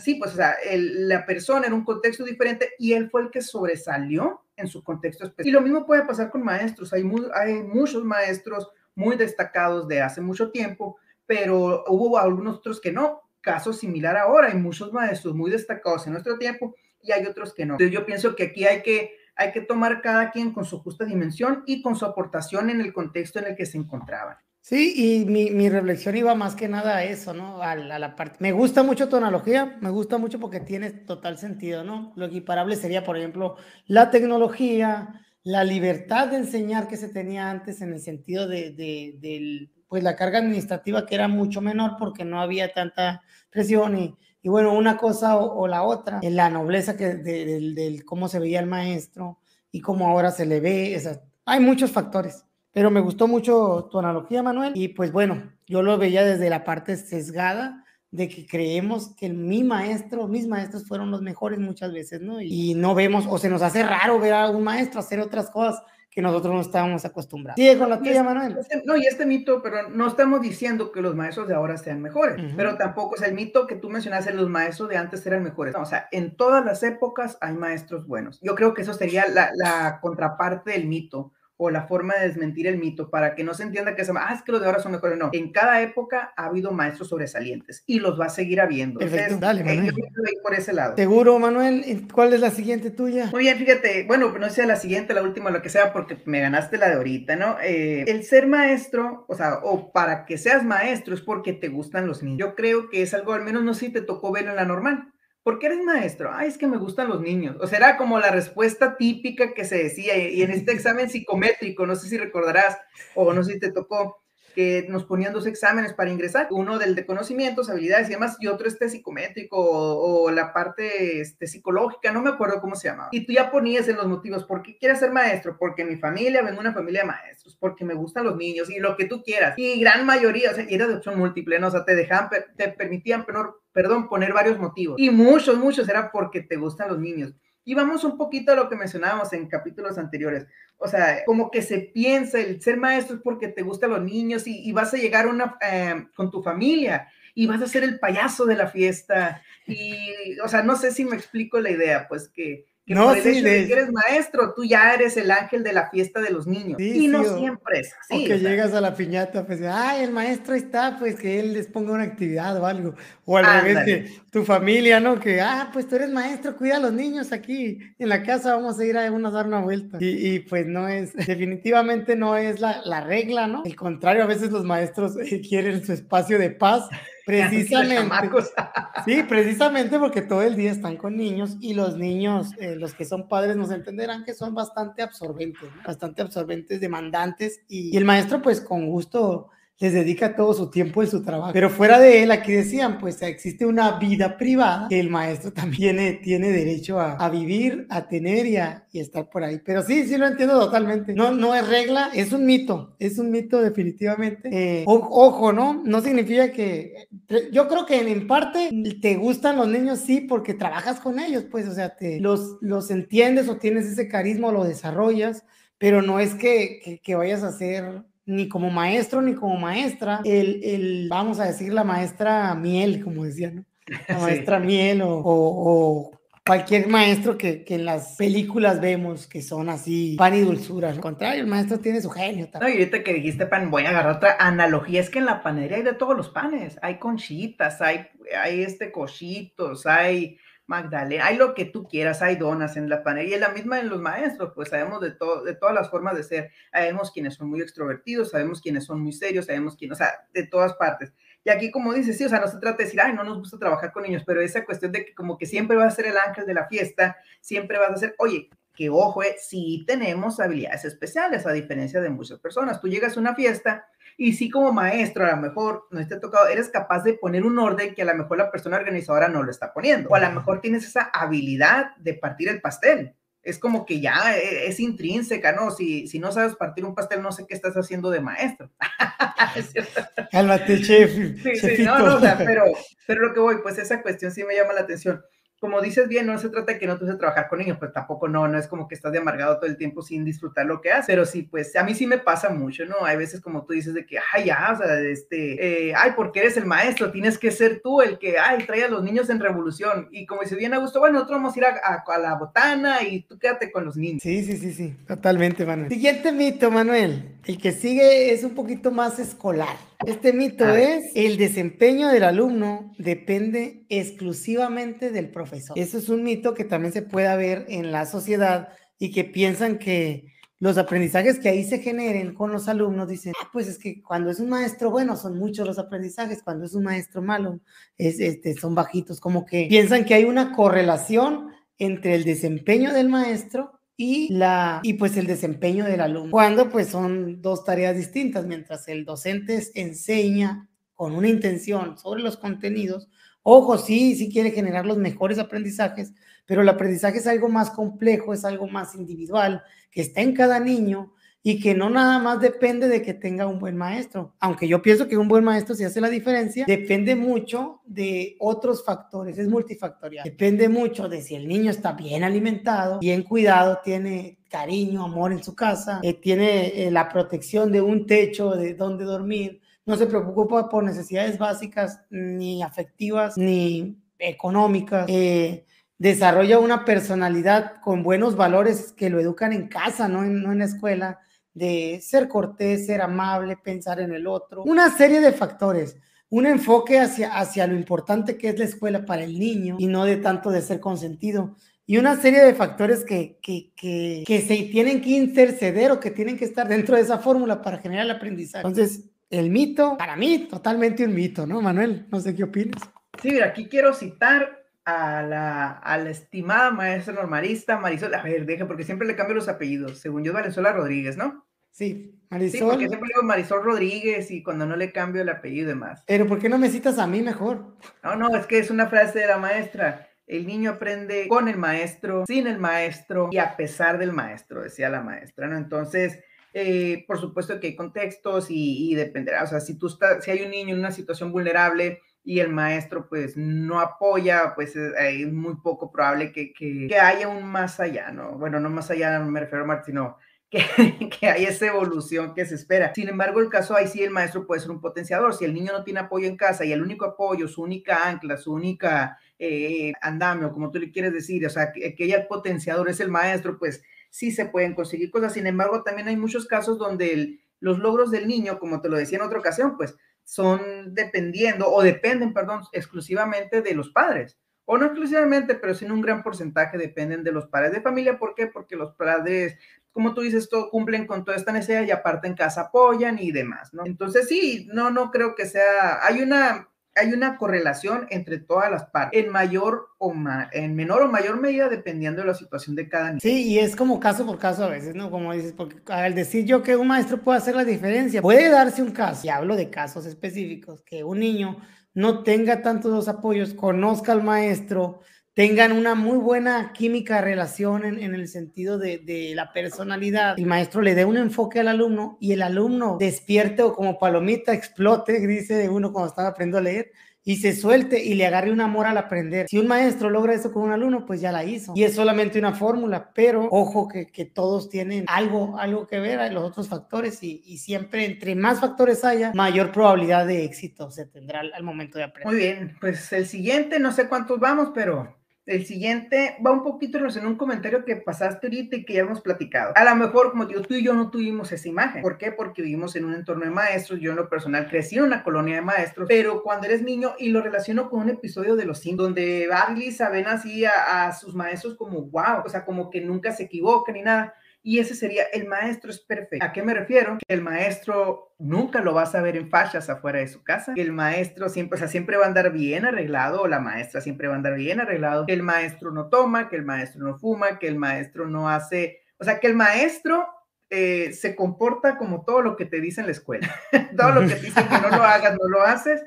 sí, 0.00 0.14
pues 0.14 0.32
o 0.32 0.36
sea, 0.36 0.56
la 0.74 1.26
persona 1.26 1.66
en 1.66 1.74
un 1.74 1.84
contexto 1.84 2.24
diferente 2.24 2.70
y 2.78 2.94
él 2.94 3.10
fue 3.10 3.20
el 3.20 3.30
que 3.30 3.42
sobresalió 3.42 4.40
en 4.58 4.68
su 4.68 4.82
contexto 4.82 5.24
específico. 5.24 5.48
Y 5.48 5.52
lo 5.52 5.62
mismo 5.62 5.86
puede 5.86 6.04
pasar 6.04 6.30
con 6.30 6.42
maestros. 6.42 6.92
Hay, 6.92 7.02
hay 7.34 7.62
muchos 7.62 8.04
maestros 8.04 8.68
muy 8.94 9.16
destacados 9.16 9.88
de 9.88 10.02
hace 10.02 10.20
mucho 10.20 10.50
tiempo, 10.50 10.98
pero 11.26 11.84
hubo 11.88 12.18
algunos 12.18 12.56
otros 12.58 12.80
que 12.80 12.92
no. 12.92 13.22
Caso 13.40 13.72
similar 13.72 14.16
ahora, 14.16 14.48
hay 14.48 14.58
muchos 14.58 14.92
maestros 14.92 15.34
muy 15.34 15.50
destacados 15.50 16.06
en 16.06 16.12
nuestro 16.12 16.36
tiempo 16.38 16.74
y 17.00 17.12
hay 17.12 17.24
otros 17.24 17.54
que 17.54 17.64
no. 17.64 17.74
Entonces 17.74 17.94
yo 17.94 18.04
pienso 18.04 18.34
que 18.34 18.44
aquí 18.44 18.64
hay 18.64 18.82
que, 18.82 19.16
hay 19.36 19.52
que 19.52 19.60
tomar 19.60 20.02
cada 20.02 20.30
quien 20.30 20.52
con 20.52 20.64
su 20.64 20.80
justa 20.80 21.04
dimensión 21.04 21.62
y 21.64 21.80
con 21.80 21.94
su 21.94 22.04
aportación 22.04 22.70
en 22.70 22.80
el 22.80 22.92
contexto 22.92 23.38
en 23.38 23.46
el 23.46 23.56
que 23.56 23.66
se 23.66 23.78
encontraban. 23.78 24.36
Sí, 24.60 24.92
y 24.96 25.24
mi, 25.24 25.50
mi, 25.50 25.70
reflexión 25.70 26.16
iba 26.16 26.34
más 26.34 26.54
que 26.54 26.68
nada 26.68 26.98
a 26.98 27.04
eso, 27.04 27.32
¿no? 27.32 27.62
A 27.62 27.74
la, 27.74 28.16
parte. 28.16 28.36
Me 28.40 28.52
gusta 28.52 28.82
mucho 28.82 29.08
tu 29.08 29.16
analogía, 29.16 29.78
me 29.80 29.88
gusta 29.88 30.18
mucho 30.18 30.38
porque 30.38 30.60
tiene 30.60 30.90
total 30.90 31.38
sentido, 31.38 31.84
¿no? 31.84 32.12
Lo 32.16 32.26
equiparable 32.26 32.76
sería, 32.76 33.02
por 33.02 33.16
ejemplo, 33.16 33.56
la 33.86 34.10
tecnología, 34.10 35.22
la 35.42 35.64
libertad 35.64 36.28
de 36.28 36.36
enseñar 36.38 36.86
que 36.86 36.98
se 36.98 37.08
tenía 37.08 37.50
antes 37.50 37.80
en 37.80 37.94
el 37.94 38.00
sentido 38.00 38.46
de, 38.46 38.72
de, 38.72 39.16
de 39.20 39.70
pues 39.88 40.02
la 40.02 40.16
carga 40.16 40.38
administrativa 40.38 41.06
que 41.06 41.14
era 41.14 41.28
mucho 41.28 41.62
menor 41.62 41.96
porque 41.98 42.24
no 42.26 42.40
había 42.40 42.72
tanta 42.72 43.22
presión 43.50 43.98
y, 43.98 44.16
y 44.42 44.48
bueno, 44.48 44.74
una 44.74 44.98
cosa 44.98 45.36
o, 45.36 45.66
la 45.66 45.82
otra, 45.82 46.20
la 46.22 46.50
nobleza 46.50 46.96
que 46.96 47.14
del 47.14 47.74
de, 47.74 48.02
cómo 48.04 48.28
se 48.28 48.38
veía 48.38 48.60
el 48.60 48.66
maestro 48.66 49.38
y 49.72 49.80
cómo 49.80 50.08
ahora 50.08 50.30
se 50.30 50.46
le 50.46 50.60
ve, 50.60 50.94
esa, 50.94 51.22
hay 51.46 51.60
muchos 51.60 51.90
factores 51.90 52.44
pero 52.72 52.90
me 52.90 53.00
gustó 53.00 53.26
mucho 53.26 53.88
tu 53.90 53.98
analogía, 53.98 54.42
Manuel. 54.42 54.72
Y 54.74 54.88
pues 54.88 55.12
bueno, 55.12 55.52
yo 55.66 55.82
lo 55.82 55.98
veía 55.98 56.24
desde 56.24 56.50
la 56.50 56.64
parte 56.64 56.96
sesgada 56.96 57.84
de 58.10 58.28
que 58.28 58.46
creemos 58.46 59.14
que 59.16 59.28
mi 59.28 59.64
maestro, 59.64 60.28
mis 60.28 60.46
maestros 60.46 60.86
fueron 60.86 61.10
los 61.10 61.20
mejores 61.20 61.58
muchas 61.58 61.92
veces, 61.92 62.20
¿no? 62.20 62.40
Y, 62.40 62.74
no 62.74 62.94
vemos, 62.94 63.26
o 63.28 63.38
se 63.38 63.50
nos 63.50 63.62
hace 63.62 63.82
raro 63.82 64.18
ver 64.18 64.32
a 64.32 64.50
un 64.50 64.64
maestro 64.64 65.00
hacer 65.00 65.20
otras 65.20 65.50
cosas 65.50 65.82
que 66.10 66.22
nosotros 66.22 66.54
no 66.54 66.60
estábamos 66.62 67.04
acostumbrados. 67.04 67.56
Sigue 67.56 67.76
con 67.76 67.90
la 67.90 67.98
tuya, 67.98 68.24
Manuel. 68.24 68.56
Este, 68.58 68.82
no, 68.86 68.96
y 68.96 69.06
este 69.06 69.26
mito, 69.26 69.62
pero 69.62 69.90
no 69.90 70.08
estamos 70.08 70.40
diciendo 70.40 70.90
que 70.90 71.02
los 71.02 71.14
maestros 71.14 71.48
de 71.48 71.54
ahora 71.54 71.76
sean 71.76 72.00
mejores, 72.00 72.42
pero 72.56 72.76
tampoco 72.76 73.16
es 73.16 73.22
el 73.22 73.34
mito 73.34 73.66
que 73.66 73.76
tú 73.76 73.90
mencionaste, 73.90 74.32
los 74.32 74.48
maestros 74.48 74.88
de 74.88 74.96
antes 74.96 75.24
eran 75.26 75.42
mejores. 75.42 75.74
o 75.76 75.84
sea, 75.84 76.08
en 76.10 76.34
todas 76.34 76.64
las 76.64 76.82
épocas 76.82 77.36
hay 77.42 77.54
maestros 77.54 78.06
buenos. 78.06 78.40
Yo 78.40 78.54
creo 78.54 78.72
que 78.72 78.82
eso 78.82 78.94
sería 78.94 79.28
la, 79.28 79.50
la 79.54 80.00
contraparte 80.00 80.72
del 80.72 80.86
mito 80.86 81.32
o 81.60 81.70
la 81.70 81.82
forma 81.82 82.14
de 82.14 82.28
desmentir 82.28 82.68
el 82.68 82.78
mito 82.78 83.10
para 83.10 83.34
que 83.34 83.42
no 83.42 83.52
se 83.52 83.64
entienda 83.64 83.96
que, 83.96 84.02
ah, 84.02 84.32
es 84.34 84.42
que 84.42 84.52
los 84.52 84.60
de 84.60 84.66
ahora 84.68 84.78
son 84.78 84.92
mejores. 84.92 85.18
No, 85.18 85.30
en 85.32 85.50
cada 85.50 85.82
época 85.82 86.32
ha 86.36 86.46
habido 86.46 86.70
maestros 86.70 87.08
sobresalientes 87.08 87.82
y 87.84 87.98
los 87.98 88.18
va 88.18 88.26
a 88.26 88.30
seguir 88.30 88.60
habiendo. 88.60 89.00
Perfecto, 89.00 89.38
dale, 89.38 89.60
eh, 89.62 89.64
Manuel. 89.64 89.94
por 90.42 90.54
ese 90.54 90.72
lado. 90.72 90.94
Seguro, 90.96 91.38
Manuel. 91.38 92.06
¿Cuál 92.12 92.32
es 92.32 92.40
la 92.40 92.52
siguiente 92.52 92.90
tuya? 92.90 93.26
Muy 93.32 93.42
bien, 93.42 93.58
fíjate, 93.58 94.04
bueno, 94.04 94.36
no 94.38 94.48
sea 94.50 94.66
la 94.66 94.76
siguiente, 94.76 95.14
la 95.14 95.22
última, 95.22 95.50
lo 95.50 95.60
que 95.60 95.68
sea, 95.68 95.92
porque 95.92 96.16
me 96.26 96.40
ganaste 96.40 96.78
la 96.78 96.88
de 96.88 96.94
ahorita, 96.94 97.34
¿no? 97.34 97.56
Eh, 97.60 98.04
el 98.06 98.22
ser 98.22 98.46
maestro, 98.46 99.24
o 99.28 99.34
sea, 99.34 99.58
o 99.64 99.90
para 99.90 100.26
que 100.26 100.38
seas 100.38 100.64
maestro 100.64 101.14
es 101.14 101.20
porque 101.20 101.52
te 101.52 101.68
gustan 101.68 102.06
los 102.06 102.22
niños. 102.22 102.38
Yo 102.38 102.54
creo 102.54 102.88
que 102.88 103.02
es 103.02 103.14
algo, 103.14 103.32
al 103.32 103.42
menos 103.42 103.64
no 103.64 103.74
sé 103.74 103.86
si 103.86 103.92
te 103.92 104.00
tocó 104.00 104.30
ver 104.30 104.46
en 104.46 104.54
la 104.54 104.64
normal. 104.64 105.12
¿Por 105.48 105.58
qué 105.58 105.68
eres 105.68 105.82
maestro? 105.82 106.30
Ay, 106.30 106.48
es 106.48 106.58
que 106.58 106.66
me 106.66 106.76
gustan 106.76 107.08
los 107.08 107.22
niños. 107.22 107.56
O 107.62 107.66
sea, 107.66 107.78
era 107.78 107.96
como 107.96 108.18
la 108.18 108.30
respuesta 108.30 108.98
típica 108.98 109.54
que 109.54 109.64
se 109.64 109.82
decía. 109.82 110.14
Y 110.18 110.42
en 110.42 110.50
este 110.50 110.72
examen 110.74 111.08
psicométrico, 111.08 111.86
no 111.86 111.96
sé 111.96 112.06
si 112.06 112.18
recordarás 112.18 112.76
o 113.14 113.32
no 113.32 113.42
sé 113.42 113.54
si 113.54 113.58
te 113.58 113.72
tocó, 113.72 114.22
que 114.58 114.84
nos 114.88 115.04
ponían 115.04 115.32
dos 115.32 115.46
exámenes 115.46 115.92
para 115.92 116.10
ingresar, 116.10 116.48
uno 116.50 116.80
del 116.80 116.96
de 116.96 117.06
conocimientos, 117.06 117.70
habilidades 117.70 118.08
y 118.08 118.14
demás, 118.14 118.36
y 118.40 118.48
otro 118.48 118.66
este 118.66 118.88
psicométrico 118.88 119.56
o, 119.56 120.32
la 120.32 120.52
parte 120.52 121.20
este, 121.20 121.46
psicológica, 121.46 122.10
no 122.10 122.22
me 122.22 122.30
acuerdo 122.30 122.60
cómo 122.60 122.74
se 122.74 122.88
llamaba. 122.88 123.10
Y 123.12 123.24
tú 123.24 123.32
ya 123.32 123.52
ponías 123.52 123.86
en 123.86 123.94
los 123.94 124.08
motivos, 124.08 124.42
¿por 124.42 124.62
qué 124.62 124.76
quieres 124.76 124.98
ser 124.98 125.12
maestro? 125.12 125.56
Porque 125.56 125.84
mi 125.84 125.94
familia, 125.94 126.42
vengo 126.42 126.56
de 126.56 126.58
una 126.58 126.74
familia 126.74 127.02
de 127.02 127.06
maestros, 127.06 127.56
porque 127.56 127.84
me 127.84 127.94
gustan 127.94 128.24
los 128.24 128.36
niños 128.36 128.68
y 128.68 128.80
lo 128.80 128.96
que 128.96 129.04
tú 129.04 129.22
quieras. 129.22 129.54
Y 129.56 129.78
gran 129.78 130.04
mayoría, 130.04 130.50
o 130.50 130.54
sea, 130.54 130.66
era 130.68 130.88
de 130.88 130.96
opción 130.96 131.16
múltiple, 131.16 131.60
¿no? 131.60 131.68
O 131.68 131.70
sea, 131.70 131.84
te 131.84 131.94
dejaban, 131.94 132.28
te 132.56 132.68
permitían, 132.70 133.24
perdón, 133.24 134.08
poner 134.08 134.32
varios 134.32 134.58
motivos. 134.58 134.96
Y 134.98 135.10
muchos, 135.10 135.56
muchos 135.56 135.88
era 135.88 136.10
porque 136.10 136.40
te 136.40 136.56
gustan 136.56 136.88
los 136.88 136.98
niños. 136.98 137.32
Y 137.68 137.74
vamos 137.74 138.02
un 138.02 138.16
poquito 138.16 138.50
a 138.50 138.54
lo 138.54 138.66
que 138.70 138.76
mencionábamos 138.76 139.30
en 139.34 139.46
capítulos 139.46 139.98
anteriores. 139.98 140.46
O 140.78 140.88
sea, 140.88 141.22
como 141.26 141.50
que 141.50 141.60
se 141.60 141.80
piensa 141.80 142.40
el 142.40 142.62
ser 142.62 142.78
maestro 142.78 143.16
es 143.16 143.22
porque 143.22 143.48
te 143.48 143.60
gustan 143.60 143.90
los 143.90 144.00
niños 144.00 144.44
y, 144.46 144.72
vas 144.72 144.94
a 144.94 144.96
llegar 144.96 145.26
una, 145.26 145.58
eh, 145.60 146.06
con 146.16 146.30
tu 146.30 146.42
familia 146.42 147.08
y 147.34 147.46
vas 147.46 147.60
a 147.60 147.66
ser 147.66 147.84
el 147.84 147.98
payaso 147.98 148.46
de 148.46 148.56
la 148.56 148.68
fiesta. 148.68 149.42
Y, 149.66 150.38
o 150.42 150.48
sea, 150.48 150.62
no 150.62 150.76
sé 150.76 150.92
si 150.92 151.04
me 151.04 151.14
explico 151.14 151.60
la 151.60 151.68
idea, 151.68 152.08
pues 152.08 152.30
que 152.30 152.64
no, 152.88 153.14
sí, 153.14 153.42
que 153.42 153.72
eres 153.72 153.92
maestro, 153.92 154.54
tú 154.54 154.64
ya 154.64 154.94
eres 154.94 155.16
el 155.16 155.30
ángel 155.30 155.62
de 155.62 155.72
la 155.72 155.90
fiesta 155.90 156.20
de 156.20 156.30
los 156.30 156.46
niños. 156.46 156.80
y 156.80 157.08
no 157.08 157.22
siempre 157.38 157.80
es 157.80 157.94
así. 158.00 158.24
O 158.24 158.26
que 158.26 158.38
llegas 158.38 158.72
a 158.74 158.80
la 158.80 158.94
piñata, 158.94 159.46
pues, 159.46 159.60
ay, 159.62 160.04
el 160.04 160.10
maestro 160.10 160.54
está, 160.54 160.98
pues 160.98 161.16
que 161.16 161.38
él 161.40 161.52
les 161.52 161.66
ponga 161.66 161.92
una 161.92 162.04
actividad 162.04 162.56
o 162.60 162.66
algo. 162.66 162.94
O 163.24 163.36
al 163.36 163.62
revés, 163.62 163.84
que 163.84 164.12
tu 164.30 164.44
familia, 164.44 165.00
¿no? 165.00 165.20
Que, 165.20 165.40
ah, 165.40 165.70
pues 165.72 165.86
tú 165.88 165.96
eres 165.96 166.10
maestro, 166.10 166.56
cuida 166.56 166.76
a 166.76 166.80
los 166.80 166.92
niños 166.92 167.32
aquí 167.32 167.78
en 167.98 168.08
la 168.08 168.22
casa, 168.22 168.54
vamos 168.54 168.78
a 168.78 168.84
ir 168.84 168.96
a, 168.96 169.02
a 169.02 169.30
dar 169.30 169.46
una 169.46 169.60
vuelta. 169.60 169.98
Y, 170.00 170.40
pues 170.40 170.66
no 170.66 170.88
es, 170.88 171.12
definitivamente 171.26 172.16
no 172.16 172.36
es 172.36 172.60
la, 172.60 172.82
la 172.84 173.02
regla, 173.02 173.46
¿no? 173.46 173.62
Al 173.64 173.76
contrario, 173.76 174.24
a 174.24 174.26
veces 174.26 174.50
los 174.50 174.64
maestros 174.64 175.16
eh, 175.18 175.40
quieren 175.46 175.84
su 175.84 175.92
espacio 175.92 176.38
de 176.38 176.50
paz 176.50 176.88
Precisamente. 177.28 178.30
sí, 179.04 179.22
precisamente 179.22 179.98
porque 179.98 180.22
todo 180.22 180.40
el 180.40 180.56
día 180.56 180.72
están 180.72 180.96
con 180.96 181.14
niños 181.14 181.58
y 181.60 181.74
los 181.74 181.98
niños, 181.98 182.52
eh, 182.58 182.74
los 182.74 182.94
que 182.94 183.04
son 183.04 183.28
padres, 183.28 183.54
nos 183.54 183.70
entenderán 183.70 184.24
que 184.24 184.32
son 184.32 184.54
bastante 184.54 185.02
absorbentes, 185.02 185.68
bastante 185.84 186.22
absorbentes, 186.22 186.80
demandantes 186.80 187.60
y, 187.68 187.90
y 187.90 187.96
el 187.98 188.06
maestro 188.06 188.40
pues 188.40 188.62
con 188.62 188.88
gusto 188.88 189.50
les 189.80 189.92
dedica 189.92 190.34
todo 190.34 190.54
su 190.54 190.70
tiempo 190.70 191.02
y 191.02 191.06
su 191.06 191.22
trabajo. 191.22 191.52
Pero 191.52 191.70
fuera 191.70 192.00
de 192.00 192.24
él, 192.24 192.32
aquí 192.32 192.52
decían, 192.52 192.98
pues 192.98 193.22
existe 193.22 193.64
una 193.64 193.98
vida 193.98 194.36
privada 194.36 194.88
que 194.88 194.98
el 194.98 195.08
maestro 195.08 195.52
también 195.54 196.20
tiene, 196.20 196.50
derecho 196.50 196.98
a, 197.00 197.28
vivir, 197.30 197.86
a 197.88 198.08
tener 198.08 198.46
y 198.46 198.56
a 198.56 198.86
y 198.90 198.98
estar 198.98 199.30
por 199.30 199.44
ahí. 199.44 199.60
Pero 199.64 199.82
sí, 199.82 200.04
sí 200.04 200.16
lo 200.16 200.26
entiendo 200.26 200.58
totalmente. 200.58 201.14
No, 201.14 201.30
no 201.30 201.54
es 201.54 201.66
regla, 201.68 202.10
es 202.12 202.32
un 202.32 202.44
mito, 202.44 202.96
es 202.98 203.18
un 203.18 203.30
mito 203.30 203.60
definitivamente. 203.60 204.48
Eh, 204.52 204.84
ojo, 204.86 205.52
¿no? 205.52 205.82
No 205.84 206.00
significa 206.00 206.50
que... 206.50 207.08
Yo 207.52 207.68
creo 207.68 207.86
que 207.86 208.00
en 208.00 208.26
parte 208.26 208.70
te 209.00 209.16
gustan 209.16 209.56
los 209.56 209.68
niños, 209.68 210.00
sí, 210.00 210.20
porque 210.22 210.54
trabajas 210.54 210.98
con 210.98 211.20
ellos, 211.20 211.44
pues, 211.50 211.68
o 211.68 211.74
sea, 211.74 211.94
te, 211.94 212.18
los, 212.20 212.58
los 212.60 212.90
entiendes 212.90 213.48
o 213.48 213.56
tienes 213.56 213.86
ese 213.86 214.08
carisma 214.08 214.50
lo 214.50 214.64
desarrollas, 214.64 215.44
pero 215.78 216.02
no 216.02 216.18
es 216.18 216.34
que, 216.34 216.80
que, 216.82 216.98
que 216.98 217.14
vayas 217.14 217.44
a 217.44 217.52
ser 217.52 218.02
ni 218.28 218.46
como 218.46 218.70
maestro 218.70 219.22
ni 219.22 219.34
como 219.34 219.56
maestra, 219.56 220.20
el, 220.24 220.60
el, 220.62 221.08
vamos 221.08 221.40
a 221.40 221.46
decir, 221.46 221.72
la 221.72 221.82
maestra 221.82 222.54
miel, 222.54 223.02
como 223.02 223.24
decía, 223.24 223.50
¿no? 223.50 223.64
La 224.06 224.18
maestra 224.18 224.58
miel 224.58 225.00
o, 225.00 225.22
o, 225.24 226.10
cualquier 226.46 226.88
maestro 226.88 227.38
que, 227.38 227.64
que, 227.64 227.76
en 227.76 227.86
las 227.86 228.16
películas 228.16 228.82
vemos 228.82 229.26
que 229.26 229.40
son 229.40 229.70
así, 229.70 230.14
pan 230.18 230.34
y 230.34 230.40
dulzura. 230.40 230.90
Al 230.90 231.00
contrario, 231.00 231.40
el 231.40 231.46
maestro 231.46 231.78
tiene 231.78 232.02
su 232.02 232.10
genio 232.10 232.50
también. 232.50 232.72
No, 232.72 232.78
y 232.78 232.82
ahorita 232.82 233.02
que 233.02 233.14
dijiste 233.14 233.46
pan, 233.46 233.70
voy 233.70 233.84
a 233.84 233.90
agarrar 233.90 234.16
otra 234.16 234.36
analogía. 234.38 235.00
Es 235.00 235.08
que 235.08 235.20
en 235.20 235.26
la 235.26 235.42
panería 235.42 235.78
hay 235.78 235.82
de 235.82 235.94
todos 235.94 236.14
los 236.14 236.28
panes. 236.28 236.78
Hay 236.82 236.98
conchitas, 236.98 237.80
hay, 237.80 238.08
hay 238.38 238.62
este 238.62 238.92
cochitos, 238.92 239.86
hay 239.86 240.38
Magdalena, 240.68 241.26
hay 241.26 241.38
lo 241.38 241.54
que 241.54 241.64
tú 241.64 241.88
quieras, 241.88 242.20
hay 242.20 242.36
donas 242.36 242.76
en 242.76 242.90
la 242.90 243.02
panel 243.02 243.26
y 243.26 243.32
es 243.32 243.40
la 243.40 243.48
misma 243.48 243.80
en 243.80 243.88
los 243.88 244.00
maestros, 244.00 244.52
pues 244.54 244.68
sabemos 244.68 245.00
de 245.00 245.12
todo, 245.12 245.42
de 245.42 245.54
todas 245.54 245.74
las 245.74 245.90
formas 245.90 246.14
de 246.14 246.22
ser, 246.22 246.50
sabemos 246.70 247.10
quienes 247.10 247.34
son 247.34 247.48
muy 247.48 247.62
extrovertidos, 247.62 248.30
sabemos 248.30 248.60
quiénes 248.60 248.84
son 248.84 249.00
muy 249.00 249.12
serios, 249.12 249.46
sabemos 249.46 249.76
quién, 249.76 249.90
o 249.92 249.94
sea, 249.94 250.12
de 250.34 250.46
todas 250.46 250.74
partes. 250.74 251.14
Y 251.42 251.48
aquí, 251.48 251.70
como 251.70 251.94
dices, 251.94 252.18
sí, 252.18 252.24
o 252.26 252.28
sea, 252.28 252.40
no 252.40 252.48
se 252.48 252.58
trata 252.58 252.76
de 252.76 252.84
decir, 252.84 253.00
ay, 253.00 253.14
no 253.14 253.24
nos 253.24 253.38
gusta 253.38 253.58
trabajar 253.58 253.92
con 253.92 254.02
niños, 254.02 254.24
pero 254.26 254.42
esa 254.42 254.66
cuestión 254.66 254.92
de 254.92 255.06
que 255.06 255.14
como 255.14 255.38
que 255.38 255.46
siempre 255.46 255.76
vas 255.76 255.94
a 255.94 255.96
ser 255.96 256.06
el 256.06 256.18
ángel 256.18 256.44
de 256.44 256.52
la 256.52 256.68
fiesta, 256.68 257.16
siempre 257.40 257.78
vas 257.78 257.90
a 257.90 257.96
ser, 257.96 258.14
oye, 258.18 258.50
que 258.78 258.90
ojo, 258.90 259.24
eh, 259.24 259.34
sí 259.40 259.84
tenemos 259.88 260.38
habilidades 260.38 260.84
especiales, 260.84 261.46
a 261.46 261.52
diferencia 261.52 262.00
de 262.00 262.10
muchas 262.10 262.38
personas. 262.38 262.80
Tú 262.80 262.86
llegas 262.86 263.16
a 263.16 263.20
una 263.20 263.34
fiesta 263.34 263.88
y 264.20 264.32
sí 264.32 264.50
como 264.50 264.72
maestro, 264.72 265.24
a 265.24 265.30
lo 265.30 265.36
mejor 265.36 265.86
no 265.92 266.04
te 266.04 266.16
ha 266.16 266.20
tocado, 266.20 266.48
eres 266.48 266.70
capaz 266.70 267.04
de 267.04 267.14
poner 267.14 267.44
un 267.44 267.56
orden 267.56 267.94
que 267.94 268.02
a 268.02 268.04
lo 268.04 268.16
mejor 268.16 268.38
la 268.38 268.50
persona 268.50 268.76
organizadora 268.76 269.28
no 269.28 269.44
lo 269.44 269.50
está 269.52 269.72
poniendo. 269.72 270.08
O 270.10 270.16
a 270.16 270.20
lo 270.20 270.32
mejor 270.32 270.60
tienes 270.60 270.84
esa 270.84 271.02
habilidad 271.02 271.94
de 271.98 272.14
partir 272.14 272.48
el 272.48 272.60
pastel. 272.60 273.14
Es 273.44 273.60
como 273.60 273.86
que 273.86 274.00
ya 274.00 274.36
e, 274.36 274.66
es, 274.66 274.80
intrínseca, 274.80 275.52
¿no? 275.52 275.70
Si, 275.70 276.08
si 276.08 276.18
no 276.18 276.32
sabes 276.32 276.56
partir 276.56 276.84
un 276.84 276.96
pastel, 276.96 277.22
no 277.22 277.30
sé 277.30 277.46
qué 277.46 277.54
estás 277.54 277.76
haciendo 277.76 278.10
de 278.10 278.20
maestro. 278.20 278.72
Cálmate, 280.32 280.82
chef. 280.82 281.12
Sí, 281.12 281.76
sí, 281.76 281.84
no, 281.84 282.00
no, 282.00 282.16
o 282.16 282.20
sea, 282.20 282.36
pero, 282.36 282.64
pero 283.06 283.22
lo 283.22 283.32
que 283.32 283.38
voy, 283.38 283.58
pues 283.62 283.78
esa 283.78 284.02
cuestión 284.02 284.32
sí 284.32 284.42
me 284.42 284.56
llama 284.56 284.72
la 284.72 284.80
atención 284.80 285.22
como 285.60 285.80
dices 285.80 286.08
bien, 286.08 286.26
no 286.26 286.38
se 286.38 286.48
trata 286.48 286.72
de 286.72 286.78
que 286.78 286.86
no 286.86 286.96
te 286.96 287.04
guste 287.04 287.18
trabajar 287.18 287.48
con 287.48 287.58
niños, 287.58 287.78
pues 287.78 287.92
tampoco 287.92 288.28
no, 288.28 288.46
no 288.46 288.58
es 288.58 288.68
como 288.68 288.86
que 288.86 288.94
estás 288.94 289.12
de 289.12 289.18
amargado 289.18 289.56
todo 289.56 289.66
el 289.66 289.76
tiempo 289.76 290.02
sin 290.02 290.24
disfrutar 290.24 290.66
lo 290.66 290.80
que 290.80 290.92
haces, 290.92 291.06
pero 291.06 291.26
sí, 291.26 291.42
pues 291.42 291.74
a 291.76 291.82
mí 291.82 291.94
sí 291.94 292.06
me 292.06 292.18
pasa 292.18 292.50
mucho, 292.50 292.84
¿no? 292.84 293.04
Hay 293.04 293.16
veces 293.16 293.40
como 293.40 293.64
tú 293.64 293.72
dices 293.72 293.94
de 293.94 294.06
que, 294.06 294.18
ay, 294.32 294.46
ya, 294.46 294.70
o 294.72 294.76
sea, 294.76 295.00
este, 295.00 295.88
eh, 295.88 295.94
ay, 295.96 296.12
porque 296.16 296.40
eres 296.40 296.56
el 296.56 296.66
maestro, 296.66 297.10
tienes 297.10 297.38
que 297.38 297.50
ser 297.50 297.80
tú 297.82 298.00
el 298.00 298.18
que, 298.18 298.38
ay, 298.38 298.64
trae 298.66 298.84
a 298.84 298.88
los 298.88 299.02
niños 299.02 299.30
en 299.30 299.40
revolución. 299.40 300.08
Y 300.10 300.26
como 300.26 300.42
dice 300.42 300.56
bien 300.56 300.74
a 300.74 300.78
gusto, 300.78 301.00
bueno, 301.00 301.14
nosotros 301.14 301.38
vamos 301.38 301.56
a 301.56 301.58
ir 301.58 301.64
a, 301.64 302.18
la 302.18 302.34
botana 302.34 303.02
y 303.02 303.22
tú 303.22 303.38
quédate 303.38 303.70
con 303.70 303.84
los 303.84 303.96
niños. 303.96 304.22
Sí, 304.22 304.44
sí, 304.44 304.56
sí, 304.56 304.72
sí, 304.72 304.96
totalmente, 305.06 305.64
Manuel. 305.64 305.88
Siguiente 305.88 306.32
mito, 306.32 306.70
Manuel. 306.70 307.37
El 307.48 307.56
que 307.56 307.72
sigue 307.72 308.30
es 308.34 308.44
un 308.44 308.54
poquito 308.54 308.90
más 308.90 309.18
escolar. 309.18 309.74
Este 310.06 310.34
mito 310.34 310.68
es 310.68 311.12
el 311.14 311.38
desempeño 311.38 312.08
del 312.08 312.24
alumno 312.24 312.92
depende 312.98 313.86
exclusivamente 313.88 315.10
del 315.10 315.30
profesor. 315.30 315.78
Eso 315.78 315.96
es 315.96 316.10
un 316.10 316.24
mito 316.24 316.52
que 316.52 316.64
también 316.64 316.92
se 316.92 317.00
puede 317.00 317.34
ver 317.38 317.64
en 317.68 317.90
la 317.90 318.04
sociedad 318.04 318.68
y 318.98 319.12
que 319.12 319.24
piensan 319.24 319.78
que 319.78 320.26
los 320.58 320.76
aprendizajes 320.76 321.38
que 321.38 321.48
ahí 321.48 321.64
se 321.64 321.78
generen 321.78 322.34
con 322.34 322.52
los 322.52 322.68
alumnos 322.68 323.08
dicen, 323.08 323.32
ah, 323.42 323.48
pues 323.50 323.66
es 323.66 323.78
que 323.78 324.02
cuando 324.02 324.30
es 324.30 324.40
un 324.40 324.50
maestro 324.50 324.90
bueno 324.90 325.16
son 325.16 325.38
muchos 325.38 325.66
los 325.66 325.78
aprendizajes, 325.78 326.42
cuando 326.42 326.66
es 326.66 326.74
un 326.74 326.84
maestro 326.84 327.22
malo 327.22 327.60
es, 327.96 328.20
este, 328.20 328.52
son 328.56 328.74
bajitos, 328.74 329.20
como 329.20 329.46
que 329.46 329.68
piensan 329.70 330.04
que 330.04 330.12
hay 330.12 330.24
una 330.24 330.52
correlación 330.54 331.48
entre 331.78 332.14
el 332.14 332.24
desempeño 332.24 332.92
del 332.92 333.08
maestro 333.08 333.77
y, 334.00 334.32
la, 334.32 334.78
y 334.84 334.94
pues 334.94 335.16
el 335.16 335.26
desempeño 335.26 335.84
del 335.84 336.00
alumno, 336.00 336.30
cuando 336.30 336.70
pues 336.70 336.86
son 336.86 337.42
dos 337.42 337.64
tareas 337.64 337.96
distintas, 337.96 338.46
mientras 338.46 338.86
el 338.86 339.04
docente 339.04 339.60
enseña 339.74 340.68
con 340.94 341.16
una 341.16 341.28
intención 341.28 341.98
sobre 341.98 342.22
los 342.22 342.36
contenidos, 342.36 343.08
ojo, 343.42 343.76
sí, 343.76 344.14
sí 344.14 344.30
quiere 344.30 344.52
generar 344.52 344.86
los 344.86 344.98
mejores 344.98 345.40
aprendizajes, 345.40 346.14
pero 346.46 346.62
el 346.62 346.68
aprendizaje 346.68 347.18
es 347.18 347.26
algo 347.26 347.48
más 347.48 347.70
complejo, 347.70 348.32
es 348.32 348.44
algo 348.44 348.68
más 348.68 348.94
individual, 348.94 349.62
que 349.90 350.02
está 350.02 350.20
en 350.20 350.32
cada 350.32 350.60
niño 350.60 351.12
y 351.42 351.60
que 351.60 351.74
no 351.74 351.88
nada 351.88 352.18
más 352.18 352.40
depende 352.40 352.88
de 352.88 353.02
que 353.02 353.14
tenga 353.14 353.46
un 353.46 353.58
buen 353.58 353.76
maestro. 353.76 354.34
Aunque 354.40 354.66
yo 354.66 354.82
pienso 354.82 355.06
que 355.06 355.16
un 355.16 355.28
buen 355.28 355.44
maestro 355.44 355.74
sí 355.74 355.84
hace 355.84 356.00
la 356.00 356.10
diferencia, 356.10 356.64
depende 356.66 357.14
mucho 357.14 357.80
de 357.86 358.36
otros 358.40 358.84
factores, 358.84 359.38
es 359.38 359.48
multifactorial. 359.48 360.24
Depende 360.24 360.68
mucho 360.68 361.08
de 361.08 361.22
si 361.22 361.34
el 361.34 361.46
niño 361.46 361.70
está 361.70 361.92
bien 361.92 362.24
alimentado, 362.24 362.98
bien 362.98 363.22
cuidado, 363.22 363.78
tiene 363.84 364.38
cariño, 364.50 365.04
amor 365.04 365.32
en 365.32 365.42
su 365.42 365.54
casa, 365.54 366.00
eh, 366.02 366.14
tiene 366.14 366.86
eh, 366.86 366.90
la 366.90 367.08
protección 367.08 367.70
de 367.70 367.82
un 367.82 368.06
techo, 368.06 368.50
de 368.52 368.74
donde 368.74 369.04
dormir, 369.04 369.60
no 369.86 369.96
se 369.96 370.06
preocupa 370.06 370.68
por 370.68 370.84
necesidades 370.84 371.38
básicas, 371.38 372.00
ni 372.10 372.62
afectivas, 372.62 373.38
ni 373.38 373.96
económicas. 374.18 375.06
Eh, 375.08 375.64
desarrolla 375.96 376.58
una 376.58 376.84
personalidad 376.84 377.80
con 377.80 378.02
buenos 378.02 378.36
valores 378.36 378.92
que 378.92 379.08
lo 379.10 379.18
educan 379.18 379.52
en 379.52 379.68
casa, 379.68 380.08
no 380.08 380.24
en 380.24 380.58
la 380.58 380.64
escuela 380.64 381.20
de 381.54 382.00
ser 382.02 382.28
cortés, 382.28 382.86
ser 382.86 383.00
amable, 383.00 383.56
pensar 383.56 384.00
en 384.00 384.12
el 384.12 384.26
otro, 384.26 384.62
una 384.64 384.90
serie 384.96 385.20
de 385.20 385.32
factores, 385.32 385.96
un 386.30 386.46
enfoque 386.46 386.98
hacia, 386.98 387.38
hacia 387.38 387.66
lo 387.66 387.74
importante 387.74 388.36
que 388.36 388.48
es 388.48 388.58
la 388.58 388.64
escuela 388.64 389.04
para 389.04 389.24
el 389.24 389.38
niño 389.38 389.76
y 389.78 389.86
no 389.86 390.04
de 390.04 390.16
tanto 390.16 390.50
de 390.50 390.62
ser 390.62 390.80
consentido. 390.80 391.56
Y 391.86 391.96
una 391.96 392.20
serie 392.20 392.44
de 392.44 392.54
factores 392.54 393.02
que, 393.02 393.38
que, 393.40 393.72
que, 393.74 394.22
que 394.26 394.42
se 394.42 394.56
tienen 394.64 395.00
que 395.00 395.10
interceder 395.10 395.90
o 395.90 395.98
que 395.98 396.10
tienen 396.10 396.36
que 396.36 396.44
estar 396.44 396.68
dentro 396.68 396.96
de 396.96 397.00
esa 397.00 397.18
fórmula 397.18 397.62
para 397.62 397.78
generar 397.78 398.04
el 398.04 398.10
aprendizaje. 398.10 398.66
Entonces, 398.66 399.08
el 399.30 399.48
mito, 399.48 399.96
para 399.96 400.14
mí, 400.14 400.48
totalmente 400.50 401.04
un 401.04 401.14
mito, 401.14 401.46
¿no, 401.46 401.62
Manuel? 401.62 402.06
No 402.10 402.20
sé 402.20 402.34
qué 402.34 402.44
opinas. 402.44 402.82
Sí, 403.22 403.40
aquí 403.40 403.68
quiero 403.68 403.94
citar 403.94 404.57
a 404.88 405.20
la, 405.22 405.68
a 405.70 405.98
la 405.98 406.08
estimada 406.08 406.70
maestra 406.70 407.12
normalista 407.12 407.78
Marisol. 407.78 408.14
A 408.14 408.22
ver, 408.22 408.46
deja, 408.46 408.66
porque 408.66 408.84
siempre 408.84 409.06
le 409.06 409.16
cambio 409.16 409.34
los 409.34 409.48
apellidos. 409.48 409.98
Según 409.98 410.24
yo, 410.24 410.32
Valenzuela 410.32 410.72
Rodríguez, 410.72 411.18
¿no? 411.18 411.46
Sí, 411.70 412.18
Marisol. 412.30 412.58
Sí, 412.58 412.64
porque 412.64 412.88
siempre 412.88 413.10
digo 413.14 413.22
Marisol 413.22 413.62
Rodríguez 413.62 414.30
y 414.30 414.42
cuando 414.42 414.64
no 414.64 414.76
le 414.76 414.90
cambio 414.90 415.20
el 415.20 415.28
apellido 415.28 415.66
y 415.66 415.68
demás. 415.68 416.04
Pero 416.06 416.26
¿por 416.26 416.38
qué 416.38 416.48
no 416.48 416.56
me 416.56 416.70
citas 416.70 416.98
a 416.98 417.06
mí 417.06 417.20
mejor? 417.20 417.76
No, 418.02 418.16
no, 418.16 418.34
es 418.34 418.46
que 418.46 418.58
es 418.58 418.70
una 418.70 418.86
frase 418.86 419.18
de 419.18 419.26
la 419.26 419.36
maestra. 419.36 420.08
El 420.26 420.46
niño 420.46 420.70
aprende 420.70 421.28
con 421.28 421.48
el 421.48 421.58
maestro, 421.58 422.24
sin 422.26 422.46
el 422.46 422.58
maestro 422.58 423.28
y 423.30 423.36
a 423.36 423.56
pesar 423.56 423.98
del 423.98 424.12
maestro, 424.12 424.62
decía 424.62 424.88
la 424.88 425.02
maestra, 425.02 425.48
¿no? 425.48 425.58
Entonces, 425.58 426.18
eh, 426.54 427.04
por 427.06 427.20
supuesto 427.20 427.60
que 427.60 427.68
hay 427.68 427.76
contextos 427.76 428.46
y, 428.48 428.94
dependerá, 428.94 429.44
o 429.44 429.46
sea, 429.46 429.60
si 429.60 429.78
tú 429.78 429.86
estás, 429.86 430.24
si 430.24 430.30
hay 430.30 430.42
un 430.42 430.50
niño 430.50 430.74
en 430.74 430.80
una 430.80 430.92
situación 430.92 431.30
vulnerable 431.30 432.00
y 432.28 432.40
el 432.40 432.50
maestro 432.50 433.08
pues 433.08 433.38
no 433.38 433.80
apoya, 433.80 434.52
pues 434.54 434.76
es, 434.76 434.92
es 435.00 435.32
muy 435.32 435.56
poco 435.62 435.90
probable 435.90 436.30
que, 436.30 436.52
que, 436.52 436.94
haya 436.98 437.26
un 437.26 437.42
más 437.42 437.80
allá, 437.80 438.10
¿no? 438.12 438.32
Bueno, 438.32 438.60
no 438.60 438.68
más 438.68 438.90
allá, 438.90 439.18
me 439.20 439.40
refiero 439.40 439.64
a 439.64 439.66
Martín, 439.66 439.94
no 439.94 440.18
que, 440.50 440.60
que, 441.08 441.26
hay 441.26 441.44
esa 441.44 441.68
evolución 441.68 442.34
que 442.34 442.44
se 442.44 442.56
espera. 442.56 442.92
Sin 442.94 443.08
embargo, 443.08 443.40
el 443.40 443.48
caso 443.48 443.74
ahí 443.74 443.86
sí 443.86 444.02
el 444.02 444.10
maestro 444.10 444.46
puede 444.46 444.60
ser 444.60 444.70
un 444.70 444.82
potenciador. 444.82 445.32
Si 445.32 445.46
el 445.46 445.54
niño 445.54 445.72
no 445.72 445.84
tiene 445.84 446.00
apoyo 446.00 446.28
en 446.28 446.36
casa 446.36 446.66
y 446.66 446.72
el 446.72 446.82
único 446.82 447.06
apoyo, 447.06 447.48
su 447.48 447.62
única 447.62 448.06
ancla, 448.06 448.36
su 448.36 448.52
única 448.52 449.18
eh, 449.38 449.94
andamio, 450.02 450.52
como 450.52 450.70
tú 450.70 450.78
le 450.78 450.90
quieres 450.90 451.14
decir, 451.14 451.46
o 451.46 451.50
sea, 451.50 451.72
que, 451.72 451.94
que 451.94 452.04
haya 452.04 452.28
potenciador 452.28 452.90
es 452.90 453.00
el 453.00 453.08
maestro, 453.08 453.58
pues 453.58 453.82
sí 454.10 454.32
se 454.32 454.44
pueden 454.44 454.74
conseguir 454.74 455.10
cosas. 455.10 455.32
Sin 455.32 455.46
embargo, 455.46 455.82
también 455.82 456.08
hay 456.08 456.16
muchos 456.18 456.46
casos 456.46 456.76
donde 456.76 457.14
el, 457.14 457.40
los 457.60 457.78
logros 457.78 458.10
del 458.10 458.28
niño, 458.28 458.58
como 458.58 458.82
te 458.82 458.90
lo 458.90 458.98
decía 458.98 459.16
en 459.16 459.24
otra 459.24 459.38
ocasión, 459.38 459.78
pues 459.78 459.96
son 460.28 460.92
dependiendo 460.94 461.70
o 461.72 461.82
dependen, 461.82 462.34
perdón, 462.34 462.62
exclusivamente 462.72 463.62
de 463.62 463.74
los 463.74 463.90
padres 463.90 464.38
o 464.70 464.76
no 464.76 464.84
exclusivamente, 464.84 465.54
pero 465.54 465.72
sí 465.72 465.86
en 465.86 465.92
un 465.92 466.02
gran 466.02 466.22
porcentaje 466.22 466.76
dependen 466.76 467.24
de 467.24 467.32
los 467.32 467.46
padres 467.46 467.72
de 467.72 467.80
familia. 467.80 468.18
¿Por 468.18 468.34
qué? 468.34 468.48
Porque 468.48 468.76
los 468.76 468.94
padres 468.96 469.56
como 469.98 470.14
tú 470.14 470.20
dices, 470.20 470.48
todo, 470.48 470.70
cumplen 470.70 471.08
con 471.08 471.24
toda 471.24 471.36
esta 471.36 471.50
necesidad 471.50 471.82
y 471.82 471.90
aparte 471.90 472.28
en 472.28 472.36
casa 472.36 472.60
apoyan 472.60 473.18
y 473.18 473.32
demás, 473.32 473.74
¿no? 473.74 473.84
Entonces 473.84 474.28
sí, 474.28 474.68
no, 474.72 474.92
no 474.92 475.10
creo 475.10 475.34
que 475.34 475.44
sea, 475.44 476.06
hay 476.06 476.22
una, 476.22 476.68
hay 476.98 477.12
una 477.12 477.36
correlación 477.36 478.06
entre 478.10 478.38
todas 478.38 478.70
las 478.70 478.86
partes, 478.86 479.24
en 479.24 479.30
mayor 479.30 479.88
o 479.98 480.12
en 480.52 480.74
menor 480.74 481.02
o 481.02 481.08
mayor 481.08 481.40
medida 481.40 481.68
dependiendo 481.68 482.22
de 482.22 482.28
la 482.28 482.34
situación 482.34 482.76
de 482.76 482.88
cada 482.88 483.08
niño. 483.08 483.20
Sí, 483.20 483.48
y 483.48 483.58
es 483.58 483.76
como 483.76 484.00
caso 484.00 484.26
por 484.26 484.38
caso 484.38 484.64
a 484.64 484.68
veces, 484.68 484.94
¿no? 484.94 485.10
Como 485.10 485.32
dices, 485.32 485.52
porque 485.52 485.76
al 485.92 486.14
decir 486.14 486.44
yo 486.44 486.62
que 486.62 486.76
un 486.76 486.88
maestro 486.88 487.18
puede 487.18 487.38
hacer 487.38 487.54
la 487.54 487.64
diferencia, 487.64 488.22
puede 488.22 488.50
darse 488.50 488.82
un 488.82 488.90
caso, 488.90 489.26
y 489.26 489.30
hablo 489.30 489.56
de 489.56 489.70
casos 489.70 490.06
específicos, 490.06 490.82
que 490.82 491.04
un 491.04 491.20
niño 491.20 491.58
no 491.94 492.22
tenga 492.22 492.62
tantos 492.62 493.08
apoyos, 493.08 493.54
conozca 493.54 494.12
al 494.12 494.22
maestro, 494.22 495.00
tengan 495.38 495.70
una 495.70 495.94
muy 495.94 496.18
buena 496.18 496.72
química, 496.72 497.20
relación 497.20 497.84
en, 497.84 498.02
en 498.02 498.12
el 498.12 498.26
sentido 498.26 498.76
de, 498.76 498.98
de, 498.98 499.36
la 499.36 499.52
personalidad. 499.52 500.36
El 500.36 500.46
maestro 500.46 500.82
le 500.82 500.96
dé 500.96 501.04
un 501.04 501.16
enfoque 501.16 501.60
al 501.60 501.68
alumno 501.68 502.18
y 502.20 502.32
el 502.32 502.42
alumno 502.42 502.96
despierte 502.98 503.62
o 503.62 503.72
como 503.72 504.00
palomita 504.00 504.52
explote, 504.52 505.24
dice 505.28 505.68
uno 505.68 505.92
cuando 505.92 506.08
está 506.08 506.26
aprendiendo 506.26 506.58
a 506.58 506.62
leer, 506.62 506.90
y 507.22 507.36
se 507.36 507.54
suelte 507.54 508.02
y 508.02 508.14
le 508.14 508.26
agarre 508.26 508.50
un 508.50 508.60
amor 508.60 508.86
al 508.86 508.98
aprender. 508.98 509.46
Si 509.48 509.58
un 509.58 509.68
maestro 509.68 510.10
logra 510.10 510.34
eso 510.34 510.50
con 510.50 510.64
un 510.64 510.72
alumno, 510.72 511.06
pues 511.06 511.20
ya 511.20 511.30
la 511.30 511.44
hizo. 511.44 511.72
Y 511.76 511.84
es 511.84 511.94
solamente 511.94 512.40
una 512.40 512.54
fórmula, 512.54 513.12
pero 513.14 513.46
ojo 513.52 513.86
que, 513.86 514.08
que 514.08 514.24
todos 514.24 514.68
tienen 514.68 515.04
algo, 515.06 515.56
algo 515.56 515.86
que 515.86 516.00
ver, 516.00 516.18
hay 516.18 516.34
los 516.34 516.42
otros 516.42 516.68
factores 516.68 517.22
y, 517.22 517.44
y, 517.46 517.58
siempre 517.58 518.06
entre 518.06 518.34
más 518.34 518.58
factores 518.58 519.04
haya, 519.04 519.30
mayor 519.34 519.70
probabilidad 519.70 520.26
de 520.26 520.44
éxito 520.44 520.90
se 520.90 521.06
tendrá 521.06 521.40
al, 521.40 521.52
al 521.54 521.62
momento 521.62 521.96
de 521.96 522.04
aprender. 522.04 522.34
Muy 522.34 522.42
bien, 522.42 522.76
pues 522.80 523.12
el 523.12 523.26
siguiente, 523.26 523.78
no 523.78 523.92
sé 523.92 524.08
cuántos 524.08 524.40
vamos, 524.40 524.70
pero 524.74 525.17
El 525.48 525.64
siguiente 525.64 526.36
va 526.44 526.50
un 526.50 526.62
poquito 526.62 526.98
en 526.98 527.26
un 527.26 527.36
comentario 527.36 527.82
que 527.82 527.96
pasaste 527.96 528.46
ahorita 528.46 528.76
y 528.76 528.84
que 528.84 528.92
ya 528.92 529.00
hemos 529.00 529.22
platicado. 529.22 529.72
A 529.76 529.84
lo 529.84 529.96
mejor, 529.96 530.30
como 530.30 530.44
digo, 530.44 530.60
tú 530.60 530.74
y 530.74 530.84
yo 530.84 530.92
no 530.92 531.10
tuvimos 531.10 531.50
esa 531.52 531.68
imagen. 531.68 532.02
¿Por 532.02 532.18
qué? 532.18 532.32
Porque 532.32 532.60
vivimos 532.60 532.94
en 532.96 533.06
un 533.06 533.14
entorno 533.14 533.46
de 533.46 533.50
maestros. 533.50 533.98
Yo 533.98 534.10
en 534.10 534.18
lo 534.18 534.28
personal 534.28 534.68
crecí 534.68 534.96
en 534.96 535.04
una 535.04 535.22
colonia 535.22 535.54
de 535.54 535.62
maestros, 535.62 536.06
pero 536.06 536.42
cuando 536.42 536.66
eres 536.66 536.82
niño, 536.82 537.14
y 537.18 537.30
lo 537.30 537.40
relaciono 537.40 537.88
con 537.88 538.00
un 538.00 538.10
episodio 538.10 538.56
de 538.56 538.66
Los 538.66 538.80
Simpsons, 538.80 539.08
donde 539.08 539.46
Barley 539.48 539.90
saben 539.90 540.26
así 540.26 540.66
a, 540.66 541.06
a 541.06 541.12
sus 541.12 541.34
maestros 541.34 541.76
como, 541.76 542.02
wow, 542.02 542.42
o 542.44 542.48
sea, 542.50 542.66
como 542.66 542.90
que 542.90 543.00
nunca 543.00 543.32
se 543.32 543.44
equivocan 543.44 543.94
ni 543.94 544.02
nada 544.02 544.34
y 544.62 544.78
ese 544.78 544.94
sería 544.94 545.24
el 545.32 545.46
maestro 545.46 545.90
es 545.90 546.00
perfecto. 546.00 546.44
¿A 546.44 546.52
qué 546.52 546.62
me 546.62 546.74
refiero? 546.74 547.18
Que 547.26 547.34
el 547.34 547.42
maestro 547.42 548.34
nunca 548.38 548.80
lo 548.80 548.92
vas 548.92 549.14
a 549.14 549.22
ver 549.22 549.36
en 549.36 549.50
fachas 549.50 549.88
afuera 549.90 550.18
de 550.18 550.28
su 550.28 550.42
casa, 550.42 550.74
el 550.76 550.92
maestro 550.92 551.48
siempre, 551.48 551.76
o 551.76 551.78
sea, 551.78 551.88
siempre 551.88 552.16
va 552.16 552.24
a 552.24 552.28
andar 552.28 552.52
bien 552.52 552.84
arreglado, 552.84 553.42
o 553.42 553.48
la 553.48 553.60
maestra 553.60 554.00
siempre 554.00 554.28
va 554.28 554.34
a 554.34 554.36
andar 554.36 554.54
bien 554.54 554.80
arreglado, 554.80 555.26
que 555.26 555.32
el 555.32 555.42
maestro 555.42 555.90
no 555.90 556.08
toma, 556.08 556.48
que 556.48 556.56
el 556.56 556.64
maestro 556.64 557.04
no 557.04 557.18
fuma, 557.18 557.58
que 557.58 557.68
el 557.68 557.76
maestro 557.76 558.26
no 558.26 558.48
hace, 558.48 559.02
o 559.18 559.24
sea, 559.24 559.40
que 559.40 559.46
el 559.46 559.54
maestro 559.54 560.26
eh, 560.70 561.12
se 561.12 561.34
comporta 561.34 561.96
como 561.96 562.24
todo 562.24 562.42
lo 562.42 562.56
que 562.56 562.66
te 562.66 562.80
dice 562.80 563.00
en 563.00 563.06
la 563.06 563.12
escuela. 563.12 563.48
todo 563.96 564.12
lo 564.12 564.20
que 564.22 564.34
te 564.34 564.46
dicen 564.46 564.68
que 564.68 564.78
no 564.78 564.88
lo 564.88 565.02
hagas, 565.02 565.36
no 565.40 565.48
lo 565.48 565.62
haces. 565.62 566.02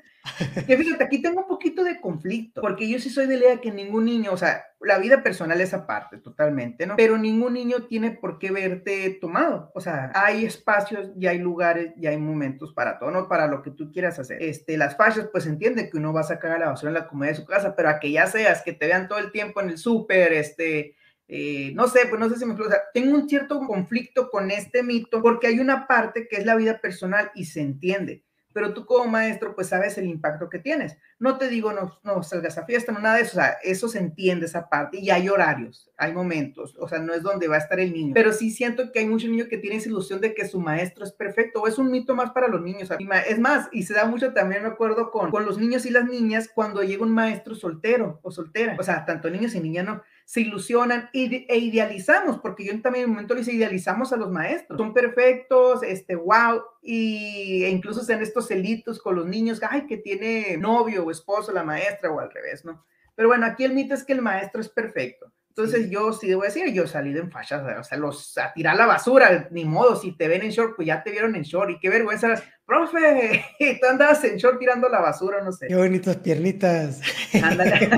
Que 0.67 0.77
fíjate, 0.77 1.03
aquí 1.03 1.19
tengo 1.19 1.41
un 1.41 1.47
poquito 1.47 1.83
de 1.83 1.99
conflicto, 1.99 2.61
porque 2.61 2.87
yo 2.87 2.99
sí 2.99 3.09
soy 3.09 3.25
de 3.25 3.37
la 3.37 3.45
idea 3.45 3.61
que 3.61 3.71
ningún 3.71 4.05
niño, 4.05 4.31
o 4.31 4.37
sea, 4.37 4.65
la 4.79 4.99
vida 4.99 5.23
personal 5.23 5.59
es 5.61 5.73
aparte 5.73 6.17
totalmente, 6.17 6.85
¿no? 6.85 6.95
Pero 6.95 7.17
ningún 7.17 7.53
niño 7.53 7.87
tiene 7.87 8.11
por 8.11 8.37
qué 8.37 8.51
verte 8.51 9.17
tomado. 9.19 9.71
O 9.73 9.81
sea, 9.81 10.11
hay 10.13 10.45
espacios 10.45 11.11
y 11.17 11.25
hay 11.25 11.39
lugares 11.39 11.93
y 11.97 12.05
hay 12.05 12.17
momentos 12.17 12.71
para 12.73 12.99
todo, 12.99 13.09
¿no? 13.09 13.27
Para 13.27 13.47
lo 13.47 13.63
que 13.63 13.71
tú 13.71 13.91
quieras 13.91 14.19
hacer. 14.19 14.41
Este, 14.43 14.77
las 14.77 14.95
fachas, 14.95 15.27
pues 15.31 15.47
entiende 15.47 15.89
que 15.89 15.97
uno 15.97 16.13
va 16.13 16.21
a 16.21 16.25
sacar 16.25 16.51
a 16.51 16.59
la 16.59 16.67
basura 16.67 16.91
en 16.91 16.99
la 16.99 17.07
comida 17.07 17.29
de 17.29 17.37
su 17.37 17.45
casa, 17.45 17.75
pero 17.75 17.89
a 17.89 17.99
que 17.99 18.11
ya 18.11 18.27
seas, 18.27 18.61
que 18.61 18.73
te 18.73 18.85
vean 18.85 19.07
todo 19.07 19.17
el 19.17 19.31
tiempo 19.31 19.61
en 19.61 19.69
el 19.69 19.77
súper, 19.79 20.33
este, 20.33 20.95
eh, 21.33 21.71
no 21.75 21.87
sé, 21.87 22.07
pues 22.09 22.19
no 22.19 22.27
sé 22.27 22.37
si 22.37 22.43
me 22.43 22.51
explico, 22.51 22.67
o 22.67 22.73
sea, 22.73 22.81
tengo 22.93 23.15
un 23.15 23.29
cierto 23.29 23.61
conflicto 23.61 24.29
con 24.29 24.51
este 24.51 24.83
mito 24.83 25.21
porque 25.21 25.47
hay 25.47 25.61
una 25.61 25.87
parte 25.87 26.27
que 26.27 26.35
es 26.35 26.45
la 26.45 26.57
vida 26.57 26.81
personal 26.81 27.31
y 27.33 27.45
se 27.45 27.61
entiende, 27.61 28.25
pero 28.51 28.73
tú 28.73 28.85
como 28.85 29.09
maestro 29.09 29.55
pues 29.55 29.67
sabes 29.67 29.97
el 29.97 30.07
impacto 30.07 30.49
que 30.49 30.59
tienes. 30.59 30.97
No 31.19 31.37
te 31.37 31.47
digo 31.47 31.71
no, 31.71 32.01
no 32.03 32.21
salgas 32.21 32.57
a 32.57 32.65
fiesta, 32.65 32.91
no 32.91 32.99
nada 32.99 33.15
de 33.15 33.21
eso, 33.21 33.37
o 33.37 33.41
sea, 33.41 33.57
eso 33.63 33.87
se 33.87 33.99
entiende 33.99 34.45
esa 34.45 34.67
parte 34.67 34.99
y 34.99 35.09
hay 35.09 35.29
horarios, 35.29 35.89
hay 35.95 36.11
momentos, 36.11 36.75
o 36.77 36.89
sea, 36.89 36.99
no 36.99 37.13
es 37.13 37.23
donde 37.23 37.47
va 37.47 37.55
a 37.55 37.59
estar 37.59 37.79
el 37.79 37.93
niño, 37.93 38.11
pero 38.13 38.33
sí 38.33 38.51
siento 38.51 38.91
que 38.91 38.99
hay 38.99 39.07
muchos 39.07 39.29
niños 39.29 39.47
que 39.47 39.57
tienen 39.57 39.79
esa 39.79 39.87
ilusión 39.87 40.19
de 40.19 40.33
que 40.33 40.45
su 40.45 40.59
maestro 40.59 41.05
es 41.05 41.13
perfecto 41.13 41.61
o 41.61 41.67
es 41.69 41.77
un 41.77 41.91
mito 41.91 42.13
más 42.13 42.31
para 42.31 42.49
los 42.49 42.61
niños. 42.61 42.89
Es 43.25 43.39
más, 43.39 43.69
y 43.71 43.83
se 43.83 43.93
da 43.93 44.03
mucho 44.03 44.33
también, 44.33 44.63
me 44.63 44.67
acuerdo, 44.67 45.11
con, 45.11 45.31
con 45.31 45.45
los 45.45 45.57
niños 45.57 45.85
y 45.85 45.91
las 45.91 46.03
niñas 46.03 46.49
cuando 46.53 46.83
llega 46.83 47.03
un 47.03 47.13
maestro 47.13 47.55
soltero 47.55 48.19
o 48.21 48.31
soltera, 48.31 48.75
o 48.77 48.83
sea, 48.83 49.05
tanto 49.05 49.29
niños 49.29 49.55
y 49.55 49.61
niñas 49.61 49.85
no 49.85 50.01
se 50.31 50.39
ilusionan 50.39 51.09
e 51.11 51.57
idealizamos, 51.57 52.39
porque 52.39 52.63
yo 52.63 52.81
también 52.81 53.03
en 53.03 53.09
un 53.09 53.15
momento 53.15 53.35
les 53.35 53.49
idealizamos 53.49 54.13
a 54.13 54.15
los 54.15 54.31
maestros. 54.31 54.77
Son 54.77 54.93
perfectos, 54.93 55.83
este, 55.83 56.15
wow, 56.15 56.61
y 56.81 57.65
e 57.65 57.69
incluso 57.69 58.09
en 58.09 58.21
estos 58.21 58.47
celitos 58.47 59.01
con 59.01 59.17
los 59.17 59.25
niños, 59.25 59.59
ay, 59.69 59.87
que 59.87 59.97
tiene 59.97 60.55
novio 60.55 61.03
o 61.03 61.11
esposo 61.11 61.51
la 61.51 61.65
maestra 61.65 62.09
o 62.11 62.21
al 62.21 62.31
revés, 62.31 62.63
¿no? 62.63 62.85
Pero 63.13 63.27
bueno, 63.27 63.45
aquí 63.45 63.65
el 63.65 63.73
mito 63.73 63.93
es 63.93 64.05
que 64.05 64.13
el 64.13 64.21
maestro 64.21 64.61
es 64.61 64.69
perfecto. 64.69 65.29
Entonces 65.55 65.89
yo 65.89 66.13
sí 66.13 66.29
debo 66.29 66.43
decir, 66.43 66.71
yo 66.71 66.83
he 66.83 66.87
salido 66.87 67.21
en 67.21 67.29
fachas, 67.29 67.61
o 67.77 67.83
sea, 67.83 67.97
los 67.97 68.37
a 68.37 68.53
tirar 68.53 68.77
la 68.77 68.85
basura, 68.85 69.49
ni 69.51 69.65
modo, 69.65 69.97
si 69.97 70.15
te 70.15 70.29
ven 70.29 70.43
en 70.43 70.51
short, 70.51 70.77
pues 70.77 70.87
ya 70.87 71.03
te 71.03 71.11
vieron 71.11 71.35
en 71.35 71.41
short, 71.41 71.71
y 71.71 71.77
qué 71.77 71.89
vergüenza, 71.89 72.41
profe, 72.65 73.43
tú 73.81 73.87
andabas 73.89 74.23
en 74.23 74.37
short 74.37 74.59
tirando 74.59 74.87
la 74.87 75.01
basura, 75.01 75.43
no 75.43 75.51
sé. 75.51 75.67
Qué 75.67 75.75
bonitas 75.75 76.15
piernitas. 76.17 77.01
Ándale. 77.43 77.89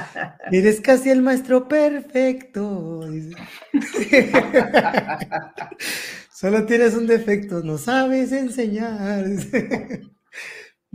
Eres 0.50 0.80
casi 0.80 1.10
el 1.10 1.22
maestro 1.22 1.68
perfecto. 1.68 3.02
Solo 6.32 6.66
tienes 6.66 6.94
un 6.94 7.06
defecto, 7.06 7.62
no 7.62 7.78
sabes 7.78 8.32
enseñar. 8.32 9.26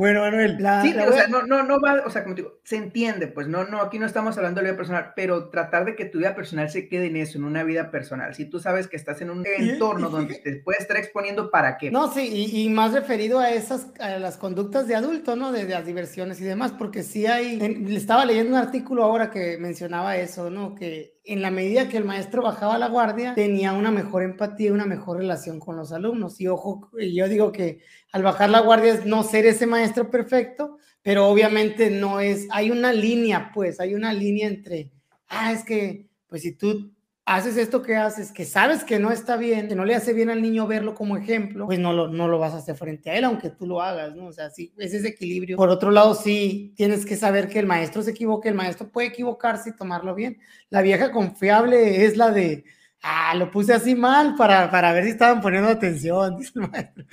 Bueno, 0.02 0.22
Manuel, 0.22 0.58
sí, 0.58 0.96
o 0.98 1.14
sea, 1.14 1.28
no, 1.28 1.44
no, 1.44 1.62
no 1.62 1.80
va, 1.80 2.02
o 2.04 2.10
sea, 2.10 2.24
como 2.24 2.34
te 2.34 2.42
digo, 2.42 2.56
se 2.64 2.76
entiende, 2.76 3.28
pues 3.28 3.48
no, 3.48 3.66
no, 3.66 3.82
aquí 3.82 4.00
no 4.00 4.08
estamos 4.08 4.36
hablando 4.36 4.60
de 4.60 4.66
vida 4.66 4.76
personal, 4.76 5.14
pero 5.16 5.50
tratar 5.50 5.86
de 5.86 5.96
que 5.96 6.06
tu 6.06 6.18
vida 6.18 6.34
personal 6.34 6.72
se 6.72 6.90
quede 6.90 7.06
en 7.06 7.18
eso, 7.18 7.38
en 7.38 7.44
una 7.44 7.64
vida 7.64 7.92
personal. 7.92 8.34
Si 8.34 8.46
tú 8.46 8.60
sabes 8.60 8.88
que 8.88 8.96
estás 8.96 9.22
en 9.22 9.30
un 9.30 9.46
entorno 9.46 10.10
donde 10.10 10.40
te 10.40 10.56
puedes 10.56 10.82
estar 10.82 10.98
exponiendo, 10.98 11.52
¿para 11.52 11.78
qué? 11.78 11.92
No, 11.92 12.12
sí, 12.12 12.50
y, 12.52 12.68
más 12.70 12.94
referido 12.94 13.38
a 13.38 13.52
esas, 13.52 13.90
a 14.00 14.18
las 14.18 14.38
conductas 14.38 14.88
de 14.88 14.96
adulto, 14.96 15.36
¿no? 15.36 15.52
De, 15.52 15.66
las 15.66 15.86
diversiones 15.86 16.42
y 16.42 16.46
demás, 16.46 16.72
porque 16.72 17.04
sí 17.04 17.28
hay, 17.28 17.60
le 17.60 17.96
estaba 17.96 18.26
leyendo 18.26 18.54
un 18.54 18.58
artículo 18.58 19.04
ahora 19.04 19.30
que 19.30 19.60
mencionaba 19.60 20.18
eso, 20.18 20.50
¿no? 20.50 20.74
Que 20.74 21.11
en 21.24 21.42
la 21.42 21.52
medida 21.52 21.88
que 21.88 21.98
el 21.98 22.06
maestro 22.06 22.42
bajaba 22.42 22.78
la 22.78 22.88
guardia, 22.88 23.36
tenía 23.36 23.74
una 23.74 23.92
mejor 23.92 24.24
empatía, 24.24 24.74
una 24.74 24.86
mejor 24.86 25.18
relación 25.18 25.60
con 25.60 25.78
los 25.78 25.92
alumnos. 25.92 26.42
Y 26.42 26.48
ojo, 26.48 26.90
yo 27.00 27.28
digo 27.28 27.52
que 27.52 27.82
al 28.12 28.24
bajar 28.24 28.50
la 28.50 28.62
guardia 28.62 28.94
es 28.94 29.06
no 29.06 29.24
ser 29.24 29.46
ese 29.46 29.68
maestro 29.68 30.10
perfecto, 30.10 30.78
pero 31.02 31.28
obviamente 31.28 31.90
no 31.90 32.20
es, 32.20 32.48
hay 32.52 32.72
una 32.72 32.94
línea, 32.94 33.52
pues, 33.54 33.80
hay 33.80 33.94
una 33.96 34.14
línea 34.14 34.48
entre, 34.48 34.92
ah, 35.28 35.52
es 35.52 35.64
que, 35.64 36.10
pues 36.28 36.42
si 36.44 36.54
tú 36.54 36.92
haces 37.26 37.58
esto 37.58 37.82
que 37.82 37.96
haces, 37.96 38.32
que 38.32 38.46
sabes 38.46 38.84
que 38.84 39.00
no 39.00 39.12
está 39.12 39.38
bien, 39.38 39.68
que 39.68 39.76
no 39.76 39.86
le 39.86 39.96
hace 39.96 40.14
bien 40.14 40.30
al 40.30 40.42
niño 40.42 40.68
verlo 40.68 40.96
como 40.96 41.18
ejemplo, 41.18 41.66
pues 41.66 41.80
no 41.80 41.94
lo, 41.94 42.08
no 42.08 42.28
lo 42.28 42.40
vas 42.40 42.54
a 42.54 42.58
hacer 42.58 42.76
frente 42.76 43.10
a 43.10 43.16
él, 43.16 43.26
aunque 43.26 43.50
tú 43.50 43.68
lo 43.68 43.82
hagas, 43.82 44.16
¿no? 44.16 44.26
O 44.26 44.32
sea, 44.32 44.50
sí, 44.50 44.74
es 44.78 44.94
ese 44.94 45.10
equilibrio. 45.10 45.58
Por 45.58 45.70
otro 45.70 45.92
lado, 45.92 46.16
sí, 46.16 46.74
tienes 46.76 47.06
que 47.06 47.16
saber 47.16 47.48
que 47.48 47.60
el 47.60 47.68
maestro 47.68 48.02
se 48.02 48.12
equivoque, 48.12 48.50
el 48.50 48.56
maestro 48.56 48.90
puede 48.90 49.08
equivocarse 49.10 49.70
y 49.70 49.76
tomarlo 49.76 50.16
bien. 50.16 50.40
La 50.70 50.82
vieja 50.82 51.12
confiable 51.12 52.06
es 52.06 52.18
la 52.18 52.32
de, 52.32 52.64
ah, 53.02 53.36
lo 53.36 53.52
puse 53.52 53.74
así 53.74 53.96
mal 53.96 54.36
para, 54.36 54.72
para 54.72 54.92
ver 54.92 55.04
si 55.04 55.12
estaban 55.12 55.42
poniendo 55.42 55.70
atención, 55.70 56.38
dice 56.38 56.54
el 56.56 56.70
maestro. 56.70 57.06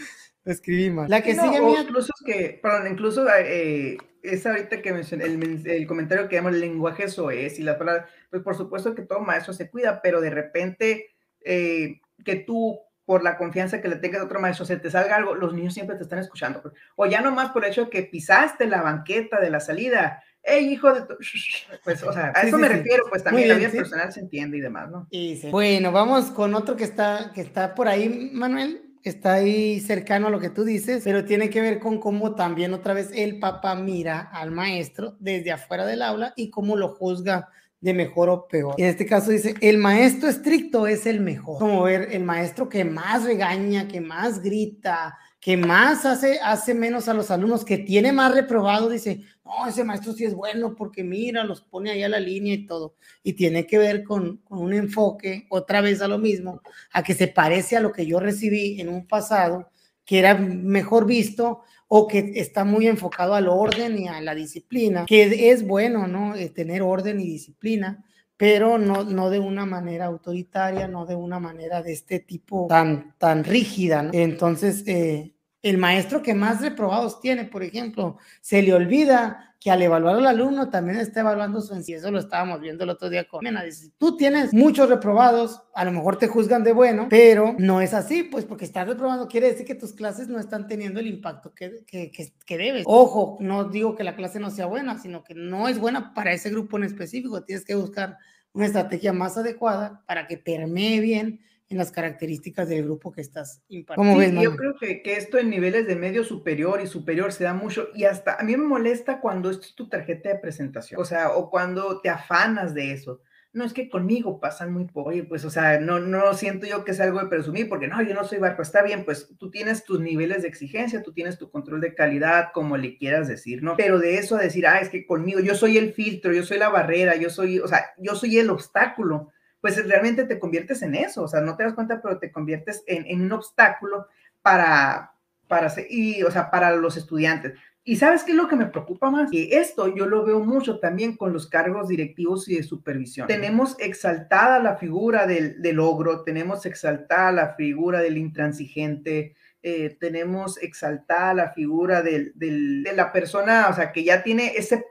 Lo 0.45 0.53
escribí 0.53 0.91
mal. 0.91 1.11
La 1.11 1.21
que 1.21 1.35
sigue 1.35 1.61
mía... 1.61 1.83
Incluso 1.83 2.13
que, 2.25 2.59
perdón, 2.63 2.93
incluso 2.93 3.27
eh, 3.39 3.99
es 4.23 4.47
ahorita 4.47 4.83
que 4.83 4.93
mencioné 4.93 5.25
el, 5.25 5.67
el, 5.67 5.87
comentario 5.87 6.29
que 6.29 6.37
llama 6.37 6.51
el 6.51 6.61
lenguaje 6.61 7.05
es 7.05 7.59
y 7.59 7.63
las 7.63 7.77
palabras, 7.77 8.09
pues 8.31 8.43
por 8.43 8.57
supuesto 8.57 8.95
que 8.95 9.03
todo 9.03 9.21
maestro 9.21 9.53
se 9.53 9.71
cuida, 9.71 10.01
pero 10.03 10.21
de 10.21 10.31
repente 10.31 11.15
eh, 11.45 12.01
que 12.25 12.37
tú 12.37 12.81
por 13.05 13.23
la 13.23 13.39
confianza 13.39 13.81
que 13.81 13.89
le 13.89 13.97
tengas 13.97 14.21
a 14.21 14.25
otro 14.25 14.39
maestro, 14.39 14.67
se 14.67 14.77
te 14.77 14.91
salga 14.91 15.17
algo, 15.17 15.35
los 15.35 15.55
niños 15.55 15.73
siempre 15.73 15.97
te 15.97 16.03
están 16.03 16.19
escuchando. 16.19 16.63
O 16.95 17.07
ya 17.07 17.23
nomás 17.23 17.51
por 17.53 17.65
el 17.65 17.71
hecho 17.71 17.85
de 17.85 17.91
que 17.91 18.03
pisaste 18.03 18.67
la 18.67 18.83
banqueta 18.83 19.41
de 19.41 19.49
la 19.49 19.61
salida, 19.61 20.23
hey, 20.43 20.71
hijo 20.71 20.93
de 20.93 21.01
tu... 21.07 21.15
Pues, 21.85 22.03
o 22.03 22.13
sea, 22.13 22.33
a 22.35 22.43
eso 22.43 22.59
me 22.59 22.69
refiero, 22.69 23.05
pues 23.09 23.25
también 23.25 23.49
la 23.49 23.55
vida 23.55 23.71
personal 23.71 24.13
se 24.13 24.21
entiende 24.21 24.59
y 24.59 24.61
demás, 24.61 24.91
¿no? 24.91 25.07
Y 25.11 25.41
bueno, 25.51 25.91
vamos 25.91 26.27
con 26.27 26.55
otro 26.55 26.77
que 26.77 26.85
está, 26.85 27.33
que 27.35 27.41
está 27.41 27.75
por 27.75 27.89
ahí, 27.89 28.31
Manuel 28.35 28.88
está 29.05 29.35
ahí 29.35 29.81
cercano 29.81 30.29
a 30.29 30.31
lo 30.31 30.41
que 30.41 30.51
tú 30.51 30.65
dices, 30.65 31.03
pero 31.05 31.25
tiene 31.25 31.51
que 31.51 31.61
ver 31.61 31.79
con 31.79 31.99
cómo 31.99 32.35
también 32.35 32.73
otra 32.75 32.95
vez 32.95 33.11
el 33.15 33.39
papá 33.39 33.75
mira 33.75 34.21
al 34.21 34.51
maestro 34.51 35.17
desde 35.21 35.53
afuera 35.53 35.87
del 35.87 36.03
aula 36.03 36.33
y 36.37 36.51
cómo 36.51 36.77
lo 36.77 36.89
juzga 36.89 37.49
de 37.81 37.95
mejor 37.95 38.29
o 38.29 38.49
peor. 38.49 38.75
En 38.79 38.87
este 38.87 39.07
caso 39.07 39.31
dice, 39.31 39.55
el 39.61 39.79
maestro 39.79 40.29
estricto 40.29 40.87
es 40.87 41.07
el 41.07 41.21
mejor. 41.21 41.59
Como 41.59 41.83
ver 41.83 42.09
el 42.13 42.25
maestro 42.25 42.69
que 42.69 42.85
más 42.85 43.25
regaña, 43.25 43.87
que 43.87 44.01
más 44.01 44.43
grita, 44.43 45.17
que 45.49 45.57
más 45.57 46.05
hace, 46.05 46.41
hace 46.41 46.75
menos 46.75 47.09
a 47.09 47.15
los 47.15 47.31
alumnos, 47.31 47.65
que 47.65 47.79
tiene 47.79 48.13
más 48.13 48.35
reprobado, 48.35 48.91
dice, 48.91 49.23
no, 49.47 49.67
ese 49.67 49.83
maestro 49.83 50.13
sí 50.13 50.27
es 50.27 50.35
bueno 50.35 50.75
porque 50.75 51.03
mira, 51.03 51.43
los 51.43 51.63
pone 51.63 51.91
ahí 51.91 52.03
a 52.03 52.09
la 52.11 52.21
línea 52.21 52.53
y 52.53 52.67
todo. 52.67 52.97
Y 53.23 53.33
tiene 53.33 53.67
que 53.67 53.79
ver 53.79 54.05
con, 54.05 54.43
con, 54.45 54.59
un 54.59 54.75
enfoque, 54.75 55.47
otra 55.49 55.81
vez 55.81 56.03
a 56.03 56.07
lo 56.07 56.19
mismo, 56.19 56.61
a 56.93 57.03
que 57.03 57.15
se 57.15 57.29
parece 57.29 57.79
a 57.79 57.81
lo 57.81 57.93
que 57.93 58.05
yo 58.05 58.21
recibí 58.21 58.79
en 58.79 58.91
un 58.91 59.07
pasado, 59.07 59.71
que 60.05 60.19
era 60.19 60.35
mejor 60.35 61.07
visto 61.07 61.63
o 61.87 62.07
que 62.07 62.33
está 62.35 62.65
muy 62.65 62.87
enfocado 62.87 63.33
al 63.33 63.49
orden 63.49 63.99
y 63.99 64.07
a 64.07 64.21
la 64.21 64.35
disciplina, 64.35 65.07
que 65.07 65.51
es 65.51 65.67
bueno, 65.67 66.07
¿no? 66.07 66.35
Eh, 66.35 66.51
tener 66.51 66.83
orden 66.83 67.21
y 67.21 67.25
disciplina, 67.25 68.05
pero 68.37 68.77
no, 68.77 69.03
no 69.03 69.31
de 69.31 69.39
una 69.39 69.65
manera 69.65 70.05
autoritaria, 70.05 70.89
no 70.89 71.07
de 71.07 71.15
una 71.15 71.41
manera 71.41 71.83
de 71.83 71.95
este 71.95 72.21
tipo 72.21 72.67
tan, 72.69 73.15
tan 73.17 73.45
rígida. 73.45 74.11
Entonces, 74.13 74.85
eh, 74.87 75.33
el 75.63 75.79
maestro 75.79 76.23
que 76.23 76.35
más 76.35 76.61
reprobados 76.61 77.21
tiene, 77.21 77.45
por 77.45 77.63
ejemplo, 77.63 78.19
se 78.41 78.63
le 78.63 78.73
olvida 78.73 79.49
que 79.61 79.73
al 79.73 79.83
evaluar 79.83 80.15
al 80.15 80.27
alumno 80.27 80.71
también 80.71 80.99
está 80.99 81.21
evaluando 81.21 81.61
su 81.61 81.75
encierro. 81.75 82.01
Eso 82.01 82.11
lo 82.13 82.21
estábamos 82.21 82.61
viendo 82.61 82.85
el 82.85 82.91
otro 82.91 83.11
día 83.11 83.27
con 83.27 83.43
Mena. 83.43 83.65
Dice, 83.65 83.91
tú 83.99 84.17
tienes 84.17 84.55
muchos 84.55 84.89
reprobados, 84.89 85.63
a 85.75 85.85
lo 85.85 85.91
mejor 85.91 86.17
te 86.17 86.29
juzgan 86.29 86.63
de 86.63 86.73
bueno, 86.73 87.09
pero 87.11 87.57
no 87.59 87.81
es 87.81 87.93
así, 87.93 88.23
pues 88.23 88.45
porque 88.45 88.65
estás 88.65 88.87
reprobando 88.87 89.27
quiere 89.27 89.49
decir 89.49 89.67
que 89.67 89.75
tus 89.75 89.95
clases 89.95 90.29
no 90.29 90.39
están 90.39 90.69
teniendo 90.69 91.01
el 91.01 91.09
impacto 91.09 91.53
que, 91.55 91.85
que, 91.87 92.13
que, 92.13 92.33
que 92.47 92.59
debes. 92.59 92.85
Ojo, 92.87 93.37
no 93.41 93.65
digo 93.65 93.97
que 93.97 94.05
la 94.05 94.15
clase 94.15 94.39
no 94.39 94.51
sea 94.51 94.67
buena, 94.67 94.99
sino 94.99 95.25
que 95.25 95.35
no 95.35 95.69
es 95.69 95.81
buena 95.81 96.15
para 96.15 96.33
ese 96.33 96.51
grupo 96.51 96.77
en 96.77 96.85
específico. 96.85 97.43
Tienes 97.43 97.65
que 97.65 97.75
buscar 97.75 98.17
una 98.53 98.67
estrategia 98.67 99.13
más 99.13 99.37
adecuada 99.37 100.05
para 100.07 100.29
que 100.29 100.39
permee 100.39 101.01
bien 101.01 101.41
en 101.69 101.79
las 101.79 101.93
características 101.93 102.69
del 102.69 102.85
grupo 102.85 103.13
que 103.13 103.21
estás 103.21 103.63
impartiendo. 103.69 104.41
Sí, 104.41 104.45
yo 104.45 104.57
creo 104.57 104.75
que, 104.77 105.03
que, 105.03 105.17
esto 105.17 105.39
en 105.39 105.51
niveles 105.51 105.87
de 105.87 105.97
medio 105.97 106.25
superior 106.25 106.81
y 106.81 106.87
superior 106.87 107.33
se 107.33 107.45
da 107.45 107.55
mucho 107.55 107.89
y 107.95 108.05
hasta 108.05 108.37
a 108.37 108.43
mí 108.43 108.57
me 108.57 108.65
molesta 108.65 109.21
cuando 109.21 109.51
esto 109.51 109.67
es 109.67 109.75
tu 109.75 109.89
tarjeta 109.89 110.31
de 110.31 110.39
presentación, 110.39 111.01
o 111.01 111.05
sea, 111.05 111.31
o 111.31 111.51
cuando 111.51 112.01
te 112.01 112.09
afanas 112.09 112.75
de 112.75 112.93
eso 112.93 113.21
no 113.53 113.65
es 113.65 113.73
que 113.73 113.89
conmigo 113.89 114.41
pasan 114.41 114.73
muy 114.73 114.85
poco, 114.85 115.11
oye, 115.11 115.25
pues, 115.25 115.45
o 115.45 115.51
sea, 115.51 115.81
no, 115.81 115.99
no 115.99 116.35
siento 116.35 116.67
yo 116.67 116.85
que 116.85 116.91
es 116.91 117.01
algo 117.01 117.19
de 117.19 117.29
presumir, 117.29 117.69
porque 117.69 117.89
no, 117.89 118.01
yo 118.03 118.15
no 118.15 118.25
soy 118.25 118.39
barco, 118.39 118.63
está 118.63 118.83
bien, 118.83 119.05
pues 119.05 119.29
tú 119.39 119.51
tienes 119.51 119.85
tus 119.85 120.01
niveles 120.01 120.43
de 120.43 120.49
exigencia, 120.49 121.03
tú 121.03 121.13
tienes 121.13 121.39
tu 121.39 121.51
control 121.51 121.81
de 121.81 121.95
calidad, 121.95 122.51
como 122.53 122.77
le 122.77 122.97
quieras 122.97 123.27
decir, 123.27 123.63
¿no? 123.63 123.77
Pero 123.77 123.99
de 123.99 124.19
eso 124.19 124.37
a 124.37 124.41
decir, 124.41 124.67
ah, 124.67 124.81
es 124.81 124.91
que 124.91 125.07
conmigo, 125.07 125.41
yo 125.41 125.55
soy 125.55 125.79
el 125.79 125.93
filtro, 125.93 126.33
yo 126.33 126.45
soy 126.45 126.59
la 126.59 126.69
barrera, 126.69 127.17
yo 127.17 127.31
soy, 127.31 127.59
o 127.59 127.67
sea, 127.67 127.87
yo 127.97 128.15
soy 128.15 128.39
el 128.39 128.51
obstáculo, 128.51 129.31
pues 129.61 129.85
realmente 129.87 130.25
te 130.25 130.39
conviertes 130.39 130.83
en 130.83 130.95
eso, 130.95 131.23
o 131.23 131.29
sea, 131.29 131.41
no 131.41 131.57
te 131.57 131.65
das 131.65 131.75
cuenta, 131.75 132.01
pero 132.01 132.19
te 132.19 132.31
conviertes 132.31 132.83
en, 132.87 133.07
en 133.07 133.23
un 133.23 133.33
obstáculo 133.33 134.07
para, 134.43 135.13
para, 135.47 135.73
y, 135.89 136.23
o 136.23 136.31
sea, 136.31 136.51
para 136.51 136.75
los 136.77 136.97
estudiantes. 136.97 137.55
Y 137.83 137.97
sabes 137.97 138.23
qué 138.23 138.33
es 138.33 138.37
lo 138.37 138.49
que 138.49 138.57
me 138.57 138.67
preocupa 138.67 139.11
más? 139.11 139.31
Que 139.31 139.59
esto 139.59 139.95
yo 139.95 140.05
lo 140.05 140.23
veo 140.23 140.41
mucho 140.41 140.79
también 140.79 141.17
con 141.17 141.33
los 141.33 141.49
cargos 141.49 141.89
directivos 141.89 142.47
y 142.49 142.57
de 142.57 142.63
supervisión. 142.63 143.27
Tenemos 143.27 143.77
exaltada 143.79 144.59
la 144.59 144.77
figura 144.77 145.27
del, 145.27 145.63
del 145.63 145.77
logro, 145.77 146.23
tenemos 146.23 146.67
exaltada 146.67 147.33
la 147.33 147.55
figura 147.55 148.01
del 148.01 148.19
intransigente, 148.19 149.35
eh, 149.63 149.97
tenemos 149.99 150.63
exaltada 150.63 151.33
la 151.33 151.53
figura 151.53 152.03
del, 152.03 152.33
del, 152.35 152.83
de 152.83 152.93
la 152.93 153.11
persona, 153.11 153.69
o 153.71 153.75
sea, 153.75 153.91
que 153.91 154.05
ya 154.05 154.23
tiene 154.23 154.53
ese, 154.57 154.85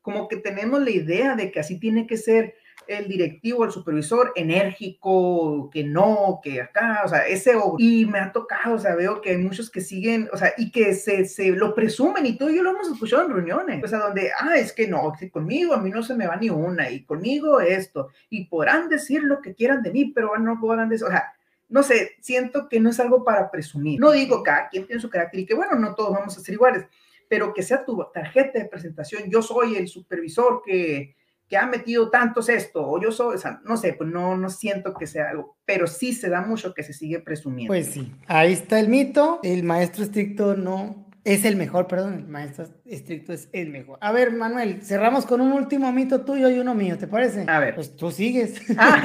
como 0.00 0.28
que 0.28 0.36
tenemos 0.36 0.80
la 0.80 0.90
idea 0.90 1.34
de 1.34 1.50
que 1.50 1.58
así 1.58 1.80
tiene 1.80 2.06
que 2.06 2.16
ser 2.16 2.54
el 2.86 3.08
directivo, 3.08 3.64
el 3.64 3.70
supervisor 3.70 4.32
enérgico, 4.36 5.70
que 5.70 5.84
no, 5.84 6.40
que 6.42 6.60
acá, 6.60 7.02
o 7.04 7.08
sea, 7.08 7.26
ese 7.26 7.52
y 7.78 8.06
me 8.06 8.18
ha 8.18 8.32
tocado, 8.32 8.74
o 8.74 8.78
sea, 8.78 8.94
veo 8.94 9.20
que 9.20 9.30
hay 9.30 9.38
muchos 9.38 9.70
que 9.70 9.80
siguen, 9.80 10.28
o 10.32 10.36
sea, 10.36 10.52
y 10.56 10.70
que 10.70 10.94
se, 10.94 11.24
se 11.24 11.50
lo 11.50 11.74
presumen 11.74 12.26
y 12.26 12.36
todo, 12.36 12.50
yo 12.50 12.62
lo 12.62 12.70
hemos 12.70 12.90
escuchado 12.90 13.26
en 13.26 13.32
reuniones, 13.32 13.82
o 13.82 13.88
sea, 13.88 13.98
donde, 13.98 14.30
ah, 14.38 14.56
es 14.56 14.72
que 14.72 14.88
no, 14.88 15.12
que 15.18 15.30
conmigo 15.30 15.74
a 15.74 15.80
mí 15.80 15.90
no 15.90 16.02
se 16.02 16.14
me 16.14 16.26
va 16.26 16.36
ni 16.36 16.50
una, 16.50 16.90
y 16.90 17.04
conmigo 17.04 17.60
esto, 17.60 18.08
y 18.30 18.46
podrán 18.46 18.88
decir 18.88 19.22
lo 19.22 19.40
que 19.40 19.54
quieran 19.54 19.82
de 19.82 19.92
mí, 19.92 20.12
pero 20.14 20.36
no 20.38 20.58
podrán 20.60 20.88
decir, 20.88 21.06
o 21.06 21.10
sea, 21.10 21.32
no 21.68 21.82
sé, 21.82 22.16
siento 22.20 22.68
que 22.68 22.80
no 22.80 22.90
es 22.90 23.00
algo 23.00 23.24
para 23.24 23.50
presumir. 23.50 23.98
No 23.98 24.12
digo 24.12 24.42
cada 24.42 24.68
quien 24.68 24.86
tiene 24.86 25.00
su 25.00 25.08
carácter 25.08 25.40
y 25.40 25.46
que, 25.46 25.54
bueno, 25.54 25.74
no 25.76 25.94
todos 25.94 26.12
vamos 26.12 26.36
a 26.36 26.40
ser 26.40 26.52
iguales, 26.52 26.84
pero 27.28 27.54
que 27.54 27.62
sea 27.62 27.82
tu 27.82 28.06
tarjeta 28.12 28.58
de 28.58 28.66
presentación, 28.66 29.30
yo 29.30 29.40
soy 29.40 29.76
el 29.76 29.88
supervisor 29.88 30.62
que 30.62 31.16
que 31.52 31.58
ha 31.58 31.66
metido 31.66 32.08
tantos 32.08 32.48
esto, 32.48 32.82
o 32.88 32.98
yo 32.98 33.12
soy, 33.12 33.34
o 33.34 33.38
sea, 33.38 33.60
no 33.66 33.76
sé, 33.76 33.92
pues 33.92 34.08
no, 34.08 34.38
no 34.38 34.48
siento 34.48 34.94
que 34.94 35.06
sea 35.06 35.28
algo, 35.28 35.58
pero 35.66 35.86
sí 35.86 36.14
se 36.14 36.30
da 36.30 36.40
mucho 36.40 36.72
que 36.72 36.82
se 36.82 36.94
sigue 36.94 37.20
presumiendo. 37.20 37.70
Pues 37.70 37.88
sí, 37.88 38.10
ahí 38.26 38.54
está 38.54 38.80
el 38.80 38.88
mito, 38.88 39.38
el 39.42 39.62
maestro 39.62 40.02
estricto 40.02 40.56
no 40.56 41.10
es 41.24 41.44
el 41.44 41.56
mejor, 41.56 41.88
perdón, 41.88 42.14
el 42.14 42.26
maestro 42.26 42.64
estricto 42.86 43.34
es 43.34 43.50
el 43.52 43.68
mejor. 43.68 43.98
A 44.00 44.12
ver, 44.12 44.32
Manuel, 44.32 44.80
cerramos 44.82 45.26
con 45.26 45.42
un 45.42 45.52
último 45.52 45.92
mito 45.92 46.22
tuyo 46.22 46.48
y 46.48 46.58
uno 46.58 46.74
mío, 46.74 46.96
¿te 46.96 47.06
parece? 47.06 47.44
A 47.46 47.58
ver. 47.58 47.74
Pues 47.74 47.96
tú 47.96 48.10
sigues. 48.10 48.58
Ah. 48.78 49.02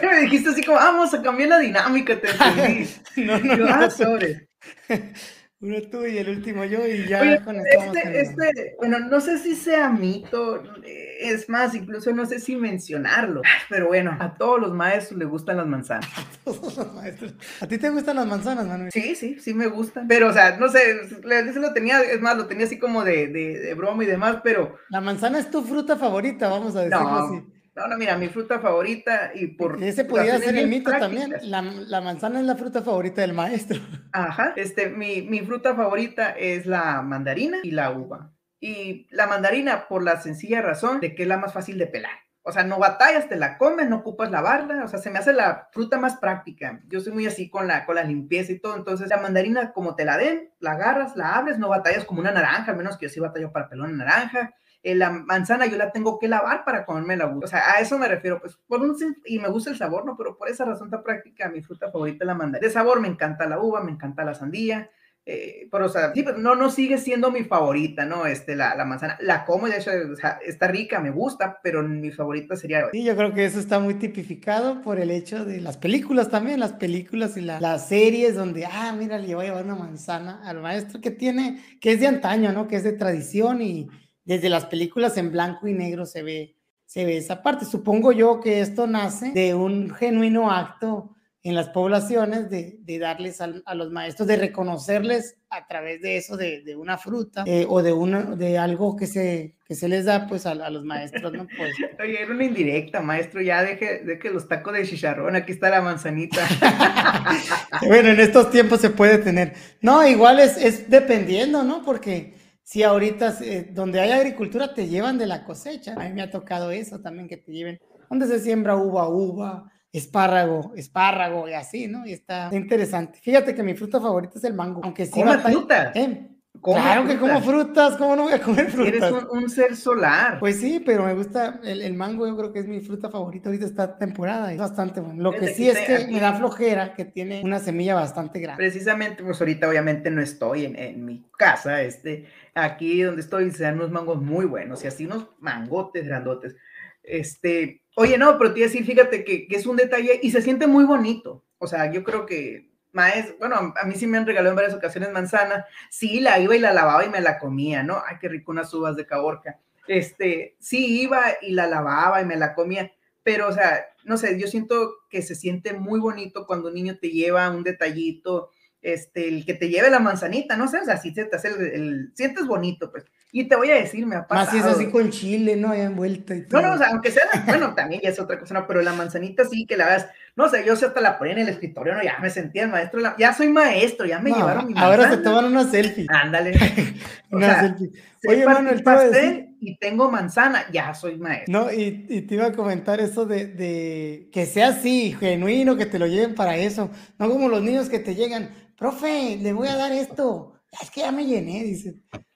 me 0.01 0.21
dijiste 0.21 0.49
así 0.49 0.63
como, 0.63 0.79
vamos 0.79 1.13
a 1.13 1.21
cambiar 1.21 1.49
la 1.49 1.59
dinámica, 1.59 2.19
te 2.19 2.27
entendí. 2.31 2.89
no, 3.17 3.37
no, 3.37 3.55
no. 3.55 3.67
Ah, 3.67 3.87
sobre. 3.91 4.49
Uno 5.61 5.75
tú 5.91 6.05
y 6.05 6.17
el 6.17 6.29
último 6.29 6.63
yo 6.63 6.87
y 6.87 7.05
ya 7.05 7.43
con 7.43 7.57
este, 7.57 8.21
este, 8.21 8.75
bueno, 8.77 8.97
no 8.99 9.19
sé 9.19 9.37
si 9.39 9.55
sea 9.55 9.89
mito, 9.89 10.63
es 10.85 11.49
más, 11.49 11.75
incluso 11.75 12.13
no 12.13 12.25
sé 12.25 12.39
si 12.39 12.55
mencionarlo, 12.55 13.41
pero 13.69 13.87
bueno, 13.87 14.15
a 14.21 14.35
todos 14.35 14.61
los 14.61 14.73
maestros 14.73 15.19
les 15.19 15.27
gustan 15.27 15.57
las 15.57 15.67
manzanas. 15.67 16.09
A 16.17 16.51
todos 16.51 16.77
los 16.77 16.93
maestros. 16.93 17.33
¿A 17.59 17.67
ti 17.67 17.77
te 17.77 17.89
gustan 17.89 18.15
las 18.15 18.25
manzanas, 18.25 18.65
Manuel? 18.65 18.89
Sí, 18.93 19.15
sí, 19.15 19.37
sí 19.39 19.53
me 19.53 19.67
gustan, 19.67 20.07
pero 20.07 20.29
o 20.29 20.33
sea, 20.33 20.57
no 20.57 20.69
sé, 20.69 20.79
lo 21.21 21.73
tenía, 21.73 22.01
es 22.03 22.21
más, 22.21 22.37
lo 22.37 22.47
tenía 22.47 22.65
así 22.65 22.79
como 22.79 23.03
de, 23.03 23.27
de, 23.27 23.59
de 23.59 23.73
broma 23.73 24.03
y 24.05 24.07
demás, 24.07 24.37
pero... 24.41 24.77
La 24.89 25.01
manzana 25.01 25.39
es 25.39 25.51
tu 25.51 25.61
fruta 25.61 25.97
favorita, 25.97 26.47
vamos 26.47 26.77
a 26.77 26.83
decirlo 26.83 27.09
así. 27.09 27.58
No, 27.79 27.87
no, 27.87 27.97
mira, 27.97 28.17
mi 28.17 28.27
fruta 28.27 28.59
favorita 28.59 29.31
y 29.33 29.47
por... 29.47 29.81
Ese 29.81 30.03
podría 30.03 30.37
ser 30.37 30.57
el 30.57 30.67
mito 30.67 30.91
también. 30.91 31.33
La, 31.43 31.61
la, 31.61 32.01
manzana 32.01 32.41
es 32.41 32.45
la 32.45 32.57
fruta 32.57 32.81
favorita 32.81 33.21
del 33.21 33.31
maestro. 33.31 33.79
Ajá, 34.11 34.51
este, 34.57 34.89
mi, 34.89 35.21
mi 35.21 35.39
fruta 35.39 35.73
favorita 35.73 36.31
es 36.31 36.65
la 36.65 37.01
mandarina 37.01 37.59
y 37.63 37.71
la 37.71 37.91
uva. 37.91 38.33
Y 38.59 39.07
la 39.11 39.27
mandarina 39.27 39.87
por 39.87 40.03
la 40.03 40.19
sencilla 40.19 40.61
razón 40.61 40.99
de 40.99 41.15
que 41.15 41.23
es 41.23 41.29
la 41.29 41.37
más 41.37 41.53
fácil 41.53 41.77
de 41.77 41.87
pelar. 41.87 42.11
O 42.41 42.51
sea, 42.51 42.65
no 42.65 42.79
batallas, 42.79 43.29
te 43.29 43.37
la 43.37 43.57
comes, 43.57 43.87
no 43.87 43.97
ocupas 43.97 44.29
lavarla, 44.29 44.83
o 44.83 44.87
sea, 44.89 44.99
se 44.99 45.09
me 45.09 45.19
hace 45.19 45.31
la 45.31 45.69
fruta 45.71 45.97
más 45.97 46.17
práctica. 46.17 46.81
Yo 46.87 46.99
soy 46.99 47.13
muy 47.13 47.27
así 47.27 47.49
con 47.49 47.65
la, 47.65 47.85
con 47.85 47.95
la 47.95 48.03
limpieza 48.03 48.51
y 48.51 48.59
todo, 48.59 48.75
entonces 48.75 49.07
la 49.07 49.21
mandarina 49.21 49.71
como 49.71 49.95
te 49.95 50.03
la 50.03 50.17
den, 50.17 50.51
la 50.59 50.71
agarras, 50.71 51.15
la 51.15 51.37
abres, 51.37 51.59
no 51.59 51.69
batallas 51.69 52.03
como 52.03 52.19
una 52.19 52.31
naranja, 52.31 52.71
al 52.71 52.77
menos 52.77 52.97
que 52.97 53.05
yo 53.05 53.09
sí 53.09 53.19
batallo 53.21 53.53
para 53.53 53.69
pelar 53.69 53.87
una 53.87 54.03
naranja, 54.03 54.53
eh, 54.83 54.95
la 54.95 55.09
manzana 55.09 55.65
yo 55.65 55.77
la 55.77 55.91
tengo 55.91 56.19
que 56.19 56.27
lavar 56.27 56.63
para 56.63 56.85
comerme 56.85 57.17
la 57.17 57.27
uva. 57.27 57.45
O 57.45 57.47
sea, 57.47 57.71
a 57.71 57.81
eso 57.81 57.97
me 57.97 58.07
refiero, 58.07 58.39
pues, 58.39 58.57
por 58.67 58.81
un, 58.81 58.95
y 59.25 59.39
me 59.39 59.49
gusta 59.49 59.69
el 59.69 59.77
sabor, 59.77 60.05
¿no? 60.05 60.15
Pero 60.17 60.37
por 60.37 60.49
esa 60.49 60.65
razón 60.65 60.89
tan 60.89 61.03
práctica, 61.03 61.49
mi 61.49 61.61
fruta 61.61 61.91
favorita 61.91 62.23
es 62.23 62.27
la 62.27 62.35
mandarina. 62.35 62.67
De 62.67 62.73
sabor 62.73 63.01
me 63.01 63.07
encanta 63.07 63.45
la 63.47 63.59
uva, 63.59 63.81
me 63.81 63.91
encanta 63.91 64.23
la 64.23 64.33
sandía, 64.33 64.89
eh, 65.31 65.67
pero, 65.71 65.85
o 65.85 65.89
sea, 65.89 66.11
sí, 66.13 66.23
pero 66.23 66.39
no, 66.39 66.55
no 66.55 66.71
sigue 66.71 66.97
siendo 66.97 67.29
mi 67.29 67.43
favorita, 67.43 68.03
¿no? 68.03 68.25
Este, 68.25 68.55
la, 68.55 68.73
la 68.73 68.83
manzana, 68.83 69.15
la 69.21 69.45
como 69.45 69.67
y 69.67 69.71
de 69.71 69.77
hecho, 69.77 69.91
o 70.11 70.15
sea, 70.15 70.39
está 70.43 70.67
rica, 70.67 70.99
me 71.01 71.11
gusta, 71.11 71.59
pero 71.61 71.83
mi 71.83 72.09
favorita 72.09 72.55
sería... 72.55 72.87
Sí, 72.91 73.03
yo 73.03 73.15
creo 73.15 73.31
que 73.33 73.45
eso 73.45 73.59
está 73.59 73.79
muy 73.79 73.93
tipificado 73.93 74.81
por 74.81 74.99
el 74.99 75.11
hecho 75.11 75.45
de 75.45 75.61
las 75.61 75.77
películas 75.77 76.29
también, 76.29 76.59
las 76.59 76.73
películas 76.73 77.37
y 77.37 77.41
las 77.41 77.87
series 77.87 78.33
donde, 78.33 78.65
ah, 78.65 78.91
mira, 78.97 79.19
le 79.19 79.35
voy 79.35 79.45
a 79.45 79.49
llevar 79.49 79.65
una 79.65 79.75
manzana 79.75 80.41
al 80.43 80.61
maestro 80.61 80.99
que 80.99 81.11
tiene, 81.11 81.61
que 81.79 81.91
es 81.91 81.99
de 81.99 82.07
antaño, 82.07 82.51
¿no? 82.51 82.67
Que 82.67 82.77
es 82.77 82.83
de 82.83 82.93
tradición 82.93 83.61
y 83.61 83.87
desde 84.29 84.47
las 84.47 84.67
películas 84.67 85.17
en 85.17 85.31
blanco 85.31 85.67
y 85.67 85.73
negro 85.73 86.05
se 86.05 86.21
ve, 86.21 86.55
se 86.85 87.03
ve 87.03 87.17
esa 87.17 87.41
parte. 87.41 87.65
Supongo 87.65 88.11
yo 88.11 88.39
que 88.39 88.61
esto 88.61 88.85
nace 88.85 89.31
de 89.31 89.55
un 89.55 89.89
genuino 89.89 90.51
acto 90.51 91.15
en 91.41 91.55
las 91.55 91.69
poblaciones 91.69 92.47
de, 92.47 92.77
de 92.81 92.99
darles 92.99 93.41
a, 93.41 93.47
los 93.73 93.89
maestros, 93.89 94.27
de 94.27 94.35
reconocerles 94.35 95.35
a 95.49 95.65
través 95.65 96.03
de 96.03 96.17
eso, 96.17 96.37
de, 96.37 96.61
de 96.61 96.75
una 96.75 96.99
fruta 96.99 97.43
eh, 97.47 97.65
o 97.67 97.81
de, 97.81 97.91
una, 97.91 98.21
de 98.35 98.59
algo 98.59 98.95
que 98.95 99.07
se, 99.07 99.55
que 99.65 99.73
se 99.73 99.87
les 99.87 100.05
da 100.05 100.27
pues 100.27 100.45
a, 100.45 100.53
los 100.69 100.85
maestros, 100.85 101.33
¿no? 101.33 101.47
Pues, 101.57 101.73
Oye, 101.99 102.21
era 102.21 102.31
una 102.31 102.43
indirecta, 102.43 103.01
maestro, 103.01 103.41
ya 103.41 103.63
deje, 103.63 104.03
deje 104.03 104.29
los 104.29 104.47
tacos 104.47 104.73
de 104.73 104.85
chicharrón, 104.85 105.35
aquí 105.35 105.53
está 105.53 105.71
la 105.71 105.81
manzanita. 105.81 106.47
bueno, 107.87 108.09
en 108.09 108.19
estos 108.19 108.51
tiempos 108.51 108.79
se 108.79 108.91
puede 108.91 109.17
tener. 109.17 109.53
No, 109.81 110.05
igual 110.05 110.39
es, 110.39 110.55
es 110.57 110.87
dependiendo, 110.87 111.63
¿no? 111.63 111.83
Porque 111.83 112.37
si 112.69 112.83
ahorita 112.83 113.35
eh, 113.41 113.67
donde 113.71 113.99
hay 113.99 114.11
agricultura 114.11 114.75
te 114.75 114.87
llevan 114.87 115.17
de 115.17 115.25
la 115.25 115.43
cosecha. 115.43 115.95
A 115.97 116.07
mí 116.07 116.13
me 116.13 116.21
ha 116.21 116.29
tocado 116.29 116.69
eso 116.69 116.99
también, 116.99 117.27
que 117.27 117.37
te 117.37 117.51
lleven 117.51 117.79
donde 118.11 118.27
se 118.27 118.39
siembra 118.39 118.75
uva, 118.75 119.09
uva, 119.09 119.71
espárrago, 119.91 120.73
espárrago 120.75 121.49
y 121.49 121.53
así, 121.53 121.87
¿no? 121.87 122.05
Y 122.05 122.13
está 122.13 122.51
interesante. 122.51 123.17
Fíjate 123.23 123.55
que 123.55 123.63
mi 123.63 123.73
fruta 123.73 123.99
favorita 123.99 124.37
es 124.37 124.43
el 124.43 124.53
mango, 124.53 124.81
aunque 124.83 125.07
sí. 125.07 125.13
¿Come 125.13 125.39
fruta? 125.39 125.91
¿eh? 125.95 126.29
Claro 126.61 127.07
que 127.07 127.17
como 127.17 127.41
frutas, 127.41 127.95
¿cómo 127.97 128.15
no 128.15 128.23
voy 128.23 128.33
a 128.33 128.41
comer 128.41 128.69
frutas? 128.69 128.93
Eres 128.93 129.13
un, 129.31 129.49
ser 129.49 129.75
solar. 129.75 130.39
Pues 130.39 130.59
sí, 130.59 130.81
pero 130.85 131.05
me 131.05 131.13
gusta 131.13 131.59
el, 131.63 131.81
el, 131.81 131.93
mango, 131.93 132.27
yo 132.27 132.35
creo 132.35 132.51
que 132.51 132.59
es 132.59 132.67
mi 132.67 132.81
fruta 132.81 133.09
favorita 133.09 133.49
ahorita 133.49 133.65
esta 133.65 133.97
temporada, 133.97 134.51
es 134.51 134.59
bastante 134.59 134.99
bueno. 134.99 135.21
Lo 135.21 135.31
que 135.31 135.53
sí 135.53 135.69
es 135.69 135.79
que 135.79 136.07
me 136.11 136.19
da 136.19 136.33
flojera, 136.33 136.93
que 136.93 137.05
tiene 137.05 137.41
una 137.43 137.59
semilla 137.59 137.95
bastante 137.95 138.39
grande. 138.39 138.61
Precisamente, 138.61 139.23
pues 139.23 139.39
ahorita 139.39 139.69
obviamente 139.69 140.11
no 140.11 140.21
estoy 140.21 140.65
en, 140.65 140.75
en 140.75 141.05
mi 141.05 141.25
casa, 141.37 141.81
este, 141.81 142.27
aquí 142.53 143.01
donde 143.01 143.21
estoy 143.21 143.51
se 143.51 143.63
dan 143.63 143.75
unos 143.75 143.91
mangos 143.91 144.21
muy 144.21 144.45
buenos 144.45 144.83
y 144.83 144.87
así 144.87 145.05
unos 145.05 145.29
mangotes 145.39 146.05
grandotes. 146.05 146.55
Este, 147.03 147.83
oye, 147.95 148.17
no, 148.17 148.37
pero 148.37 148.53
te 148.53 148.59
iba 148.59 148.67
a 148.67 148.69
decir, 148.69 148.85
fíjate 148.85 149.23
que, 149.23 149.47
que 149.47 149.55
es 149.55 149.65
un 149.65 149.77
detalle 149.77 150.19
y 150.21 150.31
se 150.31 150.41
siente 150.41 150.67
muy 150.67 150.83
bonito. 150.83 151.45
O 151.57 151.67
sea, 151.67 151.91
yo 151.91 152.03
creo 152.03 152.25
que 152.25 152.68
maestro, 152.91 153.35
bueno, 153.39 153.73
a 153.75 153.85
mí 153.85 153.95
sí 153.95 154.07
me 154.07 154.17
han 154.17 154.25
regalado 154.25 154.49
en 154.49 154.55
varias 154.55 154.73
ocasiones 154.73 155.11
manzana, 155.11 155.65
sí, 155.89 156.19
la 156.19 156.39
iba 156.39 156.55
y 156.55 156.59
la 156.59 156.73
lavaba 156.73 157.05
y 157.05 157.09
me 157.09 157.21
la 157.21 157.37
comía, 157.37 157.83
¿no? 157.83 158.01
Ay, 158.07 158.17
qué 158.19 158.29
rico 158.29 158.51
unas 158.51 158.73
uvas 158.73 158.95
de 158.95 159.05
caborca. 159.05 159.59
Este, 159.87 160.55
sí, 160.59 161.01
iba 161.01 161.21
y 161.41 161.53
la 161.53 161.67
lavaba 161.67 162.21
y 162.21 162.25
me 162.25 162.35
la 162.35 162.53
comía, 162.53 162.91
pero, 163.23 163.47
o 163.47 163.51
sea, 163.51 163.85
no 164.03 164.17
sé, 164.17 164.39
yo 164.39 164.47
siento 164.47 164.95
que 165.09 165.21
se 165.21 165.35
siente 165.35 165.73
muy 165.73 165.99
bonito 165.99 166.45
cuando 166.45 166.69
un 166.69 166.75
niño 166.75 166.97
te 166.99 167.09
lleva 167.09 167.49
un 167.49 167.63
detallito, 167.63 168.49
este, 168.81 169.27
el 169.27 169.45
que 169.45 169.53
te 169.53 169.69
lleve 169.69 169.89
la 169.89 169.99
manzanita, 169.99 170.55
no 170.55 170.67
sé, 170.67 170.79
o 170.79 170.85
sea, 170.85 170.97
si 170.97 171.13
te 171.13 171.29
hace 171.31 171.49
el, 171.49 172.11
sientes 172.15 172.47
bonito, 172.47 172.91
pues. 172.91 173.05
Y 173.31 173.47
te 173.47 173.55
voy 173.55 173.69
a 173.69 173.75
decir, 173.75 174.05
me 174.07 174.15
ha 174.15 174.25
pasado. 174.25 174.45
Más 174.45 174.53
si 174.53 174.57
es 174.57 174.75
así 174.75 174.91
con 174.91 175.11
chile, 175.11 175.55
¿no? 175.55 175.75
Ya 175.75 175.83
envuelto 175.83 176.33
y 176.33 176.47
todo. 176.47 176.61
No, 176.61 176.69
no, 176.69 176.73
o 176.75 176.77
sea, 176.77 176.87
aunque 176.87 177.11
sea, 177.11 177.23
bueno, 177.45 177.75
también 177.75 178.01
ya 178.01 178.09
es 178.09 178.19
otra 178.19 178.39
cosa, 178.39 178.53
no, 178.53 178.65
pero 178.65 178.81
la 178.81 178.93
manzanita 178.93 179.43
sí, 179.45 179.65
que 179.65 179.77
la 179.77 179.85
hagas, 179.85 180.07
No 180.39 180.47
sé, 180.47 180.63
yo 180.65 180.71
hasta 180.71 181.01
la 181.01 181.19
ponía 181.19 181.33
en 181.33 181.39
el 181.39 181.49
escritorio, 181.49 181.95
no, 181.95 182.01
ya 182.01 182.17
me 182.21 182.29
sentía 182.29 182.63
el 182.63 182.69
maestro, 182.69 183.01
ya 183.17 183.33
soy 183.33 183.49
maestro, 183.49 184.05
ya 184.05 184.19
me 184.19 184.31
llevaron 184.31 184.67
mi 184.67 184.73
Ahora 184.77 185.09
se 185.09 185.17
toman 185.17 185.43
una 185.43 185.69
selfie. 185.69 186.07
Ándale. 186.07 186.53
una 187.29 187.59
selfie. 187.59 187.91
Oye, 188.25 188.45
Manuel, 188.45 188.81
pastel 188.81 189.57
y 189.59 189.77
tengo 189.79 190.09
manzana, 190.09 190.63
ya 190.71 190.93
soy 190.93 191.17
maestro. 191.17 191.51
No, 191.51 191.73
y, 191.73 192.05
y 192.07 192.21
te 192.21 192.35
iba 192.35 192.45
a 192.45 192.53
comentar 192.53 193.01
eso 193.01 193.25
de, 193.25 193.47
de, 193.47 194.29
que 194.31 194.45
sea 194.45 194.69
así, 194.69 195.13
genuino, 195.19 195.75
que 195.75 195.85
te 195.85 195.99
lo 195.99 196.07
lleven 196.07 196.35
para 196.35 196.55
eso. 196.55 196.89
No 197.17 197.29
como 197.29 197.49
los 197.49 197.61
niños 197.61 197.89
que 197.89 197.99
te 197.99 198.15
llegan, 198.15 198.49
profe, 198.77 199.37
le 199.41 199.51
voy 199.51 199.67
a 199.67 199.75
dar 199.75 199.91
esto. 199.91 200.53
Es 200.81 200.89
que 200.89 201.01
ya 201.01 201.11
me 201.11 201.25
llené, 201.25 201.65
dice. 201.65 201.95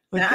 Pues, 0.10 0.26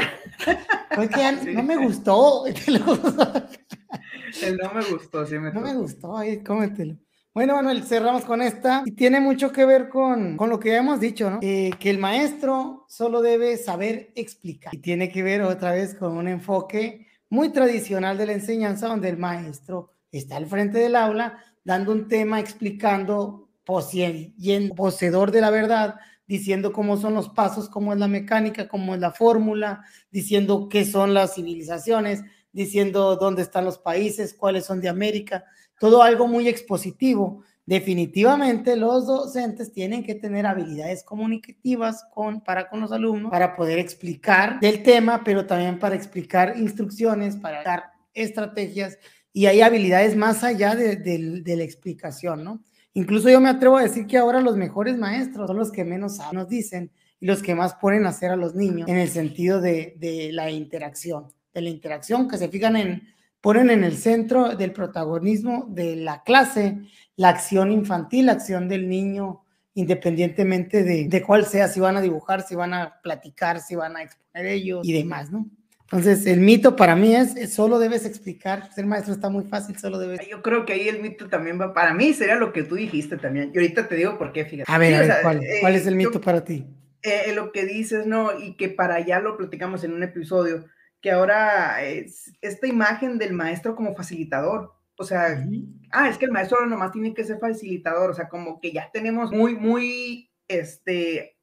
pues 0.94 1.10
que 1.10 1.20
ya 1.20 1.32
no 1.52 1.62
me 1.62 1.76
gustó. 1.76 2.46
El 4.42 4.56
no 4.56 4.72
me 4.72 4.84
gustó, 4.90 5.26
sí 5.26 5.38
me 5.38 5.52
No 5.52 5.60
me 5.60 5.74
gustó, 5.74 6.16
ahí 6.16 6.42
cómetelo. 6.42 6.96
Bueno, 7.38 7.54
Manuel, 7.54 7.84
cerramos 7.84 8.24
con 8.24 8.42
esta. 8.42 8.82
Tiene 8.96 9.20
mucho 9.20 9.52
que 9.52 9.64
ver 9.64 9.88
con, 9.88 10.36
con 10.36 10.50
lo 10.50 10.58
que 10.58 10.70
ya 10.70 10.78
hemos 10.78 10.98
dicho, 10.98 11.30
¿no? 11.30 11.38
Eh, 11.40 11.70
que 11.78 11.88
el 11.88 11.98
maestro 11.98 12.84
solo 12.88 13.22
debe 13.22 13.56
saber 13.58 14.10
explicar. 14.16 14.74
Y 14.74 14.78
tiene 14.78 15.08
que 15.08 15.22
ver 15.22 15.42
otra 15.42 15.70
vez 15.70 15.94
con 15.94 16.16
un 16.16 16.26
enfoque 16.26 17.06
muy 17.30 17.50
tradicional 17.50 18.18
de 18.18 18.26
la 18.26 18.32
enseñanza 18.32 18.88
donde 18.88 19.08
el 19.08 19.18
maestro 19.18 19.94
está 20.10 20.36
al 20.36 20.46
frente 20.46 20.78
del 20.78 20.96
aula 20.96 21.38
dando 21.62 21.92
un 21.92 22.08
tema, 22.08 22.40
explicando, 22.40 23.48
poseedor 23.64 25.30
de 25.30 25.40
la 25.40 25.50
verdad, 25.50 25.94
diciendo 26.26 26.72
cómo 26.72 26.96
son 26.96 27.14
los 27.14 27.28
pasos, 27.28 27.68
cómo 27.68 27.92
es 27.92 28.00
la 28.00 28.08
mecánica, 28.08 28.66
cómo 28.66 28.96
es 28.96 29.00
la 29.00 29.12
fórmula, 29.12 29.84
diciendo 30.10 30.68
qué 30.68 30.84
son 30.84 31.14
las 31.14 31.36
civilizaciones, 31.36 32.24
diciendo 32.50 33.14
dónde 33.14 33.42
están 33.42 33.64
los 33.64 33.78
países, 33.78 34.34
cuáles 34.34 34.64
son 34.64 34.80
de 34.80 34.88
América 34.88 35.44
todo 35.78 36.02
algo 36.02 36.26
muy 36.26 36.48
expositivo. 36.48 37.42
Definitivamente 37.66 38.76
los 38.76 39.06
docentes 39.06 39.72
tienen 39.72 40.02
que 40.02 40.14
tener 40.14 40.46
habilidades 40.46 41.04
comunicativas 41.04 42.04
con, 42.14 42.40
para 42.40 42.68
con 42.70 42.80
los 42.80 42.92
alumnos 42.92 43.30
para 43.30 43.54
poder 43.54 43.78
explicar 43.78 44.58
del 44.60 44.82
tema, 44.82 45.22
pero 45.22 45.44
también 45.46 45.78
para 45.78 45.94
explicar 45.94 46.54
instrucciones, 46.56 47.36
para 47.36 47.62
dar 47.62 47.84
estrategias 48.14 48.98
y 49.32 49.46
hay 49.46 49.60
habilidades 49.60 50.16
más 50.16 50.42
allá 50.44 50.74
de, 50.74 51.42
la 51.44 51.62
explicación, 51.62 52.42
¿no? 52.42 52.62
Incluso 52.94 53.28
yo 53.28 53.40
me 53.40 53.50
atrevo 53.50 53.76
a 53.76 53.82
decir 53.82 54.06
que 54.06 54.16
ahora 54.16 54.40
los 54.40 54.56
mejores 54.56 54.96
maestros 54.96 55.46
son 55.46 55.58
los 55.58 55.70
que 55.70 55.84
menos 55.84 56.18
nos 56.32 56.48
dicen 56.48 56.90
y 57.20 57.26
los 57.26 57.42
que 57.42 57.54
más 57.54 57.74
ponen 57.74 58.06
a 58.06 58.08
hacer 58.08 58.30
a 58.30 58.36
los 58.36 58.54
niños 58.54 58.88
en 58.88 58.96
el 58.96 59.08
sentido 59.08 59.60
de, 59.60 59.94
de 59.98 60.32
la 60.32 60.50
interacción, 60.50 61.26
de 61.52 61.60
la 61.60 61.68
interacción, 61.68 62.28
que 62.28 62.38
se 62.38 62.48
fijan 62.48 62.76
en 62.76 63.02
ponen 63.40 63.70
en 63.70 63.84
el 63.84 63.96
centro 63.96 64.56
del 64.56 64.72
protagonismo 64.72 65.66
de 65.68 65.96
la 65.96 66.22
clase 66.22 66.78
la 67.16 67.30
acción 67.30 67.72
infantil, 67.72 68.26
la 68.26 68.32
acción 68.32 68.68
del 68.68 68.88
niño, 68.88 69.42
independientemente 69.74 70.84
de, 70.84 71.08
de, 71.08 71.22
cuál 71.22 71.44
sea, 71.44 71.68
si 71.68 71.80
van 71.80 71.96
a 71.96 72.00
dibujar, 72.00 72.42
si 72.42 72.54
van 72.54 72.74
a 72.74 73.00
platicar, 73.02 73.60
si 73.60 73.74
van 73.74 73.96
a 73.96 74.02
exponer 74.02 74.46
ellos 74.46 74.86
y 74.86 74.92
demás, 74.92 75.30
¿no? 75.30 75.46
Entonces, 75.90 76.26
el 76.26 76.40
mito 76.40 76.76
para 76.76 76.94
mí 76.94 77.16
es, 77.16 77.54
solo 77.54 77.78
debes 77.78 78.04
explicar, 78.04 78.70
ser 78.74 78.84
maestro 78.84 79.14
está 79.14 79.30
muy 79.30 79.44
fácil, 79.44 79.78
solo 79.78 79.98
debes... 79.98 80.20
Yo 80.28 80.42
creo 80.42 80.66
que 80.66 80.74
ahí 80.74 80.86
el 80.86 81.00
mito 81.00 81.28
también 81.28 81.58
va, 81.58 81.72
para 81.72 81.94
mí 81.94 82.12
sería 82.12 82.34
lo 82.34 82.52
que 82.52 82.62
tú 82.62 82.74
dijiste 82.74 83.16
también, 83.16 83.50
y 83.54 83.58
ahorita 83.58 83.88
te 83.88 83.96
digo 83.96 84.18
por 84.18 84.32
qué, 84.32 84.44
fíjate. 84.44 84.70
A 84.70 84.78
ver, 84.78 84.94
a 84.94 85.00
ver, 85.00 85.16
¿cuál, 85.22 85.40
¿cuál 85.60 85.74
es 85.74 85.86
el 85.86 85.96
mito 85.96 86.20
para 86.20 86.44
ti? 86.44 86.66
Eh, 87.02 87.32
lo 87.34 87.52
que 87.52 87.64
dices, 87.64 88.06
¿no? 88.06 88.38
Y 88.38 88.54
que 88.54 88.68
para 88.68 88.96
allá 88.96 89.18
lo 89.18 89.36
platicamos 89.36 89.82
en 89.82 89.92
un 89.92 90.02
episodio, 90.02 90.66
que 91.00 91.10
ahora 91.10 91.82
es 91.82 92.32
esta 92.40 92.66
imagen 92.66 93.18
del 93.18 93.32
maestro 93.32 93.74
como 93.74 93.94
facilitador. 93.94 94.72
O 94.96 95.04
sea, 95.04 95.46
ah, 95.92 96.08
es 96.08 96.18
que 96.18 96.24
el 96.24 96.32
maestro 96.32 96.58
ahora 96.58 96.70
nomás 96.70 96.90
tiene 96.90 97.14
que 97.14 97.22
ser 97.22 97.38
facilitador, 97.38 98.10
o 98.10 98.14
sea, 98.14 98.28
como 98.28 98.60
que 98.60 98.72
ya 98.72 98.90
tenemos 98.92 99.30
muy, 99.30 99.54
muy, 99.54 100.28
este, 100.48 101.38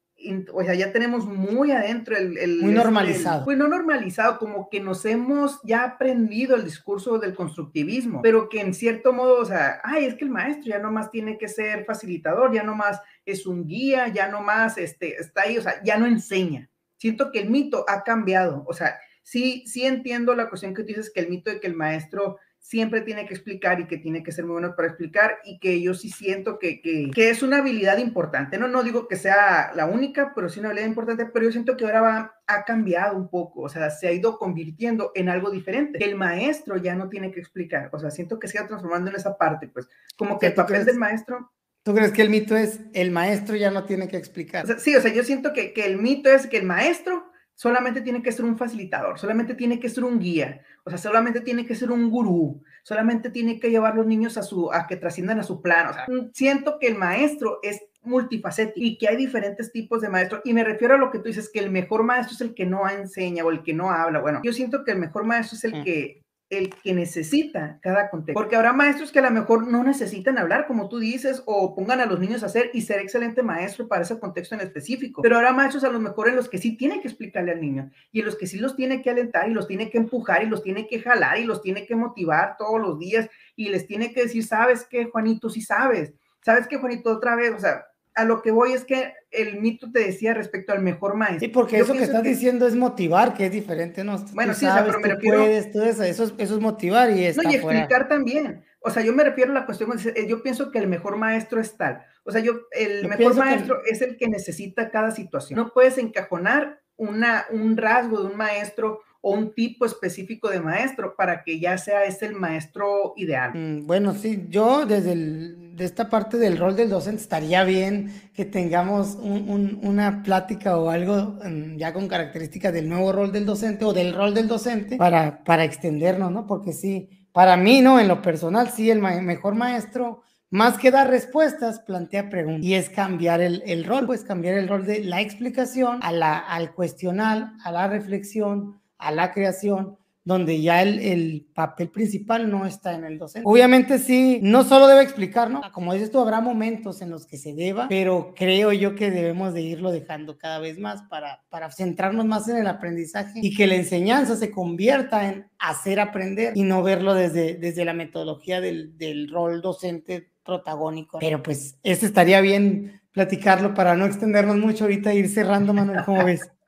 o 0.53 0.61
sea, 0.61 0.73
ya 0.75 0.91
tenemos 0.91 1.25
muy 1.25 1.71
adentro 1.71 2.17
el... 2.17 2.37
el 2.37 2.61
muy 2.61 2.73
normalizado. 2.73 3.39
El, 3.39 3.45
pues 3.45 3.57
no 3.57 3.69
normalizado, 3.69 4.39
como 4.39 4.69
que 4.69 4.81
nos 4.81 5.05
hemos 5.05 5.61
ya 5.63 5.83
aprendido 5.83 6.57
el 6.57 6.65
discurso 6.65 7.17
del 7.17 7.33
constructivismo, 7.33 8.21
pero 8.21 8.49
que 8.49 8.59
en 8.59 8.73
cierto 8.73 9.13
modo, 9.13 9.39
o 9.39 9.45
sea, 9.45 9.79
ay, 9.83 10.03
es 10.03 10.15
que 10.15 10.25
el 10.25 10.31
maestro 10.31 10.65
ya 10.65 10.79
nomás 10.79 11.09
tiene 11.09 11.37
que 11.37 11.47
ser 11.47 11.85
facilitador, 11.85 12.53
ya 12.53 12.63
nomás 12.63 12.99
es 13.25 13.45
un 13.45 13.65
guía, 13.65 14.09
ya 14.09 14.27
nomás 14.27 14.77
este, 14.77 15.15
está 15.15 15.43
ahí, 15.43 15.57
o 15.57 15.61
sea, 15.61 15.81
ya 15.81 15.97
no 15.97 16.07
enseña. 16.07 16.69
Siento 16.97 17.31
que 17.31 17.39
el 17.39 17.49
mito 17.49 17.85
ha 17.87 18.03
cambiado, 18.03 18.63
o 18.67 18.73
sea, 18.73 18.97
sí, 19.25 19.63
sí 19.65 19.85
entiendo 19.85 20.35
la 20.35 20.49
cuestión 20.49 20.73
que 20.73 20.83
tú 20.83 20.89
dices, 20.89 21.11
que 21.11 21.19
el 21.19 21.29
mito 21.29 21.49
de 21.49 21.59
que 21.59 21.67
el 21.67 21.75
maestro 21.75 22.37
siempre 22.59 23.01
tiene 23.01 23.27
que 23.27 23.33
explicar 23.33 23.79
y 23.79 23.87
que 23.87 23.97
tiene 23.97 24.23
que 24.23 24.31
ser 24.31 24.45
muy 24.45 24.53
bueno 24.53 24.75
para 24.75 24.87
explicar 24.87 25.37
y 25.43 25.59
que 25.59 25.81
yo 25.81 25.93
sí 25.93 26.09
siento 26.09 26.57
que, 26.57 26.81
que, 26.81 27.11
es 27.15 27.43
una 27.43 27.57
habilidad 27.57 27.97
importante. 27.97 28.57
No, 28.57 28.67
no 28.67 28.81
digo 28.81 29.07
que 29.07 29.17
sea 29.17 29.71
la 29.75 29.85
única, 29.85 30.31
pero 30.33 30.49
sí 30.49 30.59
una 30.59 30.69
habilidad 30.69 30.87
importante, 30.87 31.25
pero 31.25 31.45
yo 31.45 31.51
siento 31.51 31.75
que 31.75 31.85
ahora 31.85 32.01
va, 32.01 32.35
ha 32.47 32.65
cambiado 32.65 33.17
un 33.17 33.29
poco, 33.29 33.61
o 33.61 33.69
sea, 33.69 33.89
se 33.89 34.07
ha 34.07 34.11
ido 34.11 34.39
convirtiendo 34.39 35.11
en 35.13 35.29
algo 35.29 35.51
diferente. 35.51 36.03
El 36.03 36.15
maestro 36.15 36.77
ya 36.77 36.95
no 36.95 37.09
tiene 37.09 37.31
que 37.31 37.39
explicar, 37.39 37.89
o 37.93 37.99
sea, 37.99 38.09
siento 38.09 38.39
que 38.39 38.47
se 38.47 38.57
ha 38.57 38.67
transformando 38.67 39.09
en 39.09 39.17
esa 39.17 39.37
parte, 39.37 39.67
pues, 39.67 39.87
como 40.17 40.39
que 40.39 40.47
el 40.47 40.53
papel 40.53 40.85
del 40.85 40.97
maestro 40.97 41.51
¿Tú 41.83 41.93
crees 41.93 42.11
que 42.13 42.23
el 42.23 42.31
mito 42.31 42.57
es 42.57 42.79
el 42.93 43.11
maestro 43.11 43.55
ya 43.55 43.69
no 43.69 43.85
tiene 43.85 44.07
que 44.07 44.17
explicar? 44.17 44.65
sí, 44.79 44.95
o 44.95 45.01
sea, 45.01 45.13
yo 45.13 45.23
siento 45.23 45.53
que, 45.53 45.71
que, 45.71 45.85
el 45.85 45.99
mito 45.99 46.31
es 46.31 46.47
que 46.47 46.57
el 46.57 46.65
maestro 46.65 47.31
solamente 47.55 48.01
tiene 48.01 48.21
que 48.21 48.31
ser 48.31 48.45
un 48.45 48.57
facilitador, 48.57 49.17
solamente 49.17 49.55
tiene 49.55 49.79
que 49.79 49.89
ser 49.89 50.03
un 50.03 50.19
guía, 50.19 50.61
o 50.83 50.89
sea, 50.89 50.99
solamente 50.99 51.41
tiene 51.41 51.65
que 51.65 51.75
ser 51.75 51.89
un 51.91 52.09
gurú, 52.11 52.61
solamente 52.83 53.29
tiene 53.29 53.59
que 53.59 53.71
llevar 53.71 53.93
a 53.93 53.95
los 53.95 54.05
niños 54.05 54.37
a, 54.37 54.43
su, 54.43 54.71
a 54.71 54.85
que 54.87 54.97
trasciendan 54.97 55.39
a 55.39 55.43
su 55.43 55.61
plan. 55.61 55.87
O 55.87 55.93
sea, 55.93 56.05
siento 56.33 56.77
que 56.79 56.87
el 56.87 56.95
maestro 56.95 57.59
es 57.63 57.81
multifacético 58.03 58.79
y 58.79 58.97
que 58.97 59.07
hay 59.07 59.15
diferentes 59.15 59.71
tipos 59.71 60.01
de 60.01 60.09
maestros. 60.09 60.41
Y 60.45 60.53
me 60.53 60.63
refiero 60.63 60.95
a 60.95 60.97
lo 60.97 61.11
que 61.11 61.19
tú 61.19 61.25
dices, 61.25 61.49
que 61.51 61.59
el 61.59 61.71
mejor 61.71 62.03
maestro 62.03 62.35
es 62.35 62.41
el 62.41 62.53
que 62.53 62.65
no 62.65 62.87
enseña 62.87 63.43
o 63.43 63.51
el 63.51 63.63
que 63.63 63.73
no 63.73 63.89
habla. 63.89 64.19
Bueno, 64.19 64.41
yo 64.43 64.53
siento 64.53 64.83
que 64.83 64.91
el 64.91 64.99
mejor 64.99 65.25
maestro 65.25 65.57
es 65.57 65.63
el 65.63 65.81
mm. 65.81 65.83
que 65.83 66.24
el 66.49 66.69
que 66.69 66.93
necesita 66.93 67.79
cada 67.81 68.09
contexto. 68.09 68.39
Porque 68.39 68.55
habrá 68.55 68.71
maestros 68.71 69.11
que 69.11 69.19
a 69.19 69.23
lo 69.23 69.31
mejor 69.31 69.67
no 69.67 69.83
necesitan 69.83 70.37
hablar, 70.37 70.67
como 70.67 70.89
tú 70.89 70.99
dices, 70.99 71.41
o 71.45 71.75
pongan 71.75 72.01
a 72.01 72.05
los 72.05 72.19
niños 72.19 72.43
a 72.43 72.47
hacer 72.47 72.69
y 72.73 72.81
ser 72.81 72.99
excelente 72.99 73.41
maestro 73.41 73.87
para 73.87 74.03
ese 74.03 74.19
contexto 74.19 74.55
en 74.55 74.61
específico. 74.61 75.21
Pero 75.21 75.37
habrá 75.37 75.53
maestros 75.53 75.83
a 75.83 75.89
lo 75.89 75.99
mejor 75.99 76.29
en 76.29 76.35
los 76.35 76.47
que 76.47 76.57
sí 76.57 76.77
tiene 76.77 77.01
que 77.01 77.07
explicarle 77.07 77.51
al 77.51 77.61
niño 77.61 77.89
y 78.11 78.19
en 78.19 78.25
los 78.25 78.35
que 78.35 78.47
sí 78.47 78.59
los 78.59 78.75
tiene 78.75 79.01
que 79.01 79.09
alentar 79.09 79.49
y 79.49 79.53
los 79.53 79.67
tiene 79.67 79.89
que 79.89 79.97
empujar 79.97 80.43
y 80.43 80.47
los 80.47 80.61
tiene 80.61 80.87
que 80.87 80.99
jalar 80.99 81.39
y 81.39 81.45
los 81.45 81.61
tiene 81.61 81.85
que 81.85 81.95
motivar 81.95 82.55
todos 82.57 82.79
los 82.79 82.99
días 82.99 83.27
y 83.55 83.69
les 83.69 83.87
tiene 83.87 84.13
que 84.13 84.23
decir, 84.23 84.45
¿sabes 84.45 84.85
qué, 84.85 85.05
Juanito? 85.05 85.49
Sí 85.49 85.61
sabes. 85.61 86.13
¿Sabes 86.41 86.67
qué, 86.67 86.77
Juanito? 86.77 87.09
Otra 87.09 87.35
vez, 87.35 87.53
o 87.55 87.59
sea, 87.59 87.85
a 88.15 88.23
lo 88.23 88.41
que 88.41 88.51
voy 88.51 88.71
es 88.71 88.85
que 88.85 89.13
el 89.29 89.59
mito 89.59 89.91
te 89.91 89.99
decía 89.99 90.33
respecto 90.33 90.71
al 90.71 90.81
mejor 90.81 91.15
maestro. 91.15 91.41
Sí, 91.41 91.47
porque 91.49 91.79
eso 91.79 91.93
que 91.93 92.03
estás 92.03 92.23
diciendo 92.23 92.65
es 92.65 92.75
motivar, 92.75 93.33
que 93.33 93.45
es 93.45 93.51
diferente, 93.51 94.05
¿no? 94.05 94.17
Bueno, 94.33 94.53
sí, 94.53 94.65
pero 94.85 94.99
me 94.99 95.09
refiero... 95.09 95.39
Puedes, 95.39 95.67
eso, 95.75 96.23
eso, 96.23 96.33
es, 96.37 96.51
motivar 96.51 97.11
y 97.11 97.25
está 97.25 97.43
No, 97.43 97.51
y 97.51 97.55
explicar 97.55 98.07
también. 98.07 98.63
O 98.79 98.89
sea, 98.89 99.03
yo 99.03 99.11
me 99.13 99.23
refiero 99.23 99.51
a 99.51 99.55
la 99.55 99.65
cuestión, 99.65 99.91
yo 100.27 100.41
pienso 100.41 100.71
que 100.71 100.79
el 100.79 100.87
mejor 100.87 101.17
maestro 101.17 101.59
es 101.59 101.75
tal. 101.75 102.05
O 102.23 102.31
sea, 102.31 102.39
yo, 102.39 102.61
el 102.71 103.07
mejor 103.07 103.35
maestro 103.35 103.81
es 103.85 104.01
el 104.01 104.15
que 104.15 104.29
necesita 104.29 104.89
cada 104.89 105.11
situación. 105.11 105.57
No 105.57 105.73
puedes 105.73 105.97
encajonar 105.97 106.81
una, 106.95 107.45
un 107.51 107.75
rasgo 107.75 108.21
de 108.21 108.27
un 108.27 108.37
maestro 108.37 109.01
o 109.27 109.31
un 109.31 109.55
tipo 109.55 109.87
específico 109.87 110.49
de 110.51 110.59
maestro 110.59 111.15
para 111.15 111.41
que 111.43 111.59
ya 111.59 111.79
sea 111.79 112.03
ese 112.03 112.27
el 112.27 112.35
maestro 112.35 113.13
ideal. 113.15 113.53
Mm, 113.55 113.87
bueno, 113.87 114.13
sí, 114.13 114.45
yo 114.49 114.85
desde 114.85 115.15
de 115.15 115.83
esta 115.83 116.11
parte 116.11 116.37
del 116.37 116.59
rol 116.59 116.75
del 116.75 116.91
docente 116.91 117.23
estaría 117.23 117.63
bien 117.63 118.13
que 118.35 118.45
tengamos 118.45 119.17
una 119.19 120.21
plática 120.21 120.77
o 120.77 120.91
algo 120.91 121.39
mm, 121.43 121.77
ya 121.77 121.91
con 121.91 122.07
características 122.07 122.71
del 122.71 122.87
nuevo 122.87 123.11
rol 123.11 123.31
del 123.31 123.47
docente 123.47 123.83
o 123.83 123.93
del 123.93 124.13
rol 124.13 124.35
del 124.35 124.47
docente 124.47 124.95
para, 124.95 125.43
para 125.43 125.63
extendernos, 125.63 126.31
¿no? 126.31 126.45
Porque 126.45 126.71
sí, 126.71 127.09
para 127.31 127.57
mí, 127.57 127.81
¿no? 127.81 127.99
En 127.99 128.07
lo 128.07 128.21
personal, 128.21 128.69
sí, 128.69 128.91
el 128.91 129.01
mejor 129.01 129.55
maestro 129.55 130.21
más 130.51 130.77
que 130.77 130.91
dar 130.91 131.09
respuestas, 131.09 131.79
plantea 131.79 132.29
preguntas. 132.29 132.63
Y 132.63 132.75
es 132.75 132.91
cambiar 132.91 133.41
el, 133.41 133.63
el, 133.65 133.85
rol, 133.85 134.05
pues 134.05 134.23
cambiar 134.23 134.53
el 134.53 134.67
rol 134.67 134.85
de 134.85 135.03
la 135.03 135.19
explicación 135.19 135.97
a 136.03 136.11
la, 136.11 136.37
al 136.37 136.75
cuestionar, 136.75 137.53
a 137.63 137.71
la 137.71 137.87
reflexión, 137.87 138.79
a 138.97 139.11
la 139.11 139.31
creación, 139.31 139.97
donde 140.25 140.59
ya 140.59 140.81
el, 140.81 140.99
el, 140.99 141.45
papel 141.53 141.89
principal 141.89 142.49
no 142.49 142.65
está 142.65 142.95
en 142.95 143.03
el 143.03 143.19
docente. 143.19 143.47
Obviamente 143.47 143.99
sí, 143.99 144.39
no 144.41 144.63
solo 144.63 144.87
debe 144.87 145.03
explicar, 145.03 145.51
¿no? 145.51 145.61
Como 145.71 145.93
dices 145.93 146.09
tú, 146.09 146.19
habrá 146.19 146.41
momentos 146.41 147.03
en 147.03 147.11
los 147.11 147.27
que 147.27 147.37
se 147.37 147.53
deba, 147.53 147.87
pero 147.87 148.33
creo 148.35 148.73
yo 148.73 148.95
que 148.95 149.11
debemos 149.11 149.53
de 149.53 149.61
irlo 149.61 149.91
dejando 149.91 150.39
cada 150.39 150.57
vez 150.57 150.79
más 150.79 151.03
para, 151.03 151.43
para 151.49 151.71
centrarnos 151.71 152.25
más 152.25 152.49
en 152.49 152.57
el 152.57 152.65
aprendizaje 152.65 153.39
y 153.41 153.55
que 153.55 153.67
la 153.67 153.75
enseñanza 153.75 154.35
se 154.35 154.49
convierta 154.49 155.29
en 155.29 155.47
hacer 155.59 155.99
aprender 155.99 156.53
y 156.57 156.63
no 156.63 156.81
verlo 156.81 157.13
desde, 157.13 157.53
desde 157.55 157.85
la 157.85 157.93
metodología 157.93 158.61
del, 158.61 158.97
del 158.97 159.29
rol 159.29 159.61
docente 159.61 160.31
protagónico. 160.43 161.19
Pero 161.19 161.43
pues 161.43 161.77
este 161.83 162.07
estaría 162.07 162.41
bien 162.41 162.99
platicarlo 163.11 163.73
para 163.73 163.95
no 163.95 164.05
extendernos 164.05 164.57
mucho 164.57 164.85
ahorita 164.85 165.11
e 165.11 165.17
ir 165.17 165.29
cerrando, 165.29 165.73
Manuel, 165.73 166.03
¿cómo 166.03 166.25
ves? 166.25 166.41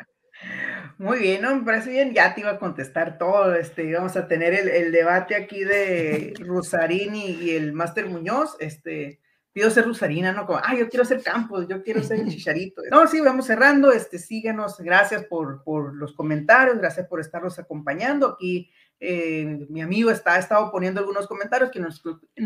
Muy 0.97 1.19
bien, 1.19 1.41
¿no? 1.41 1.55
Me 1.55 1.63
parece 1.63 1.91
bien. 1.91 2.13
Ya 2.13 2.33
te 2.33 2.41
iba 2.41 2.51
a 2.51 2.59
contestar 2.59 3.17
todo. 3.17 3.53
Este, 3.55 3.93
vamos 3.93 4.15
a 4.15 4.27
tener 4.27 4.53
el, 4.53 4.91
debate 4.91 5.35
aquí 5.35 5.63
de 5.63 6.33
Rusarín 6.39 7.15
y, 7.15 7.51
el 7.51 7.73
Máster 7.73 8.07
Muñoz. 8.07 8.57
Este, 8.59 9.19
pido 9.53 9.69
ser 9.69 9.85
Rusarina, 9.85 10.31
¿no? 10.31 10.45
Como, 10.45 10.59
ah, 10.63 10.75
yo 10.75 10.89
quiero 10.89 11.05
ser 11.05 11.21
Campos, 11.21 11.67
yo 11.67 11.83
quiero 11.83 12.03
ser 12.03 12.25
Chicharito. 12.27 12.81
No, 12.91 13.07
sí, 13.07 13.21
vamos 13.21 13.45
cerrando, 13.45 13.91
este, 13.91 14.19
síganos, 14.19 14.79
gracias 14.79 15.23
por, 15.25 15.63
por 15.63 15.95
los 15.95 16.13
comentarios, 16.13 16.77
gracias 16.77 17.07
por 17.07 17.19
estarnos 17.19 17.57
acompañando. 17.59 18.27
Aquí 18.27 18.71
eh, 18.99 19.67
mi 19.69 19.81
amigo 19.81 20.09
está, 20.09 20.33
ha 20.35 20.39
estado 20.39 20.71
poniendo 20.71 20.99
algunos 20.99 21.27
comentarios 21.27 21.69
que 21.69 21.79
nos, 21.79 22.01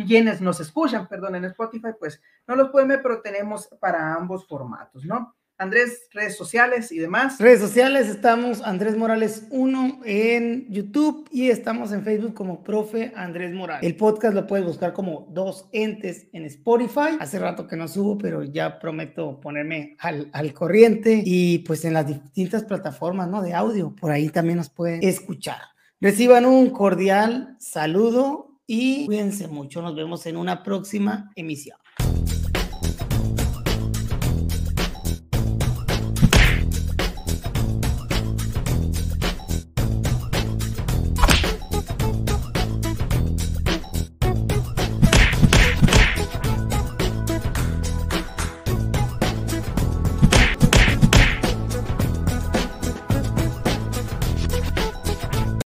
quienes 0.07 0.41
nos 0.41 0.59
escuchan, 0.59 1.07
perdón, 1.07 1.35
en 1.35 1.45
Spotify, 1.45 1.89
pues 1.97 2.21
no 2.47 2.55
los 2.55 2.69
pueden 2.69 2.89
ver, 2.89 3.01
pero 3.01 3.21
tenemos 3.21 3.69
para 3.79 4.13
ambos 4.13 4.45
formatos, 4.47 5.05
¿no? 5.05 5.35
Andrés, 5.61 6.07
redes 6.11 6.35
sociales 6.35 6.91
y 6.91 6.97
demás. 6.97 7.39
Redes 7.39 7.59
sociales, 7.59 8.07
estamos 8.07 8.63
Andrés 8.63 8.97
Morales 8.97 9.45
1 9.51 9.99
en 10.05 10.65
YouTube 10.71 11.29
y 11.31 11.51
estamos 11.51 11.91
en 11.91 12.03
Facebook 12.03 12.33
como 12.33 12.63
Profe 12.63 13.11
Andrés 13.15 13.53
Morales. 13.53 13.83
El 13.87 13.95
podcast 13.95 14.33
lo 14.33 14.47
puedes 14.47 14.65
buscar 14.65 14.91
como 14.91 15.27
Dos 15.29 15.69
Entes 15.71 16.25
en 16.33 16.45
Spotify. 16.45 17.15
Hace 17.19 17.37
rato 17.37 17.67
que 17.67 17.75
no 17.75 17.87
subo, 17.87 18.17
pero 18.17 18.41
ya 18.41 18.79
prometo 18.79 19.39
ponerme 19.39 19.97
al, 19.99 20.31
al 20.33 20.51
corriente 20.51 21.21
y 21.23 21.59
pues 21.59 21.85
en 21.85 21.93
las 21.93 22.07
distintas 22.07 22.63
plataformas 22.63 23.29
¿no? 23.29 23.43
de 23.43 23.53
audio. 23.53 23.95
Por 23.95 24.09
ahí 24.09 24.29
también 24.29 24.57
nos 24.57 24.69
pueden 24.69 25.03
escuchar. 25.03 25.61
Reciban 25.99 26.47
un 26.47 26.71
cordial 26.71 27.55
saludo 27.59 28.57
y 28.65 29.05
cuídense 29.05 29.47
mucho. 29.47 29.83
Nos 29.83 29.95
vemos 29.95 30.25
en 30.25 30.37
una 30.37 30.63
próxima 30.63 31.31
emisión. 31.35 31.77